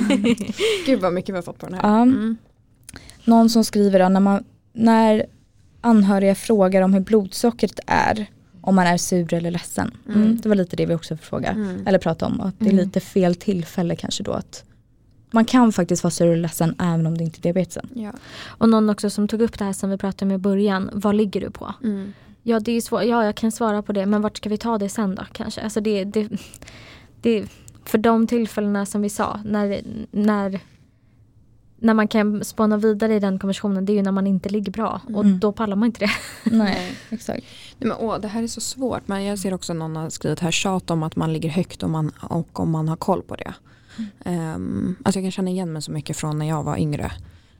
Gud 0.86 1.00
vad 1.00 1.14
mycket 1.14 1.30
vi 1.30 1.38
har 1.38 1.44
fått 1.44 1.58
på 1.60 1.66
den 1.66 1.76
här. 1.80 1.90
Ja. 1.90 2.02
Mm. 2.02 2.38
Någon 3.26 3.50
som 3.50 3.64
skriver 3.64 4.00
då 4.00 4.10
när, 4.10 4.20
man, 4.20 4.44
när 4.74 5.26
anhöriga 5.82 6.36
frågar 6.36 6.82
om 6.82 6.94
hur 6.94 7.02
blodsockret 7.02 7.80
är, 7.88 8.26
om 8.64 8.76
man 8.76 8.88
är 8.88 8.98
sur 8.98 9.34
eller 9.34 9.52
ledsen. 9.52 9.92
Mm. 10.08 10.22
Mm. 10.22 10.38
det 10.42 10.50
var 10.50 10.56
lite 10.56 10.76
det 10.76 10.86
vi 10.86 10.96
också 10.96 11.18
frågade, 11.18 11.56
Mm. 11.62 11.88
eller 11.88 12.00
pratade 12.00 12.32
om. 12.32 12.42
Att 12.42 12.60
det 12.60 12.66
är 12.66 12.72
Mm. 12.74 12.86
lite 12.86 13.00
fel 13.00 13.36
tillfälle 13.36 13.96
kanske 13.96 14.24
då. 14.24 14.32
att 14.32 14.64
Man 15.32 15.46
kan 15.46 15.72
faktiskt 15.74 16.04
vara 16.04 16.12
sur 16.12 16.26
eller 16.28 16.42
ledsen 16.42 16.76
även 16.80 17.08
om 17.08 17.18
det 17.18 17.24
inte 17.24 17.40
är 17.40 17.42
diabetesen. 17.42 17.90
Ja. 17.96 18.12
Och 18.46 18.70
någon 18.70 18.90
också 18.90 19.10
som 19.10 19.28
tog 19.28 19.42
upp 19.42 19.60
det 19.60 19.66
här 19.66 19.74
som 19.74 19.90
vi 19.90 19.98
pratade 19.98 20.26
med 20.30 20.36
i 20.36 20.38
början. 20.38 20.90
Vad 20.94 21.16
ligger 21.16 21.42
du 21.42 21.50
på? 21.52 21.74
Mm. 21.84 22.14
Ja, 22.44 22.60
det 22.60 22.72
är 22.72 22.82
svårt. 22.82 23.04
ja, 23.04 23.26
jag 23.26 23.36
kan 23.36 23.52
svara 23.52 23.82
på 23.82 23.92
det. 23.94 24.06
Men 24.06 24.22
vart 24.22 24.38
ska 24.38 24.50
vi 24.50 24.58
ta 24.58 24.78
det 24.78 24.90
sen 24.90 25.16
då 25.16 25.24
kanske? 25.32 25.62
Alltså 25.62 25.82
det, 25.82 26.04
det, 26.04 26.30
det, 27.22 27.46
för 27.86 27.98
de 27.98 28.28
tillfällena 28.28 28.86
som 28.86 29.02
vi 29.02 29.10
sa, 29.10 29.40
när, 29.46 29.82
när, 30.12 30.60
när 31.84 31.94
man 31.94 32.08
kan 32.08 32.44
spåna 32.44 32.78
vidare 32.78 33.16
i 33.16 33.20
den 33.20 33.40
konversationen 33.40 33.86
det 33.86 33.92
är 33.92 33.96
ju 33.96 34.02
när 34.02 34.12
man 34.12 34.28
inte 34.28 34.50
ligger 34.50 34.72
bra 34.72 35.02
och 35.14 35.24
Mm. 35.24 35.40
då 35.40 35.52
pallar 35.52 35.76
man 35.76 35.86
inte 35.86 36.00
det. 36.00 36.12
Nej, 36.56 36.98
exakt. 37.10 37.44
Nej, 37.78 37.90
men, 37.90 37.98
åh, 38.00 38.20
det 38.20 38.28
här 38.28 38.44
är 38.44 38.48
så 38.48 38.62
svårt 38.62 39.08
men 39.08 39.24
jag 39.24 39.40
ser 39.40 39.54
också 39.54 39.74
någon 39.74 39.96
har 39.96 40.10
skrivit 40.10 40.40
här 40.40 40.52
tjat 40.52 40.90
om 40.92 41.04
att 41.04 41.16
man 41.16 41.34
ligger 41.34 41.50
högt 41.50 41.84
och, 41.84 41.90
man, 41.90 42.12
och 42.22 42.60
om 42.60 42.72
man 42.72 42.90
har 42.90 42.96
koll 42.96 43.22
på 43.22 43.36
det. 43.36 43.54
Ehm, 44.26 44.96
alltså 45.04 45.20
jag 45.20 45.26
kan 45.26 45.32
känna 45.32 45.50
igen 45.50 45.74
mig 45.74 45.82
så 45.82 45.92
mycket 45.92 46.18
från 46.18 46.40
när 46.40 46.50
jag 46.50 46.64
var 46.64 46.78
yngre. 46.78 47.12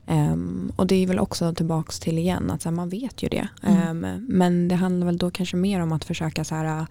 Ehm, 0.06 0.72
och 0.76 0.86
det 0.86 0.94
är 1.02 1.06
väl 1.06 1.18
också 1.18 1.54
tillbaks 1.54 2.00
till 2.00 2.18
igen 2.18 2.50
att 2.50 2.62
så 2.62 2.68
här, 2.68 2.76
man 2.76 2.88
vet 2.88 3.22
ju 3.22 3.28
det. 3.28 3.48
Mm. 3.62 4.04
Ehm, 4.04 4.26
men 4.28 4.68
det 4.68 4.74
handlar 4.74 5.06
väl 5.06 5.18
då 5.18 5.30
kanske 5.30 5.56
mer 5.56 5.80
om 5.80 5.92
att 5.92 6.04
försöka 6.04 6.44
så 6.44 6.54
här 6.54 6.86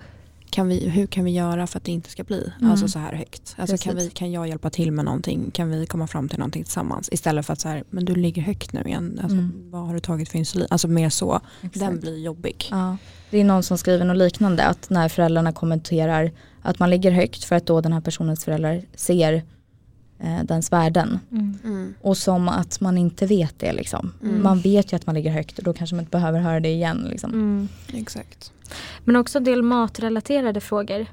kan 0.53 0.67
vi, 0.67 0.89
hur 0.89 1.07
kan 1.07 1.23
vi 1.25 1.31
göra 1.31 1.67
för 1.67 1.77
att 1.79 1.83
det 1.83 1.91
inte 1.91 2.09
ska 2.09 2.23
bli 2.23 2.51
Mm. 2.59 2.71
alltså 2.71 2.87
så 2.87 2.99
här 2.99 3.13
högt? 3.13 3.55
Alltså 3.57 3.77
kan, 3.77 3.95
vi, 3.95 4.09
kan 4.09 4.31
jag 4.31 4.47
hjälpa 4.47 4.69
till 4.69 4.91
med 4.91 5.05
någonting? 5.05 5.51
Kan 5.51 5.69
vi 5.69 5.85
komma 5.85 6.07
fram 6.07 6.29
till 6.29 6.39
någonting 6.39 6.63
tillsammans? 6.63 7.09
Istället 7.11 7.45
för 7.45 7.53
att 7.53 7.59
så 7.59 7.67
här, 7.69 7.83
men 7.89 8.05
du 8.05 8.15
ligger 8.15 8.41
högt 8.41 8.73
nu 8.73 8.81
igen. 8.81 9.19
Alltså, 9.23 9.37
Mm. 9.37 9.51
Vad 9.71 9.87
har 9.87 9.93
du 9.93 9.99
tagit 9.99 10.29
för 10.29 10.37
insulin? 10.39 10.67
Alltså 10.69 10.87
mer 10.87 11.09
så. 11.09 11.39
exakt. 11.61 11.79
Den 11.79 11.99
blir 11.99 12.17
jobbig. 12.17 12.67
Ja. 12.71 12.97
Det 13.29 13.37
är 13.37 13.43
någon 13.43 13.63
som 13.63 13.77
skriver 13.77 14.05
något 14.05 14.17
liknande 14.17 14.63
att 14.65 14.89
när 14.89 15.09
föräldrarna 15.09 15.51
kommenterar 15.51 16.31
att 16.61 16.79
man 16.79 16.89
ligger 16.89 17.11
högt 17.11 17.43
för 17.43 17.55
att 17.55 17.65
då 17.65 17.81
den 17.81 17.93
här 17.93 18.01
personens 18.01 18.43
föräldrar 18.45 18.81
ser 18.95 19.33
eh, 20.19 20.43
dens 20.43 20.71
värden. 20.71 21.19
Mm. 21.31 21.93
Och 22.01 22.17
som 22.17 22.49
att 22.49 22.79
man 22.81 22.97
inte 22.97 23.25
vet 23.25 23.59
det 23.59 23.73
liksom. 23.73 24.13
Mm. 24.23 24.43
Man 24.43 24.59
vet 24.61 24.93
ju 24.93 24.95
att 24.95 25.05
man 25.05 25.15
ligger 25.15 25.31
högt 25.31 25.57
och 25.57 25.63
då 25.63 25.73
kanske 25.73 25.95
man 25.95 26.01
inte 26.03 26.11
behöver 26.17 26.39
höra 26.39 26.59
det 26.59 26.69
igen. 26.69 27.07
Liksom. 27.09 27.31
Mm. 27.33 27.67
Exakt. 27.93 28.51
Men 29.03 29.15
också 29.15 29.37
en 29.37 29.43
del 29.43 29.63
matrelaterade 29.63 30.61
frågor. 30.61 31.05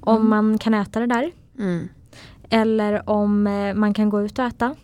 Om 0.00 0.16
Mm. 0.16 0.28
man 0.28 0.58
kan 0.58 0.74
äta 0.74 1.00
det 1.00 1.06
där. 1.06 1.30
Mm. 1.58 1.88
Eller 2.50 3.10
om 3.10 3.46
eh, 3.46 3.74
man 3.74 3.94
kan 3.94 4.10
gå 4.10 4.22
ut 4.22 4.38
och 4.38 4.44
äta. 4.44 4.74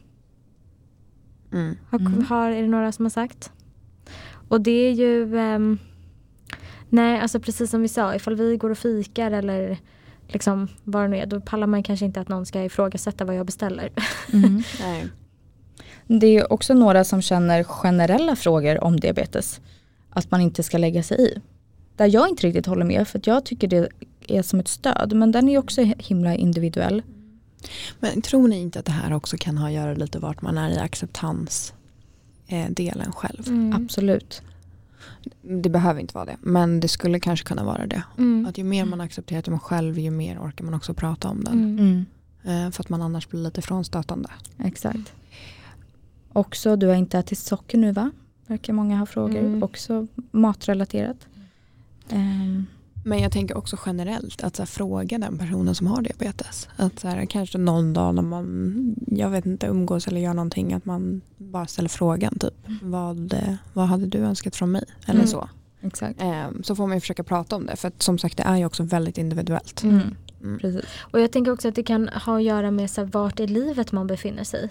Mm. 1.53 1.77
Har, 1.91 1.99
Mm. 1.99 2.25
har, 2.25 2.51
är 2.51 2.63
det 2.63 2.69
några 2.69 2.93
som 2.93 3.05
har 3.05 3.11
sagt. 3.11 3.53
Och 4.49 4.61
det 4.61 4.71
är 4.89 4.93
ju 4.93 5.39
ehm, 5.39 5.79
Nej 6.89 7.21
alltså 7.21 7.41
precis 7.41 7.71
som 7.71 7.83
vi 7.83 7.89
sa 7.89 8.15
ifall 8.15 8.35
vi 8.35 8.57
går 8.57 8.71
och 8.71 8.79
fikar 8.79 9.31
eller 9.31 9.79
liksom 10.29 10.69
vad 10.85 11.03
det 11.05 11.09
nu 11.09 11.17
är 11.17 11.27
då 11.27 11.41
pallar 11.41 11.67
man 11.67 11.83
kanske 11.83 12.07
inte 12.07 12.21
att 12.21 12.29
någon 12.29 12.47
ska 12.47 12.65
ifrågasätta 12.65 13.25
vad 13.25 13.35
jag 13.37 13.47
beställer. 13.47 13.91
Mm. 14.33 14.63
Nej. 14.81 15.09
Det 16.07 16.27
är 16.27 16.53
också 16.53 16.75
några 16.75 17.05
som 17.05 17.23
känner 17.23 17.65
generella 17.65 18.37
frågor 18.37 18.85
om 18.85 19.01
diabetes. 19.01 19.61
Att 20.11 20.31
man 20.31 20.41
inte 20.41 20.63
ska 20.63 20.79
lägga 20.79 21.03
sig 21.03 21.21
i. 21.21 21.41
Där 22.03 22.09
jag 22.09 22.29
inte 22.29 22.47
riktigt 22.47 22.67
håller 22.67 22.85
med 22.85 23.09
för 23.09 23.19
att 23.19 23.27
jag 23.27 23.45
tycker 23.45 23.69
det 23.69 23.89
är 24.29 24.43
som 24.43 24.61
ett 24.61 24.69
stöd. 24.69 25.13
Men 25.17 25.33
den 25.33 25.49
är 25.49 25.59
också 25.59 25.83
himla 25.99 26.35
individuell. 26.35 27.03
Men 28.01 28.23
tror 28.23 28.49
ni 28.49 28.61
inte 28.61 28.79
att 28.79 28.85
det 28.85 28.93
här 28.93 29.13
också 29.13 29.37
kan 29.41 29.59
ha 29.59 29.67
att 29.67 29.73
göra 29.73 29.95
lite 29.95 30.19
vart 30.19 30.43
man 30.43 30.59
är 30.59 30.71
i 30.71 30.79
acceptans 30.79 31.73
eh, 32.47 32.71
delen 32.71 33.13
själv? 33.13 33.49
Mm. 33.49 33.83
Absolut. 33.85 34.43
Det 35.43 35.69
behöver 35.69 36.01
inte 36.01 36.15
vara 36.15 36.25
det, 36.25 36.37
men 36.41 36.81
det 36.81 36.89
skulle 36.89 37.21
kanske 37.21 37.47
kunna 37.47 37.65
vara 37.65 37.87
det. 37.87 38.03
Mm. 38.19 38.47
Att 38.47 38.59
ju 38.59 38.65
mer 38.65 38.85
man 38.85 39.01
accepterar 39.01 39.43
sig 39.43 39.59
själv, 39.59 39.99
ju 39.99 40.11
mer 40.11 40.39
orkar 40.39 40.65
man 40.65 40.75
också 40.75 40.95
prata 40.95 41.29
om 41.29 41.45
den. 41.45 41.55
Mm. 41.55 42.05
Mm. 42.45 42.67
Eh, 42.67 42.71
för 42.71 42.83
att 42.83 42.89
man 42.89 43.03
annars 43.03 43.29
blir 43.29 43.41
lite 43.41 43.63
frånstötande. 43.63 44.31
Exakt. 44.59 45.13
Också, 46.33 46.77
du 46.77 46.87
har 46.87 46.95
inte 46.95 47.19
ätit 47.19 47.39
socker 47.39 47.79
nu 47.79 47.93
va? 47.93 48.11
Verkar 48.47 48.73
många 48.73 48.99
ha 48.99 49.07
frågor. 49.07 49.39
Mm. 49.39 49.63
Också 49.63 50.07
matrelaterat. 50.31 51.27
Ehm, 52.09 52.67
Men 53.05 53.19
jag 53.19 53.33
tänker 53.33 53.57
också 53.57 53.77
generellt 53.87 54.43
att 54.43 54.57
så 54.57 54.63
här, 54.63 54.67
fråga 54.67 55.19
den 55.19 55.39
personen 55.39 55.75
som 55.75 55.87
har 55.87 56.03
diabetes. 56.03 56.69
Att 56.77 56.99
så 57.01 57.09
här, 57.09 57.27
kanske 57.27 57.59
någon 57.59 57.93
dag 57.93 58.15
när 58.15 58.23
man, 58.23 58.95
jag 59.07 59.31
vet 59.31 59.47
inte, 59.47 59.67
umgås 59.67 60.09
eller 60.09 60.21
gör 60.21 60.35
någonting 60.35 60.73
att 60.73 60.85
man 60.85 61.21
bara 61.39 61.67
ställer 61.67 61.89
frågan 61.89 62.39
typ. 62.39 62.55
Vad, 62.83 63.33
eh, 63.33 63.55
vad 63.73 63.87
hade 63.87 64.07
du 64.07 64.19
önskat 64.19 64.57
från 64.57 64.71
mig? 64.73 64.85
Eller 65.07 65.15
Mm. 65.21 65.27
så. 65.27 65.49
exakt. 65.81 66.23
Eh, 66.23 66.47
så 66.63 66.77
får 66.77 66.87
man 66.87 66.97
ju 66.97 67.01
försöka 67.01 67.25
prata 67.25 67.57
om 67.57 67.67
det. 67.67 67.77
För 67.77 67.89
att, 67.89 68.03
som 68.03 68.19
sagt 68.19 68.37
det 68.37 68.43
är 68.43 68.57
ju 68.57 68.67
också 68.67 68.83
väldigt 68.83 69.19
individuellt. 69.19 69.83
Mm. 69.83 70.01
Mm. 70.43 70.59
Precis. 70.59 70.85
Och 71.01 71.21
jag 71.21 71.33
tänker 71.33 71.53
också 71.53 71.69
att 71.69 71.75
det 71.75 71.83
kan 71.83 72.09
ha 72.09 72.37
att 72.37 72.43
göra 72.43 72.71
med 72.71 72.91
så 72.91 73.01
här, 73.01 73.09
vart 73.13 73.41
i 73.41 73.47
livet 73.47 73.93
man 73.93 74.07
befinner 74.07 74.45
sig. 74.45 74.69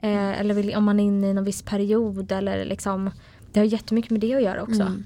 Eh, 0.00 0.40
eller 0.40 0.54
vill, 0.54 0.74
om 0.74 0.84
man 0.84 1.00
är 1.00 1.04
inne 1.04 1.30
i 1.30 1.34
någon 1.34 1.44
viss 1.44 1.62
period 1.62 2.32
eller 2.32 2.64
liksom 2.64 3.10
Det 3.52 3.60
har 3.60 3.64
jättemycket 3.64 4.10
med 4.10 4.20
det 4.20 4.34
att 4.34 4.42
göra 4.42 4.62
också. 4.62 4.82
Mm. 4.82 5.04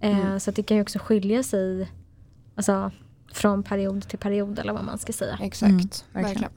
Eh, 0.00 0.18
Mm. 0.26 0.40
Så 0.40 0.50
att 0.50 0.56
det 0.56 0.62
kan 0.62 0.76
ju 0.76 0.80
också 0.82 0.98
skilja 0.98 1.42
sig 1.42 1.88
alltså, 2.54 2.90
från 3.32 3.62
period 3.62 4.08
till 4.08 4.18
period 4.18 4.58
eller 4.58 4.72
vad 4.72 4.84
man 4.84 4.98
ska 4.98 5.12
säga. 5.12 5.38
Exakt, 5.42 5.70
Mm, 5.70 5.80
verkligen. 6.12 6.24
verkligen. 6.24 6.50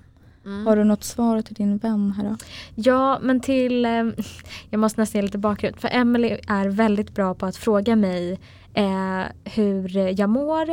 Mm. 0.45 0.67
Har 0.67 0.75
du 0.75 0.83
något 0.83 1.03
svar 1.03 1.41
till 1.41 1.55
din 1.55 1.77
vän 1.77 2.11
här 2.17 2.23
då? 2.29 2.35
Ja 2.75 3.19
men 3.21 3.39
till, 3.39 3.85
eh, 3.85 4.03
jag 4.69 4.79
måste 4.79 5.01
nästan 5.01 5.19
ge 5.19 5.25
lite 5.25 5.37
bakgrund. 5.37 5.79
För 5.79 5.89
Emily 5.91 6.37
är 6.47 6.67
väldigt 6.67 7.13
bra 7.15 7.33
på 7.35 7.45
att 7.45 7.55
fråga 7.55 7.95
mig 7.95 8.39
eh, 8.73 9.23
hur 9.43 10.19
jag 10.19 10.29
mår 10.29 10.69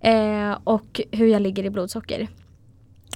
eh, 0.00 0.52
och 0.64 1.00
hur 1.12 1.26
jag 1.26 1.42
ligger 1.42 1.64
i 1.64 1.70
blodsocker. 1.70 2.28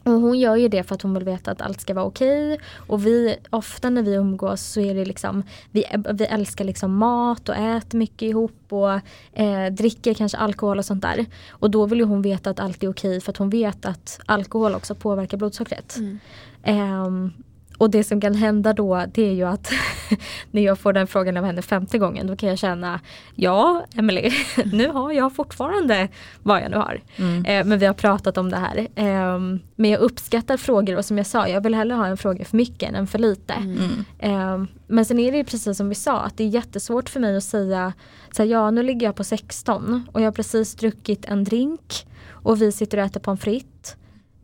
Och 0.05 0.13
hon 0.13 0.39
gör 0.39 0.57
ju 0.57 0.69
det 0.69 0.83
för 0.83 0.95
att 0.95 1.03
hon 1.03 1.15
vill 1.15 1.25
veta 1.25 1.51
att 1.51 1.61
allt 1.63 1.81
ska 1.81 1.95
vara 1.95 2.05
okej. 2.05 2.61
Och 2.75 3.07
vi, 3.07 3.37
ofta 3.51 3.91
när 3.91 4.03
vi 4.03 4.15
umgås 4.15 4.63
så 4.63 4.81
är 4.81 4.95
det 4.95 5.05
liksom, 5.05 5.43
vi, 5.71 5.85
vi 6.13 6.25
älskar 6.25 6.65
liksom 6.65 6.97
mat 6.97 7.49
och 7.49 7.57
äter 7.57 7.99
mycket 7.99 8.23
ihop 8.23 8.53
och 8.69 8.93
eh, 9.39 9.73
dricker 9.73 10.15
kanske 10.15 10.39
alkohol 10.39 10.79
och 10.79 10.85
sånt 10.85 11.03
där. 11.03 11.27
Och 11.51 11.71
då 11.71 11.87
vill 11.87 11.99
ju 11.99 12.05
hon 12.05 12.23
veta 12.23 12.51
att 12.51 12.61
allt 12.61 12.83
är 12.83 12.91
okej 12.91 13.21
för 13.21 13.31
att 13.33 13.37
hon 13.37 13.51
vet 13.51 13.87
att 13.87 14.21
alkohol 14.27 14.75
också 14.75 14.95
påverkar 14.95 15.39
blodsockret. 15.39 15.97
Mm. 15.97 16.19
Ehm, 16.63 17.33
och 17.81 17.91
det 17.91 18.05
som 18.05 18.21
kan 18.21 18.35
hända 18.35 18.73
då 18.73 19.05
det 19.15 19.23
är 19.23 19.33
ju 19.33 19.45
att 19.45 19.73
när 20.51 20.63
jag 20.63 20.79
får 20.79 20.93
den 20.93 21.07
frågan 21.07 21.37
av 21.37 21.45
henne 21.45 21.63
femte 21.63 21.99
gången 21.99 22.27
då 22.27 22.37
kan 22.37 22.49
jag 22.49 22.59
känna 22.59 23.01
Ja 23.35 23.85
Emily, 23.97 24.31
nu 24.73 24.89
har 24.89 25.13
jag 25.13 25.35
fortfarande 25.37 26.09
vad 26.43 26.63
jag 26.63 26.71
nu 26.71 26.77
har. 26.77 27.01
Mm. 27.17 27.45
Eh, 27.45 27.65
men 27.65 27.79
vi 27.79 27.87
har 27.87 27.95
pratat 27.95 28.39
om 28.39 28.51
det 28.51 28.57
här. 28.57 28.89
Ehm, 28.95 29.61
men 29.77 29.91
jag 29.91 30.01
uppskattar 30.01 30.57
frågor 30.57 30.97
och 30.97 31.05
som 31.05 31.17
jag 31.17 31.27
sa 31.27 31.49
jag 31.49 31.61
vill 31.61 31.75
hellre 31.75 31.95
ha 31.95 32.07
en 32.07 32.17
fråga 32.17 32.45
för 32.45 32.57
mycket 32.57 32.95
än 32.95 33.07
för 33.07 33.19
lite. 33.19 33.53
Mm. 33.53 34.05
Ehm, 34.19 34.69
men 34.87 35.05
sen 35.05 35.19
är 35.19 35.33
det 35.33 35.39
ju 35.39 35.45
precis 35.45 35.77
som 35.77 35.89
vi 35.89 35.95
sa 35.95 36.21
att 36.21 36.37
det 36.37 36.45
är 36.45 36.49
jättesvårt 36.49 37.09
för 37.09 37.21
mig 37.21 37.37
att 37.37 37.45
säga 37.45 37.93
så 38.33 38.43
här, 38.43 38.51
ja 38.51 38.71
nu 38.71 38.83
ligger 38.83 39.07
jag 39.07 39.17
på 39.17 39.25
16 39.25 40.07
och 40.13 40.21
jag 40.21 40.27
har 40.27 40.33
precis 40.33 40.75
druckit 40.75 41.25
en 41.25 41.45
drink 41.45 42.07
och 42.29 42.63
vi 42.63 42.73
sitter 42.73 42.99
och 42.99 43.05
äter 43.05 43.21
pommes 43.21 43.41
frites. 43.41 43.97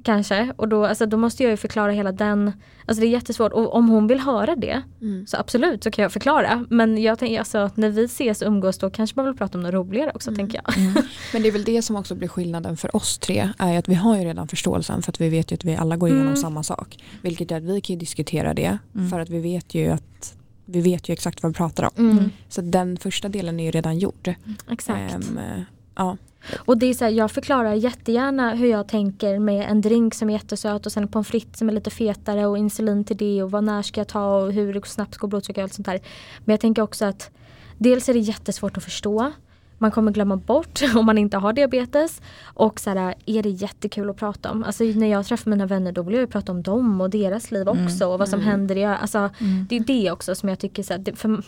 Kanske 0.06 0.52
och 0.56 0.68
då, 0.68 0.86
alltså, 0.86 1.06
då 1.06 1.16
måste 1.16 1.42
jag 1.42 1.50
ju 1.50 1.56
förklara 1.56 1.92
hela 1.92 2.12
den, 2.12 2.52
alltså 2.86 3.00
det 3.00 3.06
är 3.06 3.10
jättesvårt 3.10 3.52
och 3.52 3.74
om 3.74 3.88
hon 3.88 4.06
vill 4.06 4.20
höra 4.20 4.56
det 4.56 4.82
Mm. 5.00 5.26
så 5.26 5.36
absolut 5.36 5.84
så 5.84 5.90
kan 5.90 6.02
jag 6.02 6.12
förklara. 6.12 6.66
Men 6.70 7.02
jag 7.02 7.18
tänker 7.18 7.38
alltså 7.38 7.70
när 7.74 7.90
vi 7.90 8.04
ses 8.04 8.42
och 8.42 8.48
umgås 8.48 8.78
då 8.78 8.90
kanske 8.90 9.16
man 9.18 9.26
vill 9.26 9.34
prata 9.36 9.58
om 9.58 9.62
något 9.62 9.74
roligare 9.74 10.12
också 10.14 10.30
Mm. 10.30 10.38
tänker 10.38 10.60
jag. 10.64 10.78
Mm. 10.78 10.94
Men 11.32 11.42
det 11.42 11.48
är 11.48 11.52
väl 11.52 11.64
det 11.64 11.82
som 11.82 11.96
också 11.96 12.14
blir 12.14 12.28
skillnaden 12.28 12.76
för 12.76 12.96
oss 12.96 13.18
tre. 13.18 13.48
är 13.58 13.78
att 13.78 13.88
Vi 13.88 13.94
har 13.94 14.16
ju 14.18 14.24
redan 14.24 14.48
förståelsen 14.48 15.02
för 15.02 15.12
att 15.12 15.20
vi 15.20 15.28
vet 15.28 15.52
ju 15.52 15.54
att 15.54 15.64
vi 15.64 15.76
alla 15.76 15.96
går 15.96 16.08
igenom 16.08 16.26
Mm. 16.26 16.36
samma 16.36 16.62
sak. 16.62 16.98
Vilket 17.22 17.50
är 17.52 17.56
att 17.56 17.62
vi 17.62 17.80
kan 17.80 17.94
ju 17.94 18.00
diskutera 18.00 18.54
det 18.54 18.78
Mm. 18.94 19.08
för 19.10 19.20
att 19.20 19.28
vi 19.28 19.38
vet 19.40 19.74
ju 19.74 19.88
att 19.88 20.36
vi 20.64 20.80
vet 20.80 21.08
ju 21.08 21.12
exakt 21.12 21.42
vad 21.42 21.52
vi 21.52 21.56
pratar 21.56 21.84
om. 21.96 22.10
Mm. 22.10 22.30
Så 22.48 22.60
den 22.60 22.96
första 22.96 23.28
delen 23.28 23.60
är 23.60 23.64
ju 23.64 23.70
redan 23.70 23.98
gjord. 23.98 24.34
Exakt. 24.70 25.14
Eh, 25.14 25.60
ja. 25.96 26.16
Och 26.56 26.78
det 26.78 26.86
är 26.86 26.94
så 26.94 27.04
här, 27.04 27.12
jag 27.12 27.30
förklarar 27.30 27.74
jättegärna 27.74 28.54
hur 28.54 28.68
jag 28.68 28.88
tänker 28.88 29.38
med 29.38 29.70
en 29.70 29.80
drink 29.80 30.14
som 30.14 30.28
är 30.30 30.32
jättesöt 30.32 30.86
och 30.86 30.92
sen 30.92 31.02
en 31.02 31.08
pommes 31.08 31.28
frites 31.28 31.58
som 31.58 31.68
är 31.68 31.72
lite 31.72 31.90
fetare 31.90 32.46
och 32.46 32.58
insulin 32.58 33.04
till 33.04 33.16
det 33.16 33.42
och 33.42 33.50
vad 33.50 33.64
när 33.64 33.82
ska 33.82 34.00
jag 34.00 34.08
ta 34.08 34.36
och 34.36 34.52
hur 34.52 34.80
snabbt 34.84 35.16
går 35.16 35.28
blodtrycket 35.28 35.58
och 35.58 35.62
allt 35.62 35.74
sånt 35.74 35.86
där. 35.86 36.00
Men 36.44 36.52
jag 36.52 36.60
tänker 36.60 36.82
också 36.82 37.04
att 37.04 37.30
dels 37.78 38.08
är 38.08 38.14
det 38.14 38.20
jättesvårt 38.20 38.76
att 38.76 38.84
förstå. 38.84 39.32
Man 39.78 39.90
kommer 39.90 40.12
glömma 40.12 40.36
bort 40.36 40.80
om 40.96 41.06
man 41.06 41.18
inte 41.18 41.36
har 41.36 41.52
diabetes. 41.52 42.22
Och 42.44 42.80
så 42.80 42.90
här, 42.90 43.14
är 43.26 43.42
det 43.42 43.48
jättekul 43.48 44.10
att 44.10 44.16
prata 44.16 44.50
om. 44.50 44.64
Alltså 44.64 44.84
när 44.84 45.06
jag 45.06 45.26
träffar 45.26 45.50
mina 45.50 45.66
vänner 45.66 45.92
då 45.92 46.02
vill 46.02 46.14
jag 46.14 46.20
ju 46.20 46.26
prata 46.26 46.52
om 46.52 46.62
dem 46.62 47.00
och 47.00 47.10
deras 47.10 47.50
liv 47.50 47.68
Mm. 47.68 47.86
också. 47.86 48.06
Och 48.06 48.18
vad 48.18 48.28
som 48.28 48.40
Mm. 48.40 48.50
händer. 48.50 48.76
i- 48.76 48.84
Alltså, 48.84 49.18
Mm. 49.18 49.66
det 49.68 49.76
är 49.76 49.80
det 49.80 50.10
också 50.10 50.34
som 50.34 50.48
jag 50.48 50.58
tycker 50.58 50.82
så 50.82 50.92
här, 50.92 50.98
det, 50.98 51.16
för, 51.16 51.42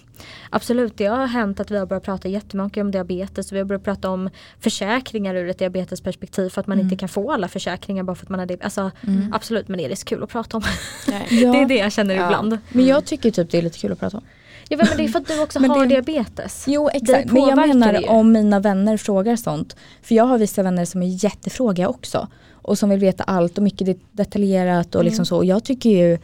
Absolut, 0.50 0.96
det 0.96 1.06
har 1.06 1.26
hänt 1.26 1.60
att 1.60 1.70
vi 1.70 1.78
har 1.78 1.86
börjat 1.86 2.04
prata 2.04 2.28
jättemycket 2.28 2.80
om 2.80 2.90
diabetes. 2.90 3.52
Vi 3.52 3.58
har 3.58 3.64
börjat 3.64 3.84
prata 3.84 4.10
om 4.10 4.30
försäkringar 4.60 5.34
ur 5.34 5.48
ett 5.48 5.58
diabetesperspektiv 5.58 6.48
för 6.48 6.60
att 6.60 6.66
man 6.66 6.78
Mm. 6.78 6.86
inte 6.86 6.96
kan 7.00 7.08
få 7.08 7.32
alla 7.32 7.48
försäkringar 7.48 8.02
bara 8.04 8.16
för 8.16 8.26
att 8.26 8.30
man 8.30 8.38
har 8.38 8.46
diabetes. 8.46 8.78
Alltså, 8.78 8.96
Mm. 9.06 9.32
Absolut, 9.32 9.68
men 9.68 9.80
är 9.80 9.88
det 9.88 9.96
så 9.96 10.04
kul 10.04 10.22
att 10.22 10.30
prata 10.30 10.56
om? 10.56 10.62
Ja, 11.06 11.12
Det 11.30 11.44
är 11.58 11.68
det 11.68 11.76
jag 11.78 11.92
känner 11.92 12.14
Ja. 12.14 12.24
ibland. 12.26 12.58
Men 12.72 12.86
jag 12.86 13.04
tycker 13.04 13.30
typ 13.30 13.50
det 13.50 13.58
är 13.58 13.62
lite 13.62 13.78
kul 13.78 13.92
att 13.92 14.00
prata 14.00 14.16
om. 14.16 14.24
Ja, 14.68 14.76
men 14.76 14.86
det 14.96 15.04
är 15.04 15.08
för 15.08 15.18
att 15.18 15.26
du 15.28 15.42
också 15.42 15.58
har 15.58 15.86
det- 15.86 15.86
diabetes. 16.02 16.64
Jo 16.68 16.88
exakt, 16.88 17.32
men 17.32 17.42
jag 17.42 17.56
menar 17.68 17.92
ju. 18.00 18.08
om 18.08 18.32
mina 18.32 18.60
vänner 18.60 18.96
frågar 18.96 19.36
sånt. 19.36 19.76
För 20.02 20.14
jag 20.14 20.24
har 20.24 20.38
vissa 20.38 20.62
vänner 20.62 20.84
som 20.84 21.02
är 21.02 21.24
jättefrågiga 21.24 21.88
också. 21.88 22.28
Och 22.52 22.78
som 22.78 22.90
vill 22.90 22.98
veta 23.00 23.24
allt 23.24 23.56
och 23.58 23.64
mycket 23.64 23.86
det- 23.86 23.98
detaljerat 24.12 24.94
och 24.94 25.00
Mm. 25.00 25.10
liksom 25.10 25.26
så. 25.26 25.36
Och 25.36 25.44
jag 25.44 25.64
tycker 25.64 25.90
ju 25.90 26.18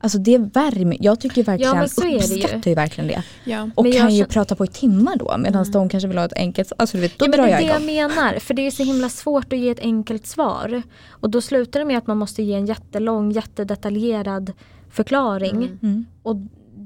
Alltså 0.00 0.18
det 0.18 0.38
värmer, 0.38 0.96
jag 1.00 1.20
tycker 1.20 1.42
verkligen, 1.44 1.76
Ja, 1.76 1.88
så 1.88 2.00
är 2.02 2.06
det 2.06 2.10
ju. 2.26 2.42
uppskattar 2.42 2.70
ju 2.70 2.74
verkligen 2.74 3.08
det. 3.08 3.22
Ja. 3.44 3.70
Och 3.74 3.82
Men 3.84 3.92
jag 3.92 4.00
kan 4.00 4.10
ju 4.14 4.18
känner- 4.18 4.32
prata 4.32 4.56
på 4.56 4.64
i 4.64 4.68
timmar 4.68 5.16
då 5.16 5.34
medan 5.38 5.62
Mm. 5.62 5.72
de 5.72 5.88
kanske 5.88 6.08
vill 6.08 6.18
ha 6.18 6.24
ett 6.24 6.32
enkelt, 6.36 6.72
alltså 6.76 6.96
du 6.96 7.00
vet, 7.00 7.18
då 7.18 7.24
Ja, 7.26 7.30
drar 7.32 7.36
det 7.46 7.48
är 7.48 7.50
jag 7.50 7.58
det 7.60 7.64
igång. 7.84 7.94
jag 7.96 8.10
menar. 8.10 8.38
För 8.38 8.54
det 8.54 8.66
är 8.66 8.70
så 8.70 8.82
himla 8.82 9.08
svårt 9.08 9.52
att 9.52 9.58
ge 9.58 9.70
ett 9.70 9.80
enkelt 9.80 10.26
svar. 10.26 10.82
Och 11.08 11.30
då 11.30 11.40
slutar 11.40 11.80
det 11.80 11.86
med 11.86 11.98
att 11.98 12.06
man 12.06 12.16
måste 12.18 12.42
ge 12.42 12.54
en 12.54 12.66
jättelång, 12.66 13.30
jättedetaljerad 13.32 14.52
förklaring. 14.90 15.50
Mm. 15.56 15.78
Mm. 15.82 16.06
Och 16.22 16.36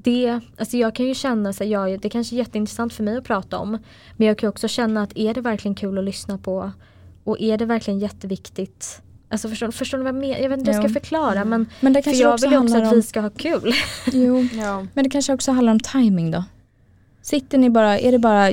det, 0.02 0.40
alltså 0.58 0.76
jag 0.76 0.94
kan 0.94 1.06
ju 1.06 1.14
känna, 1.14 1.52
så 1.52 1.64
här, 1.64 1.70
ja, 1.70 1.98
det 2.02 2.08
kanske 2.08 2.34
är 2.34 2.38
jätteintressant 2.38 2.92
för 2.92 3.02
mig 3.04 3.16
att 3.16 3.24
prata 3.24 3.58
om. 3.58 3.78
Men 4.16 4.26
jag 4.26 4.38
kan 4.38 4.48
också 4.48 4.68
känna 4.68 5.02
att 5.02 5.16
är 5.18 5.34
det 5.34 5.40
verkligen 5.40 5.74
kul 5.74 5.98
att 5.98 6.04
lyssna 6.04 6.38
på? 6.38 6.70
Och 7.24 7.40
är 7.40 7.58
det 7.58 7.64
verkligen 7.64 7.98
jätteviktigt? 8.00 9.02
Alltså 9.28 9.48
förstår, 9.48 9.70
förstår 9.70 9.98
ni 9.98 10.04
vad 10.04 10.14
jag 10.14 10.20
menar? 10.20 10.38
Jag 10.38 10.48
vet 10.48 10.58
inte 10.58 10.70
hur 10.72 10.78
jag 10.78 10.90
ska 10.90 11.00
förklara 11.00 11.44
men 11.44 11.66
Men 11.80 11.92
det 11.92 12.02
för 12.02 12.10
kanske 12.10 12.22
jag 12.22 12.34
också 12.34 12.46
vill 12.46 12.52
ju 12.52 12.58
också 12.64 12.76
att 12.76 12.82
om, 12.88 12.94
vi 12.94 13.02
ska 13.02 13.20
ha 13.20 13.30
kul. 13.30 13.72
jo, 14.12 14.48
Ja. 14.52 14.86
men 14.94 15.04
det 15.04 15.10
kanske 15.10 15.32
också 15.34 15.52
handlar 15.52 15.72
om 15.72 15.80
timing 15.80 16.30
då. 16.30 16.44
Sitter 17.22 17.58
ni 17.58 17.70
bara, 17.70 17.98
är 17.98 18.12
det 18.12 18.18
bara, 18.18 18.52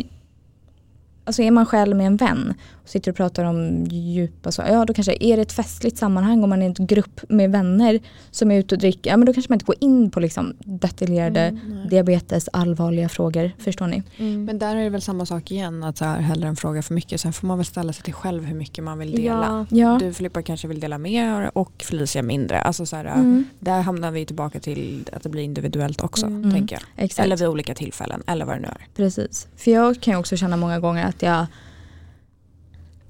alltså 1.25 1.41
är 1.41 1.51
man 1.51 1.65
själv 1.65 1.95
med 1.97 2.07
en 2.07 2.17
vän 2.17 2.53
sitter 2.89 3.11
och 3.11 3.17
pratar 3.17 3.43
om 3.43 3.85
djupa 3.85 4.51
så, 4.51 4.61
ja 4.61 4.85
då 4.85 4.93
kanske 4.93 5.17
är 5.19 5.35
det 5.35 5.41
ett 5.41 5.51
festligt 5.51 5.97
sammanhang 5.97 6.43
om 6.43 6.49
man 6.49 6.61
är 6.61 6.65
en 6.65 6.87
grupp 6.87 7.21
med 7.29 7.51
vänner 7.51 7.99
som 8.31 8.51
är 8.51 8.59
ute 8.59 8.75
och 8.75 8.79
dricker, 8.79 9.09
ja 9.09 9.17
men 9.17 9.25
då 9.25 9.33
kanske 9.33 9.51
man 9.51 9.55
inte 9.55 9.65
går 9.65 9.75
in 9.79 10.11
på 10.11 10.19
liksom 10.19 10.53
detaljerade 10.59 11.39
Mm, 11.39 11.87
diabetes, 11.89 12.49
allvarliga 12.53 13.09
frågor, 13.09 13.51
förstår 13.59 13.87
ni? 13.87 14.03
Men 14.45 14.59
där 14.59 14.75
är 14.75 14.83
det 14.83 14.89
väl 14.89 15.01
samma 15.01 15.25
sak 15.25 15.51
igen, 15.51 15.83
att 15.83 15.97
så 15.97 16.05
här, 16.05 16.19
hellre 16.21 16.47
en 16.47 16.55
fråga 16.55 16.81
för 16.81 16.93
mycket. 16.93 17.21
Sen 17.21 17.33
får 17.33 17.47
man 17.47 17.57
väl 17.57 17.65
ställa 17.65 17.93
sig 17.93 18.03
till 18.03 18.13
själv 18.13 18.45
hur 18.45 18.55
mycket 18.55 18.83
man 18.83 18.99
vill 18.99 19.11
dela. 19.11 19.65
Ja, 19.69 19.77
Ja. 19.77 19.97
Du 19.99 20.13
Filippa 20.13 20.41
kanske 20.41 20.67
vill 20.67 20.79
dela 20.79 20.97
mer 20.97 21.57
och 21.57 21.83
Felicia 21.83 22.21
mindre. 22.23 22.61
Alltså 22.61 22.85
så 22.85 22.95
här, 22.95 23.05
Mm. 23.05 23.45
Där 23.59 23.81
hamnar 23.81 24.11
vi 24.11 24.25
tillbaka 24.25 24.59
till 24.59 25.09
att 25.13 25.23
det 25.23 25.29
blir 25.29 25.43
individuellt 25.43 26.03
också. 26.03 26.25
Mm. 26.25 26.51
tänker 26.51 26.75
jag. 26.75 27.03
Exakt. 27.05 27.25
Eller 27.25 27.37
vid 27.37 27.47
olika 27.47 27.75
tillfällen 27.75 28.23
eller 28.27 28.45
vad 28.45 28.55
det 28.55 28.59
nu 28.59 28.67
är. 28.67 28.87
Precis. 28.95 29.47
För 29.57 29.71
jag 29.71 30.01
kan 30.01 30.13
ju 30.13 30.19
också 30.19 30.37
känna 30.37 30.57
många 30.57 30.79
gånger 30.79 31.05
att 31.05 31.21
jag 31.21 31.45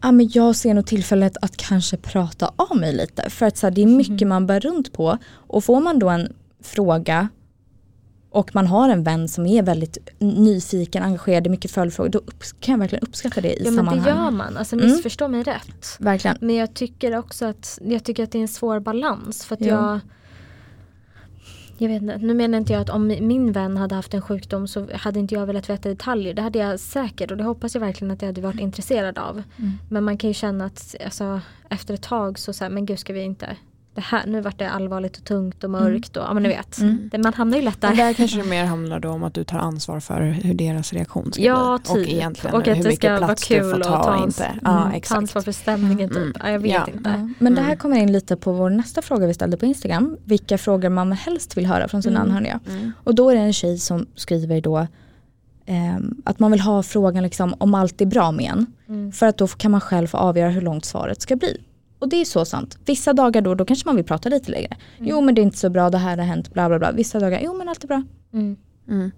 Ja, 0.02 0.12
men 0.12 0.30
jag 0.34 0.56
ser 0.56 0.74
nog 0.74 0.86
tillfället 0.86 1.38
att 1.42 1.58
kanske 1.58 1.98
prata 1.98 2.52
av 2.56 2.78
mig 2.78 2.94
lite. 2.94 3.30
För 3.30 3.46
att 3.46 3.58
så 3.58 3.66
här, 3.68 3.72
det 3.72 3.82
är 3.84 3.88
mycket 3.88 4.28
man 4.28 4.48
bär 4.48 4.60
runt 4.60 4.94
på. 4.94 5.18
Och 5.32 5.64
får 5.64 5.82
man 5.82 6.00
då 6.00 6.10
en 6.10 6.34
fråga 6.64 7.28
och 8.32 8.56
man 8.56 8.68
har 8.68 8.90
en 8.90 9.04
vän 9.04 9.28
som 9.28 9.46
är 9.46 9.64
väldigt 9.64 9.98
nyfiken, 10.20 11.04
engagerad 11.04 11.48
i 11.48 11.50
mycket 11.50 11.72
följdfrågor. 11.72 12.10
Då 12.10 12.22
kan 12.60 12.72
jag 12.74 12.80
verkligen 12.80 13.04
uppskatta 13.08 13.42
det 13.42 13.54
i 13.54 13.64
ja 13.66 13.72
men 13.72 13.86
det 13.86 13.92
sammanhang. 13.92 14.18
gör 14.26 14.32
man, 14.32 14.58
alltså 14.58 14.76
Mm. 14.76 14.88
missförstå 14.92 15.28
mig 15.28 15.44
rätt. 15.44 15.86
Verkligen. 16.00 16.38
Men 16.42 16.56
jag 16.56 16.74
tycker 16.74 17.16
också 17.18 17.46
att, 17.46 17.80
jag 17.86 18.04
tycker 18.04 18.24
att 18.24 18.32
det 18.32 18.38
är 18.38 18.42
en 18.42 18.48
svår 18.48 18.80
balans. 18.80 19.46
För 19.46 19.56
att 19.56 19.62
Ja. 19.62 19.68
jag 19.68 20.00
jag 21.82 21.90
vet 21.90 22.02
inte, 22.02 22.18
nu 22.18 22.34
menar 22.34 22.58
inte 22.58 22.74
jag 22.74 22.82
att 22.82 22.90
om 22.90 23.08
min 23.08 23.52
vän 23.52 23.78
hade 23.78 23.96
haft 23.96 24.14
en 24.14 24.22
sjukdom 24.22 24.68
så 24.68 24.88
hade 24.94 25.20
inte 25.20 25.36
jag 25.36 25.46
velat 25.46 25.70
veta 25.70 25.90
detaljer. 25.90 26.34
Det 26.34 26.42
hade 26.42 26.60
jag 26.60 26.80
säkert 26.80 27.32
och 27.32 27.38
det 27.38 27.44
hoppas 27.44 27.74
jag 27.74 27.82
verkligen 27.82 28.12
att 28.12 28.22
jag 28.22 28.30
hade 28.30 28.42
varit 28.42 28.60
intresserad 28.60 29.18
av. 29.18 29.44
Mm. 29.58 29.72
Men 29.90 30.04
man 30.04 30.18
kan 30.18 30.30
ju 30.30 30.34
känna 30.34 30.66
att 30.66 30.96
alltså, 31.06 31.42
efter 31.70 31.94
ett 31.94 32.02
tag 32.02 32.40
så 32.40 32.54
säger 32.54 32.70
men 32.70 32.86
gud 32.86 33.00
ska 33.00 33.14
vi 33.14 33.22
inte 33.22 33.58
det 33.94 34.02
här, 34.02 34.26
nu 34.28 34.42
vart 34.42 34.60
det 34.60 34.70
allvarligt 34.70 35.18
och 35.18 35.24
tungt 35.24 35.64
och 35.64 35.70
mörkt 35.70 36.18
och 36.18 36.24
ja 36.24 36.34
men 36.34 36.44
ni 36.44 36.50
vet. 36.50 36.78
Mm. 36.80 37.10
Det, 37.12 37.18
man 37.18 37.34
hamnar 37.34 37.58
ju 37.58 37.64
lätt 37.64 37.82
Men 37.82 37.96
där. 37.96 38.06
där 38.06 38.14
kanske 38.14 38.38
det 38.38 38.44
mer 38.50 38.66
handlar 38.66 39.00
då 39.00 39.10
om 39.10 39.24
att 39.24 39.34
du 39.34 39.44
tar 39.44 39.60
ansvar 39.60 40.00
för 40.00 40.22
hur 40.22 40.54
deras 40.54 40.94
reaktion 40.94 41.34
ska 41.34 41.42
Ja, 41.42 41.80
bli. 41.84 41.92
Och 41.92 41.96
typ. 41.98 42.08
egentligen 42.08 42.56
Och 42.56 42.62
att 42.62 42.68
hur 42.68 42.74
det 42.84 42.90
mycket 42.90 42.96
ska 43.00 43.10
vara 43.10 43.26
plats 43.26 43.48
du 43.48 43.60
får 43.60 43.74
och 43.78 43.84
ta 43.84 44.04
ta 44.04 44.12
och 44.12 44.16
ans- 44.22 44.26
inte. 44.26 44.44
mm, 44.46 44.60
Ja, 44.64 44.84
ta 44.90 44.96
exakt. 44.98 45.18
ansvar 45.18 45.42
för 45.42 45.52
stämningen 45.52 46.10
Mm. 46.12 46.24
typ. 46.34 46.38
Ja, 46.44 46.50
jag 46.50 46.60
vet 46.60 46.72
Ja. 46.72 46.88
inte. 46.94 47.34
Men 47.40 47.56
det 47.56 47.62
här 47.62 47.68
Mm. 47.68 47.78
kommer 47.80 47.98
in 47.98 48.12
lite 48.12 48.36
på 48.36 48.52
vår 48.52 48.70
nästa 48.70 49.02
fråga 49.02 49.28
vi 49.28 49.34
ställde 49.34 49.58
på 49.58 49.66
Instagram. 49.66 50.18
Vilka 50.26 50.58
frågor 50.58 50.90
man 50.90 51.12
helst 51.12 51.58
vill 51.58 51.66
höra 51.66 51.88
från 51.88 52.04
sina 52.04 52.20
Mm. 52.20 52.30
anhöriga. 52.32 52.60
Mm. 52.70 52.92
Och 53.04 53.16
då 53.16 53.30
är 53.30 53.36
det 53.36 53.42
en 53.42 53.54
tjej 53.54 53.78
som 53.78 54.06
skriver 54.16 54.62
då 54.62 54.88
ehm, 55.66 56.22
att 56.26 56.40
man 56.40 56.52
vill 56.52 56.62
ha 56.62 56.84
frågan 56.84 57.24
liksom 57.24 57.54
om 57.58 57.74
allt 57.76 58.02
är 58.02 58.06
bra 58.06 58.32
med 58.32 58.46
en. 58.52 58.66
Mm. 58.90 59.12
För 59.12 59.26
att 59.26 59.38
då 59.38 59.48
kan 59.48 59.72
man 59.72 59.82
själv 59.82 60.08
få 60.08 60.18
avgöra 60.18 60.50
hur 60.50 60.62
långt 60.62 60.86
svaret 60.86 61.22
ska 61.22 61.36
bli. 61.36 61.58
Och 62.00 62.10
det 62.10 62.22
är 62.22 62.26
så 62.26 62.46
sant. 62.46 62.78
Vissa 62.86 63.14
dagar 63.14 63.42
då, 63.42 63.56
då 63.56 63.66
kanske 63.66 63.88
man 63.88 63.96
vill 63.96 64.06
prata 64.06 64.30
lite 64.30 64.52
längre. 64.52 64.78
Mm. 64.98 65.10
Jo 65.10 65.22
men 65.22 65.36
det 65.36 65.42
är 65.42 65.44
inte 65.44 65.58
så 65.58 65.70
bra, 65.70 65.90
det 65.90 65.98
här 65.98 66.18
har 66.18 66.26
hänt, 66.26 66.54
bla 66.54 66.70
bla 66.70 66.80
bla. 66.80 66.92
Vissa 66.92 67.20
dagar, 67.20 67.42
jo 67.44 67.54
men 67.54 67.70
allt 67.70 67.84
är 67.84 67.88
bra. 67.88 68.04
Mm. 68.34 68.58
Mm. 68.90 69.12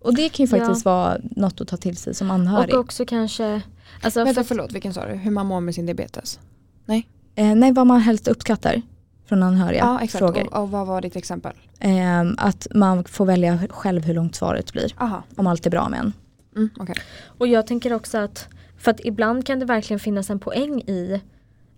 Och 0.00 0.14
det 0.14 0.28
kan 0.28 0.46
ju 0.46 0.50
faktiskt 0.50 0.84
vara 0.84 1.18
något 1.36 1.60
att 1.60 1.68
ta 1.68 1.76
till 1.76 1.96
sig 1.96 2.14
som 2.14 2.30
anhörig. 2.30 2.74
Och 2.74 2.80
också 2.80 3.06
kanske 3.06 3.62
alltså, 4.02 4.24
Vänta 4.24 4.42
för, 4.44 4.48
förlåt, 4.48 4.72
vilken 4.72 4.94
sa 4.94 5.06
du? 5.06 5.14
Hur 5.14 5.30
man 5.30 5.46
mår 5.46 5.60
med 5.60 5.74
sin 5.74 5.86
diabetes? 5.86 6.40
eh, 7.34 7.54
nej, 7.54 7.72
vad 7.72 7.86
man 7.86 8.00
helst 8.00 8.28
uppskattar 8.28 8.82
från 9.26 9.42
anhöriga 9.42 9.78
Ja, 9.80 10.00
exakt. 10.00 10.18
frågor. 10.18 10.46
Och, 10.54 10.62
och 10.62 10.70
vad 10.70 10.86
var 10.86 11.00
ditt 11.00 11.16
exempel? 11.16 11.52
Ehm, 11.80 12.34
att 12.38 12.66
man 12.74 13.04
får 13.04 13.26
välja 13.26 13.58
själv 13.70 14.04
hur 14.04 14.14
långt 14.14 14.34
svaret 14.34 14.72
blir. 14.72 14.94
Aha. 14.98 15.22
Om 15.36 15.46
allt 15.46 15.66
är 15.66 15.70
bra 15.70 15.88
med 15.88 16.00
en. 16.00 16.12
Mm, 16.56 16.70
okej. 16.76 16.94
Och 17.38 17.46
jag 17.46 17.66
tänker 17.66 17.92
också 17.92 18.18
att 18.18 18.48
för 18.78 18.90
att 18.90 19.00
ibland 19.04 19.46
kan 19.46 19.58
det 19.58 19.64
verkligen 19.66 20.00
finnas 20.00 20.30
en 20.30 20.38
poäng 20.38 20.80
i 20.80 21.20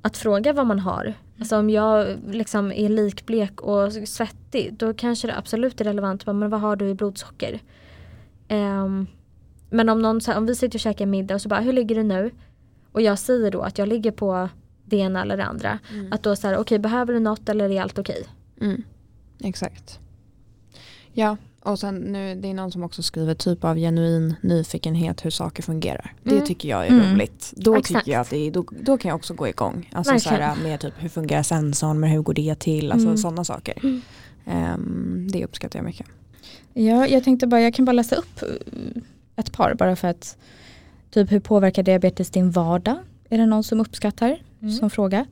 att 0.06 0.16
fråga 0.16 0.52
vad 0.52 0.66
man 0.66 0.78
har. 0.78 1.14
Alltså 1.38 1.58
om 1.58 1.70
jag 1.70 2.18
liksom 2.30 2.72
är 2.72 2.88
likblek 2.88 3.60
och 3.60 3.92
svettig 3.92 4.74
då 4.74 4.94
kanske 4.94 5.26
det 5.26 5.36
absolut 5.36 5.80
är 5.80 5.84
relevant. 5.84 6.26
Men 6.26 6.50
vad 6.50 6.60
har 6.60 6.76
du 6.76 6.88
i 6.88 6.94
blodsocker? 6.94 7.60
Ehm, 8.48 9.06
men 9.70 9.88
om 9.88 10.02
någon 10.02 10.20
om 10.36 10.46
vi 10.46 10.54
sitter 10.54 10.76
och 10.76 10.80
käkar 10.80 11.06
middag 11.06 11.34
och 11.34 11.42
så 11.42 11.48
bara 11.48 11.60
hur 11.60 11.72
ligger 11.72 11.94
du 11.94 12.02
nu? 12.02 12.30
Och 12.92 13.02
jag 13.02 13.18
säger 13.18 13.50
då 13.50 13.60
att 13.60 13.78
jag 13.78 13.88
ligger 13.88 14.10
på 14.10 14.48
det 14.84 14.96
ena 14.96 15.22
eller 15.22 15.36
det 15.36 15.44
andra. 15.44 15.78
Mm. 15.92 16.12
Att 16.12 16.22
då 16.22 16.36
så 16.36 16.46
här, 16.46 16.56
okej 16.56 16.78
behöver 16.78 17.12
du 17.12 17.20
något 17.20 17.48
eller 17.48 17.70
är 17.70 17.82
allt 17.82 17.98
okej? 17.98 18.26
Mm. 18.60 18.82
Exakt. 19.40 20.00
Ja, 21.12 21.36
och 21.66 21.78
sen 21.78 21.94
nu 21.96 22.34
det 22.34 22.48
är 22.50 22.54
någon 22.54 22.72
som 22.72 22.82
också 22.84 23.02
skriver 23.02 23.34
typ 23.34 23.64
av 23.64 23.76
genuin 23.76 24.34
nyfikenhet 24.40 25.24
hur 25.24 25.30
saker 25.30 25.62
fungerar. 25.62 26.12
Det 26.22 26.30
Mm. 26.30 26.44
tycker 26.46 26.68
jag 26.68 26.86
är 26.86 26.90
Mm. 26.90 27.12
roligt. 27.14 27.52
Då 27.56 27.76
Exakt. 27.76 27.98
tycker 28.00 28.12
jag 28.12 28.20
att 28.20 28.30
det 28.30 28.46
är, 28.46 28.50
då, 28.50 28.64
då 28.80 28.98
kan 28.98 29.08
jag 29.08 29.16
också 29.16 29.34
gå 29.34 29.48
igång. 29.48 29.90
Alltså 29.92 30.12
Verkligen. 30.12 30.38
såhär, 30.38 30.62
med 30.62 30.80
typ 30.80 30.94
hur 30.98 31.08
fungerar 31.08 31.42
sensorn, 31.42 32.00
men 32.00 32.10
hur 32.10 32.22
går 32.22 32.34
det 32.34 32.54
till? 32.60 32.92
Alltså 32.92 33.06
Mm. 33.08 33.18
sådana 33.18 33.44
saker. 33.44 34.00
Ehm, 34.44 35.28
det 35.32 35.44
uppskattar 35.44 35.78
jag 35.78 35.84
mycket. 35.86 36.06
Ja, 36.74 37.06
jag 37.06 37.24
tänkte 37.24 37.46
bara, 37.46 37.60
jag 37.60 37.74
kan 37.74 37.84
bara 37.84 37.92
läsa 37.92 38.16
upp 38.16 38.42
eh, 38.42 39.02
ett 39.36 39.52
par 39.52 39.74
bara 39.74 39.96
för 39.96 40.08
att 40.08 40.36
typ 41.10 41.32
hur 41.32 41.40
påverkar 41.40 41.82
diabetes 41.82 42.30
din 42.30 42.50
vardag? 42.50 42.96
Är 43.30 43.38
det 43.38 43.46
någon 43.46 43.64
som 43.64 43.80
uppskattar 43.80 44.38
Mm. 44.62 44.72
som 44.74 44.90
fråga? 44.90 45.26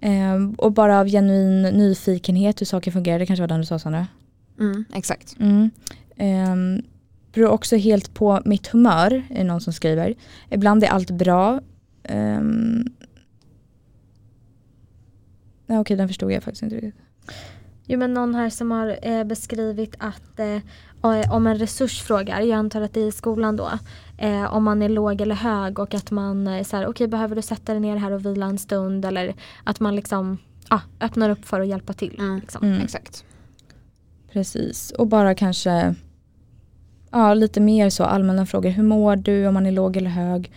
Ehm, 0.00 0.52
och 0.54 0.72
bara 0.72 1.00
av 1.00 1.06
genuin 1.08 1.62
nyfikenhet 1.62 2.60
hur 2.60 2.66
saker 2.66 2.90
fungerar, 2.90 3.18
det 3.18 3.26
kanske 3.26 3.42
var 3.42 3.48
den 3.48 3.60
du 3.60 3.66
sa 3.66 3.78
Sandra? 3.78 4.06
Mm, 4.58 4.84
exakt. 4.92 5.36
Mm. 5.40 5.70
Um, 6.18 6.82
beror 7.32 7.48
också 7.48 7.76
helt 7.76 8.14
på 8.14 8.42
mitt 8.44 8.66
humör, 8.66 9.22
är 9.30 9.44
någon 9.44 9.60
som 9.60 9.72
skriver. 9.72 10.14
Ibland 10.50 10.84
är 10.84 10.88
allt 10.88 11.10
bra. 11.10 11.60
Um, 12.08 12.84
nej, 15.66 15.78
okej, 15.78 15.96
den 15.96 16.08
förstod 16.08 16.32
jag 16.32 16.42
faktiskt 16.42 16.62
inte 16.62 16.76
riktigt. 16.76 16.94
Jo 17.86 17.98
men 17.98 18.14
någon 18.14 18.34
här 18.34 18.50
som 18.50 18.70
har 18.70 18.98
eh, 19.02 19.24
beskrivit 19.24 19.94
att 19.98 20.38
eh, 20.40 20.54
eh, 21.02 21.32
om 21.34 21.46
en 21.46 21.58
resurs 21.58 22.02
frågar, 22.02 22.40
jag 22.40 22.58
antar 22.58 22.80
att 22.80 22.94
det 22.94 23.00
är 23.00 23.08
i 23.08 23.12
skolan 23.12 23.56
då, 23.56 23.70
eh, 24.18 24.54
om 24.54 24.64
man 24.64 24.82
är 24.82 24.88
låg 24.88 25.20
eller 25.20 25.34
hög 25.34 25.78
och 25.78 25.94
att 25.94 26.10
man 26.10 26.46
eh, 26.46 26.62
så 26.62 26.76
här, 26.76 26.86
okej 26.86 27.08
behöver 27.08 27.36
du 27.36 27.42
sätta 27.42 27.72
dig 27.72 27.80
ner 27.80 27.96
här 27.96 28.10
och 28.10 28.26
vila 28.26 28.46
en 28.46 28.58
stund 28.58 29.04
eller 29.04 29.34
att 29.64 29.80
man 29.80 29.96
liksom 29.96 30.38
ah, 30.68 30.80
öppnar 31.00 31.30
upp 31.30 31.44
för 31.44 31.60
att 31.60 31.68
hjälpa 31.68 31.92
till. 31.92 32.16
Mm. 32.18 32.40
Liksom. 32.40 32.66
Mm. 32.66 32.82
Exakt. 32.82 33.24
Precis, 34.34 34.90
och 34.90 35.06
bara 35.06 35.34
kanske 35.34 35.94
ja, 37.10 37.34
lite 37.34 37.60
mer 37.60 37.90
så 37.90 38.04
allmänna 38.04 38.46
frågor. 38.46 38.70
Hur 38.70 38.82
mår 38.82 39.16
du 39.16 39.46
om 39.46 39.54
man 39.54 39.66
är 39.66 39.72
låg 39.72 39.96
eller 39.96 40.10
hög? 40.10 40.52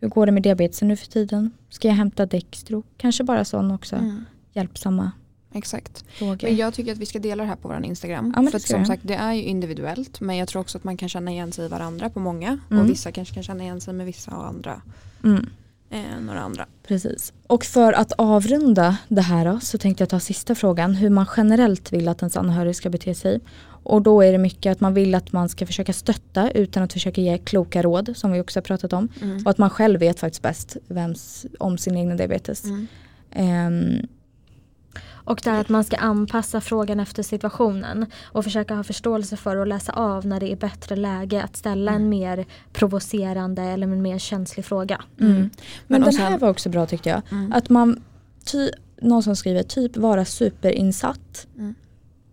Hur 0.00 0.08
går 0.08 0.26
det 0.26 0.32
med 0.32 0.42
diabetesen 0.42 0.88
nu 0.88 0.96
för 0.96 1.06
tiden? 1.06 1.50
Ska 1.68 1.88
jag 1.88 1.94
hämta 1.94 2.26
Dextro? 2.26 2.82
Kanske 2.96 3.24
bara 3.24 3.44
sådana 3.44 3.74
också 3.74 3.96
Mm. 3.96 4.24
hjälpsamma 4.52 5.10
Exakt. 5.52 6.04
frågor. 6.08 6.38
Men 6.48 6.56
jag 6.56 6.74
tycker 6.74 6.92
att 6.92 6.98
vi 6.98 7.06
ska 7.06 7.18
dela 7.18 7.42
det 7.42 7.48
här 7.48 7.56
på 7.56 7.68
vår 7.68 7.84
Instagram. 7.84 8.32
Ja, 8.36 8.42
för 8.50 8.56
att 8.56 8.62
som 8.62 8.78
jag. 8.78 8.86
sagt 8.86 9.02
det 9.04 9.14
är 9.14 9.32
ju 9.32 9.42
individuellt 9.42 10.20
men 10.20 10.36
jag 10.36 10.48
tror 10.48 10.60
också 10.60 10.78
att 10.78 10.84
man 10.84 10.96
kan 10.96 11.08
känna 11.08 11.30
igen 11.30 11.52
sig 11.52 11.64
i 11.64 11.68
varandra 11.68 12.10
på 12.10 12.20
många. 12.20 12.58
Mm. 12.70 12.82
Och 12.82 12.90
vissa 12.90 13.12
kanske 13.12 13.34
kan 13.34 13.42
känna 13.42 13.62
igen 13.64 13.80
sig 13.80 13.94
med 13.94 14.06
vissa 14.06 14.36
och 14.36 14.46
andra. 14.46 14.82
Mm. 15.24 15.46
Eh, 15.92 16.20
några 16.20 16.40
andra. 16.40 16.66
Precis. 16.86 17.32
Och 17.46 17.64
för 17.64 17.92
att 17.92 18.12
avrunda 18.12 18.96
det 19.08 19.20
här 19.20 19.44
då, 19.44 19.60
så 19.60 19.78
tänkte 19.78 20.02
jag 20.02 20.08
ta 20.08 20.20
sista 20.20 20.54
frågan. 20.54 20.94
Hur 20.94 21.10
man 21.10 21.26
generellt 21.36 21.92
vill 21.92 22.08
att 22.08 22.22
ens 22.22 22.36
anhörig 22.36 22.76
ska 22.76 22.90
bete 22.90 23.14
sig. 23.14 23.40
Och 23.84 24.02
då 24.02 24.22
är 24.22 24.32
det 24.32 24.38
mycket 24.38 24.72
att 24.72 24.80
man 24.80 24.94
vill 24.94 25.14
att 25.14 25.32
man 25.32 25.48
ska 25.48 25.66
försöka 25.66 25.92
stötta 25.92 26.50
utan 26.50 26.82
att 26.82 26.92
försöka 26.92 27.20
ge 27.20 27.38
kloka 27.38 27.82
råd 27.82 28.16
som 28.16 28.32
vi 28.32 28.40
också 28.40 28.58
har 28.58 28.62
pratat 28.62 28.92
om. 28.92 29.08
Mm. 29.22 29.42
Och 29.44 29.50
att 29.50 29.58
man 29.58 29.70
själv 29.70 30.00
vet 30.00 30.20
faktiskt 30.20 30.42
bäst 30.42 30.76
vems, 30.88 31.46
om 31.58 31.78
sin 31.78 31.96
egen 31.96 32.16
diabetes. 32.16 32.64
Mm. 32.64 32.86
Ehm, 33.30 34.06
Och 35.24 35.40
där 35.44 35.60
att 35.60 35.68
man 35.68 35.84
ska 35.84 35.96
anpassa 35.96 36.60
frågan 36.60 37.00
efter 37.00 37.22
situationen 37.22 38.06
och 38.24 38.44
försöka 38.44 38.74
ha 38.74 38.84
förståelse 38.84 39.36
för 39.36 39.56
och 39.56 39.66
läsa 39.66 39.92
av 39.92 40.26
när 40.26 40.40
det 40.40 40.52
är 40.52 40.56
bättre 40.56 40.96
läge 40.96 41.42
att 41.42 41.56
ställa 41.56 41.92
en 41.92 42.08
mer 42.08 42.44
provocerande 42.72 43.62
eller 43.62 43.86
en 43.86 44.02
mer 44.02 44.18
känslig 44.18 44.64
fråga. 44.64 45.00
mm. 45.20 45.32
Men 45.34 45.50
Men 45.86 46.02
och 46.02 46.06
den 46.06 46.12
sen- 46.12 46.26
här 46.32 46.38
var 46.38 46.48
också 46.50 46.68
bra 46.68 46.86
tyckte 46.86 47.08
jag. 47.08 47.22
Mm. 47.30 47.52
Att 47.52 47.68
man, 47.70 48.02
ty, 48.44 48.70
någon 49.02 49.22
som 49.22 49.36
skriver 49.36 49.62
typ 49.62 49.96
vara 49.96 50.24
superinsatt. 50.24 51.46
Mm. 51.58 51.74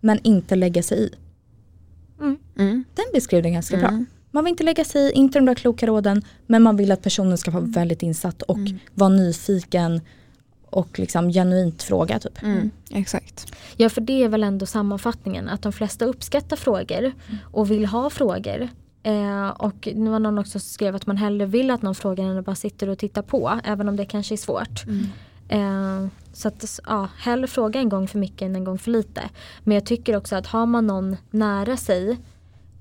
men 0.00 0.18
inte 0.22 0.56
lägga 0.56 0.82
sig 0.82 0.98
i. 0.98 1.10
Mm. 2.20 2.84
Den 2.94 3.04
beskrev 3.12 3.42
det 3.42 3.50
ganska 3.50 3.76
bra. 3.76 3.88
Mm. 3.88 4.06
Man 4.30 4.44
vill 4.44 4.50
inte 4.50 4.64
lägga 4.64 4.84
sig 4.84 5.02
i, 5.02 5.12
inte 5.12 5.38
de 5.38 5.46
där 5.46 5.54
kloka 5.54 5.86
råden, 5.86 6.22
men 6.46 6.62
man 6.62 6.76
vill 6.76 6.92
att 6.92 7.02
personen 7.02 7.38
ska 7.38 7.50
vara 7.50 7.64
väldigt 7.64 8.02
insatt 8.02 8.42
och 8.42 8.56
Mm. 8.58 8.78
vara 8.94 9.10
nyfiken 9.10 10.00
och 10.70 10.98
liksom 10.98 11.32
genuint 11.32 11.82
fråga 11.82 12.18
typ. 12.18 12.42
Mm. 12.42 12.70
Exakt. 12.90 13.52
Ja 13.76 13.88
för 13.88 14.00
det 14.00 14.24
är 14.24 14.28
väl 14.28 14.42
ändå 14.42 14.66
sammanfattningen 14.66 15.48
att 15.48 15.62
de 15.62 15.72
flesta 15.72 16.04
uppskattar 16.04 16.56
frågor 16.56 17.12
och 17.52 17.70
vill 17.70 17.86
ha 17.86 18.10
frågor. 18.10 18.68
Eh, 19.02 19.48
och 19.48 19.88
nu 19.94 20.10
var 20.10 20.18
någon 20.18 20.38
också 20.38 20.50
som 20.50 20.60
skrev 20.60 20.96
att 20.96 21.06
man 21.06 21.16
hellre 21.16 21.46
vill 21.46 21.70
att 21.70 21.82
någon 21.82 21.94
frågar 21.94 22.24
än 22.24 22.38
att 22.38 22.44
bara 22.44 22.56
sitter 22.56 22.88
och 22.88 22.98
tittar 22.98 23.22
på 23.22 23.60
även 23.64 23.88
om 23.88 23.96
det 23.96 24.04
kanske 24.04 24.34
är 24.34 24.36
svårt. 24.36 24.84
Eh, 25.48 26.06
så 26.32 26.48
att 26.48 26.80
ja, 26.86 27.08
hellre 27.18 27.46
fråga 27.46 27.80
en 27.80 27.88
gång 27.88 28.08
för 28.08 28.18
mycket 28.18 28.42
än 28.42 28.56
en 28.56 28.64
gång 28.64 28.78
för 28.78 28.90
lite. 28.90 29.22
Men 29.64 29.74
jag 29.74 29.86
tycker 29.86 30.16
också 30.16 30.36
att 30.36 30.46
har 30.46 30.66
man 30.66 30.86
någon 30.86 31.16
nära 31.30 31.76
sig 31.76 32.18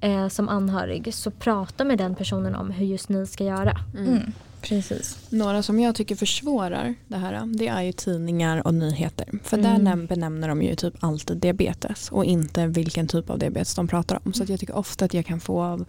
eh, 0.01 0.27
som 0.27 0.49
anhörig 0.49 1.13
så 1.13 1.31
prata 1.31 1.83
med 1.83 1.97
den 1.97 2.15
personen 2.15 2.55
om 2.55 2.69
hur 2.69 2.85
just 2.85 3.09
ni 3.09 3.27
ska 3.27 3.43
göra. 3.43 3.77
Mm. 3.97 4.31
Precis. 4.61 5.17
Några 5.29 5.63
som 5.63 5.79
jag 5.79 5.95
tycker 5.95 6.15
försvårar 6.15 6.95
det 7.07 7.17
här 7.17 7.45
det 7.57 7.67
är 7.67 7.81
ju 7.81 7.91
tidningar 7.91 8.67
och 8.67 8.73
nyheter. 8.73 9.27
För 9.43 9.57
Mm. 9.57 9.83
där 9.85 9.91
näm- 9.91 10.07
benämner 10.07 10.47
de 10.47 10.61
ju 10.61 10.75
typ 10.75 10.93
alltid 10.99 11.37
diabetes 11.37 12.09
och 12.11 12.25
inte 12.25 12.67
vilken 12.67 13.07
typ 13.07 13.29
av 13.29 13.39
diabetes 13.39 13.75
de 13.75 13.87
pratar 13.87 14.19
om. 14.25 14.33
Så 14.33 14.43
jag 14.47 14.59
tycker 14.59 14.75
ofta 14.75 15.05
att 15.05 15.13
jag 15.13 15.25
kan 15.25 15.39
få 15.39 15.61
av 15.63 15.85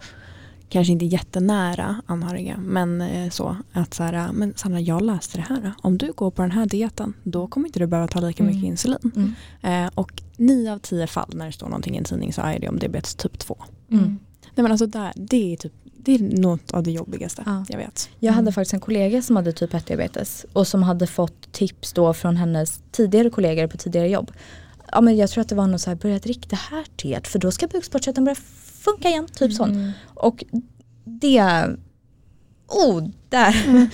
kanske 0.69 0.93
inte 0.93 1.05
jättenära 1.05 2.01
anhöriga 2.05 2.57
men 2.57 3.01
eh, 3.01 3.29
så 3.29 3.57
att 3.73 3.93
så 3.93 4.03
här, 4.03 4.31
men 4.33 4.53
Sandra 4.57 4.79
jag 4.79 5.01
läste 5.01 5.37
det 5.37 5.45
här. 5.49 5.71
Om 5.81 5.97
du 5.97 6.11
går 6.11 6.31
på 6.31 6.41
den 6.41 6.51
här 6.51 6.65
dieten 6.65 7.13
då 7.23 7.47
kommer 7.47 7.67
inte 7.67 7.79
du 7.79 7.87
behöva 7.87 8.07
ta 8.07 8.19
lika 8.19 8.43
mycket 8.43 8.57
Mm. 8.57 8.71
insulin. 8.71 9.11
Mm. 9.15 9.85
Eh, 9.85 9.91
och 9.95 10.21
nio 10.37 10.73
av 10.73 10.79
tio 10.79 11.07
fall 11.07 11.29
när 11.33 11.45
det 11.45 11.51
står 11.51 11.67
någonting 11.67 11.95
i 11.95 11.97
en 11.97 12.03
tidning 12.03 12.33
så 12.33 12.41
är 12.41 12.59
det 12.59 12.69
om 12.69 12.79
diabetes 12.79 13.15
typ 13.15 13.39
2. 13.39 13.57
Mm. 13.91 14.19
Nej 14.55 14.63
men 14.63 14.71
alltså 14.71 14.85
där, 14.87 15.11
det 15.15 15.53
är 15.53 15.57
typ 15.57 15.73
det 16.05 16.15
är 16.15 16.19
något 16.41 16.71
av 16.71 16.83
det 16.83 16.91
jobbigaste 16.91 17.43
Ja. 17.45 17.65
jag 17.69 17.77
vet. 17.77 18.09
Jag 18.19 18.33
hade 18.33 18.41
Mm. 18.43 18.53
faktiskt 18.53 18.73
en 18.73 18.79
kollega 18.79 19.21
som 19.21 19.35
hade 19.35 19.51
typ 19.53 19.73
1 19.73 19.85
diabetes 19.87 20.45
och 20.53 20.67
som 20.67 20.83
hade 20.83 21.07
fått 21.07 21.51
tips 21.51 21.93
då 21.93 22.13
från 22.13 22.35
hennes 22.37 22.81
tidigare 22.91 23.29
kollegor 23.29 23.67
på 23.67 23.77
tidigare 23.77 24.09
jobb. 24.09 24.31
Ja 24.91 25.01
men 25.01 25.17
jag 25.17 25.29
tror 25.29 25.41
att 25.41 25.49
det 25.49 25.55
var 25.55 25.67
något 25.67 25.81
så 25.81 25.89
här, 25.89 25.95
börja 25.97 26.19
dricka 26.19 26.47
det 26.49 26.55
här 26.55 26.85
teet 26.97 27.27
för 27.27 27.39
då 27.39 27.51
ska 27.51 27.67
bukspottkörteln 27.67 28.25
börja 28.25 28.35
funka 28.83 29.09
igen, 29.09 29.27
typ 29.33 29.53
sånt. 29.53 29.73
Mm. 29.73 29.91
Och 30.05 30.43
det, 31.05 31.43
oh 32.67 33.07
där, 33.29 33.55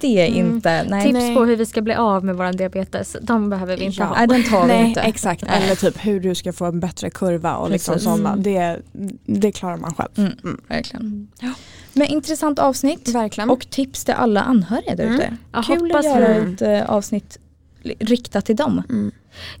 det 0.00 0.20
är 0.20 0.26
Mm. 0.28 0.54
inte, 0.54 0.86
nej. 0.90 1.02
Tips 1.02 1.12
nej. 1.12 1.34
på 1.34 1.44
hur 1.44 1.56
vi 1.56 1.66
ska 1.66 1.82
bli 1.82 1.94
av 1.94 2.24
med 2.24 2.36
våran 2.36 2.56
diabetes, 2.56 3.16
de 3.22 3.50
behöver 3.50 3.76
vi 3.76 3.84
inte 3.84 4.00
Ja. 4.00 4.04
ha. 4.06 4.14
Nej 4.16 4.26
den 4.26 4.44
tar 4.44 4.62
vi 4.62 4.66
Nej 4.68 4.88
inte. 4.88 5.00
exakt, 5.00 5.44
Nej. 5.46 5.62
eller 5.64 5.74
typ 5.74 6.04
hur 6.06 6.20
du 6.20 6.34
ska 6.34 6.52
få 6.52 6.64
en 6.64 6.80
bättre 6.80 7.10
kurva 7.10 7.56
och 7.56 7.70
liksom 7.70 7.98
sådana. 7.98 8.30
Mm. 8.32 8.42
Det, 8.42 8.80
det 9.26 9.52
klarar 9.52 9.76
man 9.76 9.94
själv. 9.94 10.08
Mm, 10.16 10.32
Mm. 10.44 10.60
verkligen. 10.68 11.02
Mm. 11.40 11.54
Men 11.92 12.06
intressant 12.06 12.58
avsnitt 12.58 13.08
Verkligen. 13.08 13.50
och 13.50 13.70
tips 13.70 14.04
till 14.04 14.14
alla 14.14 14.40
anhöriga 14.42 14.96
där 14.96 15.04
ute. 15.14 15.24
Mm. 15.24 15.36
Jag 15.52 15.64
Kul 15.64 15.76
att 15.76 15.80
hoppas 15.92 16.04
göra 16.04 16.40
vi- 16.40 16.52
ett 16.52 16.62
eh, 16.62 16.90
avsnitt 16.90 17.38
riktat 17.82 18.44
till 18.44 18.56
dem. 18.56 18.82
mm. 18.90 19.10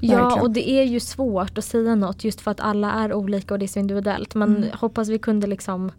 Ja 0.00 0.16
Verkligen. 0.16 0.42
och 0.42 0.50
det 0.50 0.70
är 0.70 0.82
ju 0.84 1.00
svårt 1.00 1.58
att 1.58 1.64
säga 1.64 1.94
något 1.94 2.24
just 2.24 2.40
för 2.40 2.50
att 2.50 2.60
alla 2.60 2.92
är 2.92 3.12
olika 3.12 3.54
och 3.54 3.58
det 3.60 3.66
är 3.66 3.68
så 3.68 3.78
individuellt. 3.78 4.34
Men 4.34 4.56
Mm. 4.56 4.68
hoppas 4.74 5.08
vi 5.08 5.18
kunde 5.18 5.46
liksom 5.46 5.92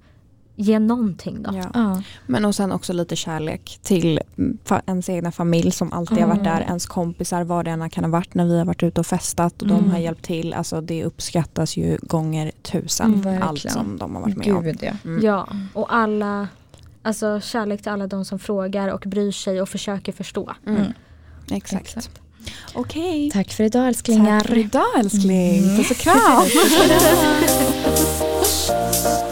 ge 0.61 0.79
någonting 0.79 1.43
då. 1.43 1.51
ja. 1.55 1.63
Ja. 1.73 2.01
Men 2.25 2.45
och 2.45 2.55
sen 2.55 2.71
också 2.71 2.93
lite 2.93 3.15
kärlek 3.15 3.79
till 3.83 4.19
mm, 4.37 4.57
ens 4.85 5.09
egna 5.09 5.31
familj 5.31 5.71
som 5.71 5.93
alltid 5.93 6.17
har 6.17 6.27
varit 6.27 6.39
Mm. 6.39 6.53
där. 6.53 6.61
Ens 6.61 6.85
kompisar, 6.85 7.43
vad 7.43 7.65
det 7.65 7.71
än 7.71 7.89
kan 7.89 8.03
ha 8.03 8.11
varit 8.11 8.33
när 8.33 8.45
vi 8.45 8.57
har 8.57 8.65
varit 8.65 8.83
ute 8.83 8.99
och 9.01 9.07
festat 9.07 9.61
och 9.61 9.67
de 9.67 9.77
Mm. 9.79 9.91
har 9.91 9.97
hjälpt 9.99 10.25
till. 10.25 10.53
Alltså 10.53 10.81
det 10.81 11.03
uppskattas 11.03 11.77
ju 11.77 11.97
gånger 12.01 12.51
tusen. 12.61 13.13
Mm, 13.13 13.41
allt 13.43 13.71
som 13.71 13.97
de 13.97 14.15
har 14.15 14.21
varit 14.21 14.37
med 14.37 14.53
om. 14.55 14.63
Gud 14.63 14.77
ja. 14.81 14.91
Mm. 15.05 15.25
Ja, 15.25 15.47
och 15.73 15.93
alla, 15.95 16.47
alltså 17.01 17.41
kärlek 17.41 17.81
till 17.81 17.91
alla 17.91 18.07
de 18.07 18.25
som 18.25 18.39
frågar 18.39 18.87
och 18.89 19.03
bryr 19.05 19.31
sig 19.31 19.61
och 19.61 19.69
försöker 19.69 20.11
förstå. 20.11 20.51
Mm. 20.67 20.81
Mm. 20.81 20.91
Exakt. 21.51 21.81
Exakt. 21.85 22.21
Okej. 22.73 23.31
Tack 23.33 23.51
för 23.51 23.63
idag 23.63 23.87
älsklingar. 23.87 24.39
Tack 24.39 24.49
för 24.49 24.57
idag 24.57 24.99
älskling. 24.99 25.63
Mm. 25.63 25.77
Puss 25.77 25.91
och 25.91 25.97
kram. 25.97 26.45